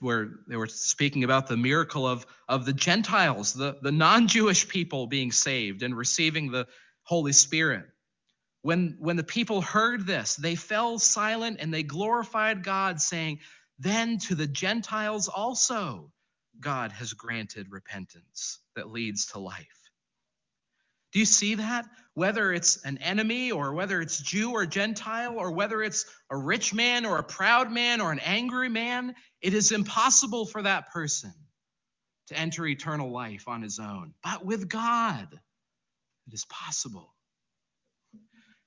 where 0.00 0.30
they 0.48 0.56
were 0.56 0.68
speaking 0.68 1.24
about 1.24 1.48
the 1.48 1.56
miracle 1.56 2.06
of, 2.06 2.26
of 2.48 2.66
the 2.66 2.72
Gentiles, 2.72 3.54
the, 3.54 3.76
the 3.82 3.92
non 3.92 4.28
Jewish 4.28 4.68
people 4.68 5.06
being 5.06 5.32
saved 5.32 5.82
and 5.82 5.96
receiving 5.96 6.50
the 6.52 6.66
Holy 7.08 7.32
Spirit. 7.32 7.86
When, 8.60 8.96
when 8.98 9.16
the 9.16 9.24
people 9.24 9.62
heard 9.62 10.06
this, 10.06 10.36
they 10.36 10.56
fell 10.56 10.98
silent 10.98 11.56
and 11.58 11.72
they 11.72 11.82
glorified 11.82 12.62
God, 12.62 13.00
saying, 13.00 13.38
Then 13.78 14.18
to 14.26 14.34
the 14.34 14.46
Gentiles 14.46 15.28
also 15.28 16.12
God 16.60 16.92
has 16.92 17.14
granted 17.14 17.68
repentance 17.70 18.58
that 18.76 18.90
leads 18.90 19.26
to 19.28 19.38
life. 19.38 19.66
Do 21.12 21.18
you 21.18 21.24
see 21.24 21.54
that? 21.54 21.86
Whether 22.12 22.52
it's 22.52 22.84
an 22.84 22.98
enemy 22.98 23.52
or 23.52 23.72
whether 23.72 24.02
it's 24.02 24.20
Jew 24.20 24.50
or 24.50 24.66
Gentile 24.66 25.38
or 25.38 25.52
whether 25.52 25.82
it's 25.82 26.04
a 26.30 26.36
rich 26.36 26.74
man 26.74 27.06
or 27.06 27.16
a 27.16 27.22
proud 27.22 27.72
man 27.72 28.02
or 28.02 28.12
an 28.12 28.18
angry 28.18 28.68
man, 28.68 29.14
it 29.40 29.54
is 29.54 29.72
impossible 29.72 30.44
for 30.44 30.60
that 30.60 30.92
person 30.92 31.32
to 32.26 32.38
enter 32.38 32.66
eternal 32.66 33.10
life 33.10 33.48
on 33.48 33.62
his 33.62 33.78
own. 33.78 34.12
But 34.22 34.44
with 34.44 34.68
God, 34.68 35.40
it 36.28 36.34
is 36.34 36.44
possible. 36.44 37.12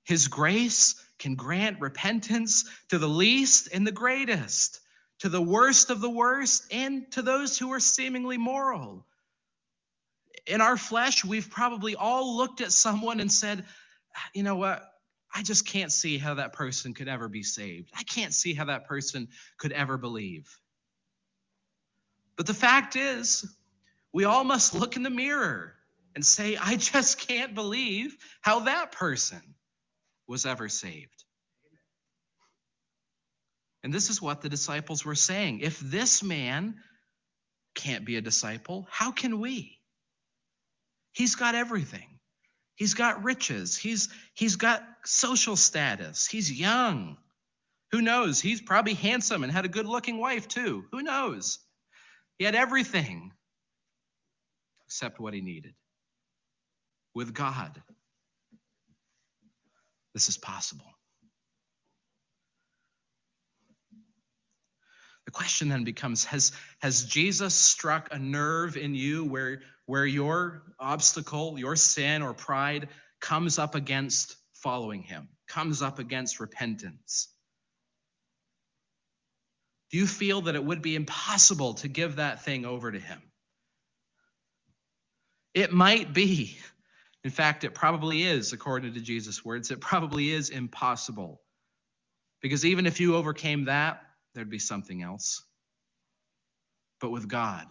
His 0.04 0.28
grace 0.28 0.96
can 1.20 1.36
grant 1.36 1.80
repentance 1.80 2.66
to 2.90 2.98
the 2.98 3.08
least 3.08 3.70
and 3.72 3.88
the 3.88 3.92
greatest, 3.92 4.82
to 5.20 5.30
the 5.30 5.42
worst 5.42 5.90
of 5.90 6.02
the 6.02 6.10
worst, 6.10 6.66
and 6.72 7.10
to 7.12 7.22
those 7.22 7.58
who 7.58 7.72
are 7.72 7.80
seemingly 7.80 8.38
moral 8.38 9.06
in 10.48 10.62
our 10.62 10.78
flesh, 10.78 11.24
we've 11.24 11.50
probably 11.50 11.96
all 11.96 12.38
looked 12.38 12.62
at 12.62 12.72
someone 12.72 13.20
and 13.20 13.32
said, 13.32 13.66
you 14.34 14.44
know 14.44 14.56
what? 14.56 14.84
I 15.34 15.44
just 15.44 15.66
can't 15.66 15.92
see 15.92 16.18
how 16.18 16.36
that 16.36 16.54
person 16.54 16.94
could 16.94 17.08
ever 17.08 17.30
be 17.30 17.44
saved. 17.44 17.90
I 17.98 18.04
can't 18.04 18.34
see 18.34 18.54
how 18.54 18.66
that 18.66 18.86
person 18.86 19.30
could 19.58 19.72
ever 19.72 19.98
believe. 19.98 20.50
But 22.36 22.48
the 22.48 22.54
fact 22.54 22.96
is, 22.96 23.46
we 24.14 24.26
all 24.26 24.44
must 24.44 24.74
look 24.74 24.96
in 24.98 25.04
the 25.04 25.10
mirror 25.10 25.74
and 26.16 26.26
say, 26.26 26.58
I 26.58 26.76
just 26.76 27.20
can't 27.28 27.56
believe 27.56 28.16
how 28.42 28.62
that 28.62 28.92
person 28.92 29.42
was 30.28 30.46
ever 30.46 30.70
saved. 30.70 31.24
And 33.84 33.94
this 33.94 34.10
is 34.10 34.22
what 34.22 34.42
the 34.42 34.50
disciples 34.50 35.04
were 35.04 35.16
saying. 35.16 35.62
If 35.62 35.80
this 35.80 36.22
man 36.22 36.76
can't 37.74 38.06
be 38.06 38.18
a 38.18 38.22
disciple, 38.22 38.88
how 38.92 39.12
can 39.12 39.40
we? 39.40 39.80
He's 41.14 41.36
got 41.36 41.56
everything. 41.56 42.08
He's 42.76 42.94
got 42.94 43.24
riches. 43.24 43.78
He's 43.78 44.10
he's 44.34 44.56
got 44.56 44.84
social 45.06 45.56
status. 45.56 46.28
He's 46.28 46.52
young. 46.52 47.18
Who 47.92 48.02
knows? 48.02 48.40
He's 48.40 48.62
probably 48.62 48.94
handsome 48.94 49.44
and 49.44 49.52
had 49.52 49.66
a 49.66 49.70
good-looking 49.70 50.18
wife 50.18 50.48
too. 50.48 50.86
Who 50.92 51.02
knows? 51.02 51.60
He 52.38 52.46
had 52.46 52.56
everything 52.56 53.32
except 54.86 55.20
what 55.20 55.34
he 55.34 55.42
needed. 55.42 55.74
With 57.14 57.34
God, 57.34 57.82
this 60.14 60.30
is 60.30 60.38
possible. 60.38 60.86
The 65.26 65.32
question 65.32 65.70
then 65.70 65.84
becomes 65.84 66.26
has, 66.26 66.52
has 66.82 67.06
Jesus 67.06 67.54
struck 67.54 68.10
a 68.12 68.20
nerve 68.20 68.76
in 68.76 68.96
you 68.96 69.26
where, 69.26 69.62
where 69.86 70.06
your 70.06 70.64
obstacle, 70.80 71.60
your 71.60 71.76
sin 71.76 72.22
or 72.22 72.34
pride 72.34 72.90
comes 73.20 73.60
up 73.60 73.76
against 73.76 74.36
following 74.56 75.04
him, 75.04 75.30
comes 75.48 75.82
up 75.82 76.00
against 76.00 76.40
repentance? 76.40 77.28
Do 79.92 79.98
you 79.98 80.08
feel 80.08 80.42
that 80.44 80.56
it 80.56 80.64
would 80.64 80.82
be 80.82 80.96
impossible 80.96 81.76
to 81.76 81.88
give 81.88 82.16
that 82.16 82.44
thing 82.44 82.66
over 82.66 82.92
to 82.92 83.00
him? 83.00 83.22
It 85.54 85.74
might 85.74 86.14
be. 86.14 86.58
In 87.24 87.32
fact, 87.32 87.64
it 87.64 87.74
probably 87.74 88.24
is, 88.24 88.52
according 88.52 88.94
to 88.96 89.00
Jesus' 89.00 89.46
words, 89.46 89.70
it 89.70 89.80
probably 89.80 90.32
is 90.32 90.50
impossible. 90.50 91.42
Because 92.42 92.66
even 92.66 92.88
if 92.88 93.00
you 93.00 93.16
overcame 93.16 93.66
that, 93.66 94.02
there'd 94.34 94.50
be 94.50 94.60
something 94.60 95.04
else. 95.04 95.44
But 97.00 97.12
with 97.12 97.28
God, 97.28 97.68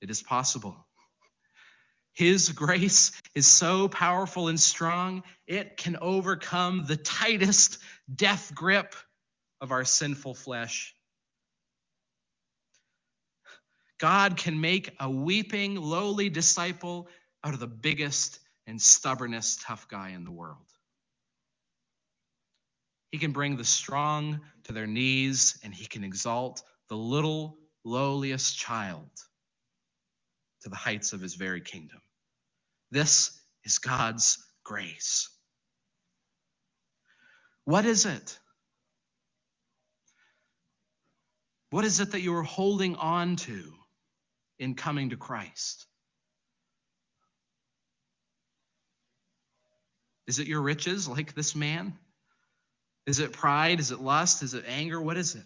it 0.00 0.10
is 0.10 0.22
possible. 0.22 0.86
His 2.14 2.50
grace 2.50 3.10
is 3.34 3.46
so 3.46 3.88
powerful 3.88 4.48
and 4.48 4.60
strong, 4.60 5.22
it 5.46 5.76
can 5.76 5.96
overcome 6.00 6.84
the 6.86 6.96
tightest 6.96 7.78
death 8.14 8.54
grip 8.54 8.94
of 9.60 9.72
our 9.72 9.84
sinful 9.84 10.34
flesh. 10.34 10.94
God 13.98 14.36
can 14.36 14.60
make 14.60 14.94
a 15.00 15.08
weeping, 15.08 15.76
lowly 15.76 16.28
disciple 16.28 17.08
out 17.44 17.54
of 17.54 17.60
the 17.60 17.66
biggest 17.66 18.38
and 18.66 18.80
stubbornest 18.80 19.62
tough 19.62 19.88
guy 19.88 20.10
in 20.10 20.24
the 20.24 20.30
world. 20.30 20.58
He 23.10 23.18
can 23.18 23.32
bring 23.32 23.56
the 23.56 23.64
strong 23.64 24.40
to 24.64 24.72
their 24.72 24.86
knees, 24.86 25.58
and 25.62 25.74
he 25.74 25.86
can 25.86 26.04
exalt 26.04 26.62
the 26.88 26.96
little, 26.96 27.58
lowliest 27.84 28.56
child 28.56 29.10
to 30.62 30.68
the 30.68 30.76
heights 30.76 31.12
of 31.12 31.20
his 31.20 31.34
very 31.34 31.60
kingdom. 31.60 32.00
This 32.90 33.38
is 33.64 33.78
God's 33.78 34.38
grace. 34.64 35.28
What 37.64 37.84
is 37.84 38.06
it? 38.06 38.38
What 41.70 41.84
is 41.84 42.00
it 42.00 42.12
that 42.12 42.20
you 42.20 42.34
are 42.36 42.42
holding 42.42 42.96
on 42.96 43.36
to 43.36 43.72
in 44.58 44.74
coming 44.74 45.10
to 45.10 45.16
Christ? 45.16 45.86
Is 50.26 50.38
it 50.38 50.46
your 50.46 50.62
riches 50.62 51.08
like 51.08 51.34
this 51.34 51.54
man? 51.54 51.98
Is 53.06 53.18
it 53.18 53.32
pride? 53.32 53.80
Is 53.80 53.90
it 53.90 54.00
lust? 54.00 54.42
Is 54.42 54.54
it 54.54 54.64
anger? 54.66 55.00
What 55.00 55.16
is 55.16 55.34
it? 55.34 55.44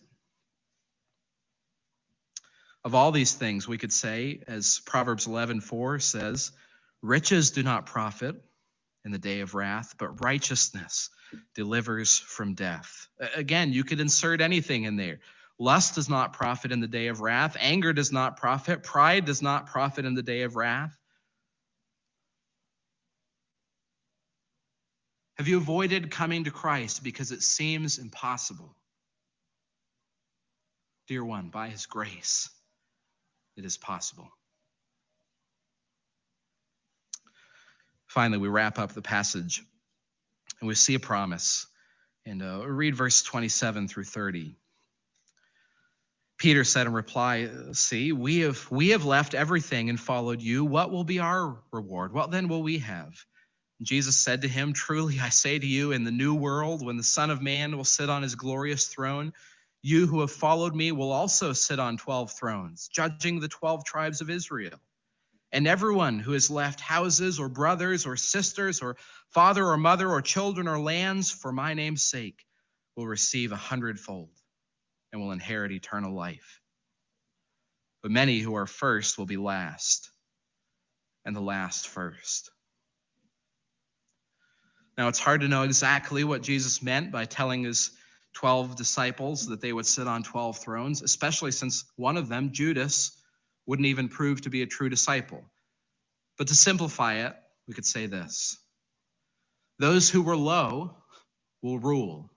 Of 2.84 2.94
all 2.94 3.10
these 3.10 3.32
things, 3.32 3.66
we 3.66 3.78
could 3.78 3.92
say, 3.92 4.42
as 4.46 4.80
Proverbs 4.86 5.26
11:4 5.26 6.00
says, 6.00 6.52
riches 7.02 7.50
do 7.50 7.62
not 7.62 7.86
profit 7.86 8.36
in 9.04 9.10
the 9.12 9.18
day 9.18 9.40
of 9.40 9.54
wrath, 9.54 9.94
but 9.98 10.22
righteousness 10.22 11.10
delivers 11.54 12.18
from 12.18 12.54
death. 12.54 13.08
Again, 13.34 13.72
you 13.72 13.82
could 13.82 14.00
insert 14.00 14.40
anything 14.40 14.84
in 14.84 14.96
there. 14.96 15.20
Lust 15.58 15.94
does 15.94 16.08
not 16.08 16.34
profit 16.34 16.70
in 16.70 16.80
the 16.80 16.86
day 16.86 17.08
of 17.08 17.20
wrath. 17.20 17.56
Anger 17.58 17.92
does 17.92 18.12
not 18.12 18.36
profit. 18.36 18.82
Pride 18.82 19.24
does 19.24 19.42
not 19.42 19.66
profit 19.66 20.04
in 20.04 20.14
the 20.14 20.22
day 20.22 20.42
of 20.42 20.54
wrath. 20.54 20.96
Have 25.38 25.48
you 25.48 25.58
avoided 25.58 26.10
coming 26.10 26.44
to 26.44 26.50
Christ 26.50 27.04
because 27.04 27.30
it 27.30 27.42
seems 27.42 27.98
impossible? 27.98 28.74
Dear 31.08 31.24
one, 31.24 31.50
by 31.50 31.68
his 31.68 31.86
grace, 31.86 32.48
it 33.56 33.64
is 33.64 33.76
possible. 33.76 34.28
Finally, 38.06 38.38
we 38.38 38.48
wrap 38.48 38.78
up 38.78 38.92
the 38.92 39.02
passage 39.02 39.62
and 40.60 40.68
we 40.68 40.74
see 40.74 40.94
a 40.94 41.00
promise. 41.00 41.66
And 42.24 42.42
uh, 42.42 42.66
read 42.66 42.96
verse 42.96 43.22
27 43.22 43.88
through 43.88 44.04
30. 44.04 44.56
Peter 46.38 46.64
said 46.64 46.86
in 46.86 46.92
reply, 46.92 47.48
See, 47.72 48.12
we 48.12 48.40
have, 48.40 48.66
we 48.70 48.90
have 48.90 49.04
left 49.04 49.34
everything 49.34 49.90
and 49.90 50.00
followed 50.00 50.42
you. 50.42 50.64
What 50.64 50.90
will 50.90 51.04
be 51.04 51.18
our 51.18 51.58
reward? 51.72 52.12
What 52.12 52.30
then 52.30 52.48
will 52.48 52.62
we 52.62 52.78
have? 52.78 53.14
Jesus 53.82 54.16
said 54.16 54.42
to 54.42 54.48
him, 54.48 54.72
Truly 54.72 55.20
I 55.20 55.28
say 55.28 55.58
to 55.58 55.66
you, 55.66 55.92
in 55.92 56.04
the 56.04 56.10
new 56.10 56.34
world, 56.34 56.84
when 56.84 56.96
the 56.96 57.02
Son 57.02 57.30
of 57.30 57.42
Man 57.42 57.76
will 57.76 57.84
sit 57.84 58.08
on 58.08 58.22
his 58.22 58.34
glorious 58.34 58.86
throne, 58.86 59.32
you 59.82 60.06
who 60.06 60.20
have 60.20 60.32
followed 60.32 60.74
me 60.74 60.92
will 60.92 61.12
also 61.12 61.52
sit 61.52 61.78
on 61.78 61.98
12 61.98 62.32
thrones, 62.32 62.88
judging 62.88 63.38
the 63.38 63.48
12 63.48 63.84
tribes 63.84 64.20
of 64.20 64.30
Israel. 64.30 64.80
And 65.52 65.66
everyone 65.66 66.18
who 66.18 66.32
has 66.32 66.50
left 66.50 66.80
houses 66.80 67.38
or 67.38 67.48
brothers 67.48 68.06
or 68.06 68.16
sisters 68.16 68.80
or 68.80 68.96
father 69.30 69.64
or 69.64 69.76
mother 69.76 70.10
or 70.10 70.22
children 70.22 70.66
or 70.68 70.78
lands 70.78 71.30
for 71.30 71.52
my 71.52 71.74
name's 71.74 72.02
sake 72.02 72.44
will 72.96 73.06
receive 73.06 73.52
a 73.52 73.56
hundredfold 73.56 74.30
and 75.12 75.20
will 75.20 75.32
inherit 75.32 75.70
eternal 75.70 76.12
life. 76.12 76.60
But 78.02 78.10
many 78.10 78.40
who 78.40 78.56
are 78.56 78.66
first 78.66 79.18
will 79.18 79.26
be 79.26 79.36
last, 79.36 80.10
and 81.24 81.34
the 81.34 81.40
last 81.40 81.88
first. 81.88 82.50
Now, 84.96 85.08
it's 85.08 85.18
hard 85.18 85.42
to 85.42 85.48
know 85.48 85.62
exactly 85.62 86.24
what 86.24 86.42
Jesus 86.42 86.82
meant 86.82 87.12
by 87.12 87.26
telling 87.26 87.64
his 87.64 87.90
12 88.34 88.76
disciples 88.76 89.46
that 89.48 89.60
they 89.60 89.72
would 89.72 89.86
sit 89.86 90.06
on 90.06 90.22
12 90.22 90.58
thrones, 90.58 91.02
especially 91.02 91.52
since 91.52 91.84
one 91.96 92.16
of 92.16 92.28
them, 92.28 92.52
Judas, 92.52 93.12
wouldn't 93.66 93.86
even 93.86 94.08
prove 94.08 94.42
to 94.42 94.50
be 94.50 94.62
a 94.62 94.66
true 94.66 94.88
disciple. 94.88 95.42
But 96.38 96.48
to 96.48 96.54
simplify 96.54 97.26
it, 97.26 97.34
we 97.66 97.74
could 97.74 97.86
say 97.86 98.06
this 98.06 98.58
Those 99.78 100.08
who 100.08 100.22
were 100.22 100.36
low 100.36 100.96
will 101.62 101.78
rule 101.78 102.30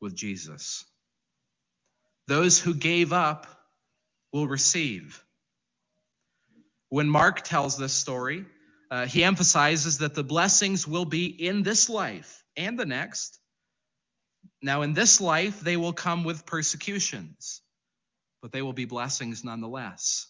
with 0.00 0.14
Jesus. 0.14 0.84
Those 2.26 2.58
who 2.58 2.74
gave 2.74 3.12
up 3.12 3.46
will 4.32 4.48
receive. 4.48 5.22
When 6.88 7.08
Mark 7.08 7.42
tells 7.42 7.76
this 7.76 7.92
story, 7.92 8.46
uh, 8.94 9.06
he 9.06 9.24
emphasizes 9.24 9.98
that 9.98 10.14
the 10.14 10.22
blessings 10.22 10.86
will 10.86 11.04
be 11.04 11.26
in 11.26 11.64
this 11.64 11.90
life 11.90 12.44
and 12.56 12.78
the 12.78 12.86
next. 12.86 13.40
Now, 14.62 14.82
in 14.82 14.92
this 14.94 15.20
life, 15.20 15.58
they 15.58 15.76
will 15.76 15.92
come 15.92 16.22
with 16.22 16.46
persecutions, 16.46 17.60
but 18.40 18.52
they 18.52 18.62
will 18.62 18.72
be 18.72 18.84
blessings 18.84 19.42
nonetheless. 19.42 20.28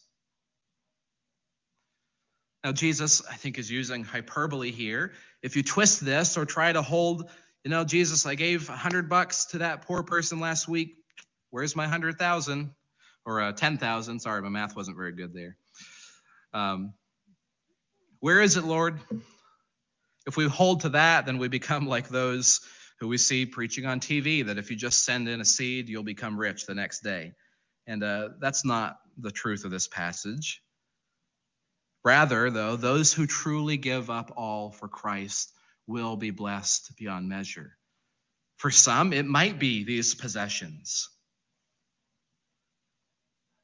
Now, 2.64 2.72
Jesus, 2.72 3.22
I 3.30 3.34
think, 3.34 3.58
is 3.58 3.70
using 3.70 4.02
hyperbole 4.02 4.70
here. 4.70 5.12
If 5.42 5.56
you 5.56 5.62
twist 5.62 6.02
this 6.02 6.38
or 6.38 6.46
try 6.46 6.72
to 6.72 6.80
hold, 6.80 7.28
you 7.64 7.70
know, 7.70 7.84
Jesus, 7.84 8.24
I 8.24 8.34
gave 8.34 8.66
hundred 8.66 9.10
bucks 9.10 9.44
to 9.50 9.58
that 9.58 9.82
poor 9.82 10.02
person 10.02 10.40
last 10.40 10.68
week. 10.68 10.96
Where's 11.50 11.76
my 11.76 11.86
hundred 11.86 12.18
thousand 12.18 12.70
or 13.26 13.42
uh, 13.42 13.52
ten 13.52 13.76
thousand? 13.76 14.20
Sorry, 14.20 14.40
my 14.40 14.48
math 14.48 14.74
wasn't 14.74 14.96
very 14.96 15.12
good 15.12 15.34
there. 15.34 15.58
Um, 16.54 16.94
where 18.24 18.40
is 18.40 18.56
it, 18.56 18.64
Lord? 18.64 18.98
If 20.26 20.34
we 20.38 20.48
hold 20.48 20.80
to 20.80 20.88
that, 20.88 21.26
then 21.26 21.36
we 21.36 21.48
become 21.48 21.86
like 21.86 22.08
those 22.08 22.62
who 22.98 23.06
we 23.06 23.18
see 23.18 23.44
preaching 23.44 23.84
on 23.84 24.00
TV 24.00 24.46
that 24.46 24.56
if 24.56 24.70
you 24.70 24.78
just 24.78 25.04
send 25.04 25.28
in 25.28 25.42
a 25.42 25.44
seed, 25.44 25.90
you'll 25.90 26.04
become 26.04 26.40
rich 26.40 26.64
the 26.64 26.74
next 26.74 27.02
day. 27.02 27.32
And 27.86 28.02
uh, 28.02 28.30
that's 28.40 28.64
not 28.64 28.96
the 29.18 29.30
truth 29.30 29.66
of 29.66 29.70
this 29.70 29.88
passage. 29.88 30.62
Rather, 32.02 32.48
though, 32.48 32.76
those 32.76 33.12
who 33.12 33.26
truly 33.26 33.76
give 33.76 34.08
up 34.08 34.32
all 34.38 34.70
for 34.70 34.88
Christ 34.88 35.52
will 35.86 36.16
be 36.16 36.30
blessed 36.30 36.96
beyond 36.96 37.28
measure. 37.28 37.76
For 38.56 38.70
some, 38.70 39.12
it 39.12 39.26
might 39.26 39.58
be 39.58 39.84
these 39.84 40.14
possessions. 40.14 41.10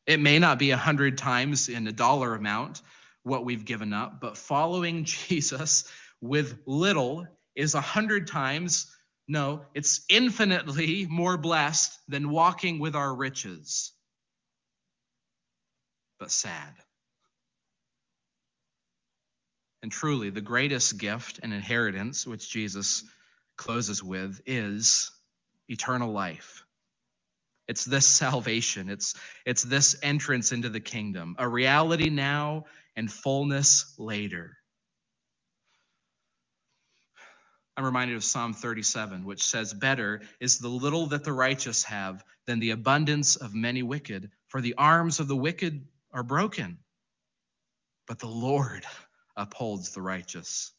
It 0.07 0.21
may 0.21 0.39
not 0.39 0.59
be 0.59 0.73
a 0.73 0.77
hundred 0.77 1.17
times 1.17 1.71
in 1.71 1.87
a 1.87 1.93
dollar 1.93 2.35
amount, 2.35 2.83
what 3.23 3.45
we've 3.45 3.65
given 3.65 3.93
up, 3.93 4.21
but 4.21 4.37
following 4.37 5.05
Jesus 5.29 5.85
with 6.21 6.59
little 6.67 7.27
is 7.55 7.75
a 7.75 7.81
hundred 7.81 8.27
times, 8.27 8.87
no, 9.29 9.63
it's 9.75 10.05
infinitely 10.09 11.07
more 11.09 11.37
blessed 11.37 11.99
than 12.09 12.31
walking 12.31 12.79
with 12.79 12.95
our 12.95 13.15
riches. 13.15 13.93
But 16.19 16.31
sad. 16.31 16.75
And 19.83 19.91
truly, 19.91 20.31
the 20.31 20.43
greatest 20.43 20.99
gift 20.99 21.41
and 21.43 21.55
inheritance, 21.55 22.27
which 22.27 22.51
Jesus 22.51 23.05
closes 23.57 24.03
with, 24.03 24.41
is 24.45 25.11
eternal 25.69 26.13
life. 26.13 26.65
It's 27.67 27.85
this 27.85 28.07
salvation. 28.07 28.91
It's, 28.91 29.15
it's 29.47 29.63
this 29.63 29.97
entrance 30.03 30.53
into 30.53 30.69
the 30.69 30.81
kingdom, 30.81 31.37
a 31.39 31.49
reality 31.49 32.11
now 32.11 32.65
and 33.01 33.11
fullness 33.11 33.95
later. 33.97 34.59
I'm 37.75 37.87
reminded 37.87 38.15
of 38.19 38.25
Psalm 38.25 38.53
37, 38.53 39.25
which 39.25 39.43
says, 39.43 39.73
Better 39.73 40.21
is 40.39 40.59
the 40.59 40.69
little 40.69 41.07
that 41.07 41.25
the 41.25 41.33
righteous 41.33 41.85
have 41.85 42.23
than 42.47 42.61
the 42.61 42.73
abundance 42.73 43.37
of 43.37 43.55
many 43.55 43.83
wicked, 43.83 44.31
for 44.49 44.61
the 44.61 44.75
arms 44.75 45.19
of 45.19 45.29
the 45.29 45.37
wicked 45.37 45.83
are 46.13 46.23
broken, 46.23 46.77
but 48.07 48.19
the 48.19 48.27
Lord 48.27 48.85
upholds 49.35 49.95
the 49.95 50.03
righteous. 50.03 50.71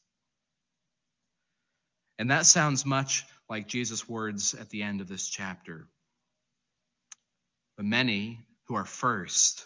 And 2.19 2.30
that 2.30 2.45
sounds 2.45 2.86
much 2.86 3.26
like 3.49 3.67
Jesus' 3.67 4.07
words 4.07 4.53
at 4.53 4.69
the 4.69 4.84
end 4.84 5.01
of 5.01 5.07
this 5.07 5.28
chapter. 5.28 5.88
But 7.78 7.88
many 7.88 8.45
who 8.67 8.76
are 8.76 8.86
first 8.86 9.65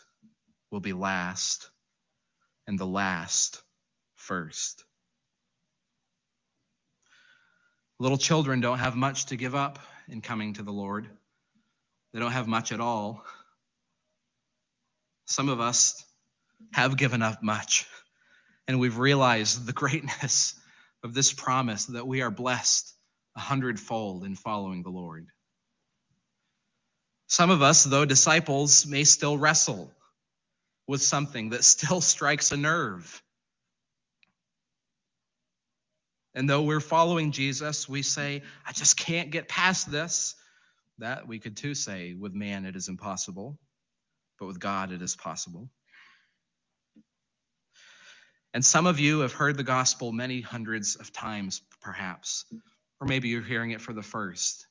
will 0.72 0.80
be 0.80 0.94
last, 0.94 1.70
and 2.68 2.80
the 2.80 2.86
last 2.86 3.62
first. 4.16 4.84
Little 8.00 8.18
children 8.18 8.60
don't 8.60 8.80
have 8.80 8.96
much 8.96 9.28
to 9.28 9.38
give 9.38 9.56
up 9.56 9.80
in 10.10 10.22
coming 10.22 10.54
to 10.54 10.64
the 10.64 10.74
Lord. 10.74 11.08
They 12.14 12.20
don't 12.20 12.32
have 12.32 12.48
much 12.48 12.72
at 12.72 12.80
all. 12.80 13.24
Some 15.26 15.50
of 15.50 15.60
us 15.60 16.04
have 16.74 16.98
given 16.98 17.22
up 17.22 17.42
much, 17.42 17.88
and 18.68 18.80
we've 18.80 18.98
realized 18.98 19.66
the 19.66 19.74
greatness 19.74 20.54
of 21.04 21.14
this 21.14 21.34
promise 21.34 21.86
that 21.86 22.08
we 22.08 22.22
are 22.22 22.32
blessed 22.32 22.92
a 23.36 23.40
hundredfold 23.40 24.24
in 24.24 24.36
following 24.36 24.84
the 24.84 24.90
Lord. 24.90 25.28
Some 27.28 27.50
of 27.50 27.62
us, 27.62 27.84
though 27.84 28.06
disciples, 28.06 28.86
may 28.86 29.04
still 29.04 29.38
wrestle 29.38 29.92
with 30.88 31.02
something 31.02 31.50
that 31.50 31.64
still 31.64 32.02
strikes 32.02 32.52
a 32.52 32.58
nerve. 32.58 33.22
And 36.34 36.50
though 36.50 36.64
we're 36.64 36.82
following 36.82 37.32
Jesus, 37.32 37.88
we 37.88 38.02
say, 38.02 38.44
I 38.68 38.74
just 38.74 38.98
can't 38.98 39.32
get 39.32 39.48
past 39.48 39.90
this. 39.90 40.36
That 41.00 41.28
we 41.28 41.40
could 41.40 41.58
too 41.58 41.76
say, 41.76 42.14
with 42.14 42.34
man 42.34 42.66
it 42.66 42.76
is 42.76 42.88
impossible, 42.88 43.58
but 44.40 44.46
with 44.46 44.60
God 44.60 44.92
it 44.92 45.02
is 45.02 45.16
possible. 45.16 45.70
And 48.54 48.64
some 48.64 48.86
of 48.86 49.00
you 49.00 49.20
have 49.20 49.34
heard 49.34 49.58
the 49.58 49.64
gospel 49.64 50.14
many 50.14 50.40
hundreds 50.40 50.96
of 50.96 51.12
times, 51.12 51.62
perhaps, 51.82 52.46
or 53.02 53.08
maybe 53.08 53.28
you're 53.28 53.42
hearing 53.42 53.72
it 53.72 53.82
for 53.82 53.92
the 53.92 54.02
first 54.02 54.68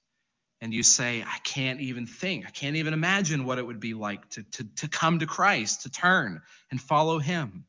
and 0.65 0.73
you 0.73 0.83
say, 0.83 1.23
I 1.23 1.37
can't 1.45 1.83
even 1.83 2.07
think, 2.07 2.47
I 2.47 2.51
can't 2.51 2.77
even 2.77 2.95
imagine 2.95 3.45
what 3.45 3.59
it 3.59 3.67
would 3.67 3.81
be 3.81 3.93
like 3.93 4.27
to, 4.31 4.43
to, 4.45 4.65
to 4.77 4.89
come 4.89 5.19
to 5.19 5.27
Christ, 5.27 5.83
to 5.83 5.91
turn 5.91 6.41
and 6.71 6.81
follow 6.81 7.19
Him. 7.19 7.67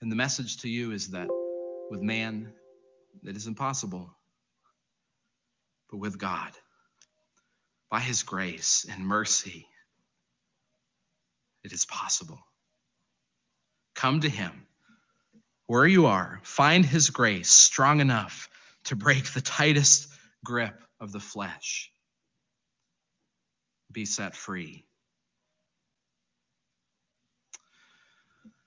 And 0.00 0.12
the 0.12 0.14
message 0.14 0.58
to 0.58 0.68
you 0.68 0.92
is 0.92 1.08
that 1.08 1.32
with 1.90 2.00
man, 2.00 2.52
it 3.24 3.34
is 3.34 3.48
impossible. 3.48 4.08
But 5.90 5.96
with 5.96 6.16
God, 6.16 6.52
by 7.90 7.98
His 7.98 8.22
grace 8.22 8.86
and 8.88 9.04
mercy, 9.04 9.66
it 11.64 11.72
is 11.72 11.84
possible. 11.84 12.38
Come 13.96 14.20
to 14.20 14.28
Him 14.28 14.68
where 15.66 15.88
you 15.88 16.06
are, 16.06 16.38
find 16.44 16.86
His 16.86 17.10
grace 17.10 17.50
strong 17.50 17.98
enough 17.98 18.48
to 18.84 18.94
break 18.94 19.24
the 19.32 19.40
tightest 19.40 20.13
grip 20.44 20.80
of 21.00 21.12
the 21.12 21.20
flesh. 21.20 21.90
Be 23.92 24.04
set 24.04 24.36
free. 24.36 24.86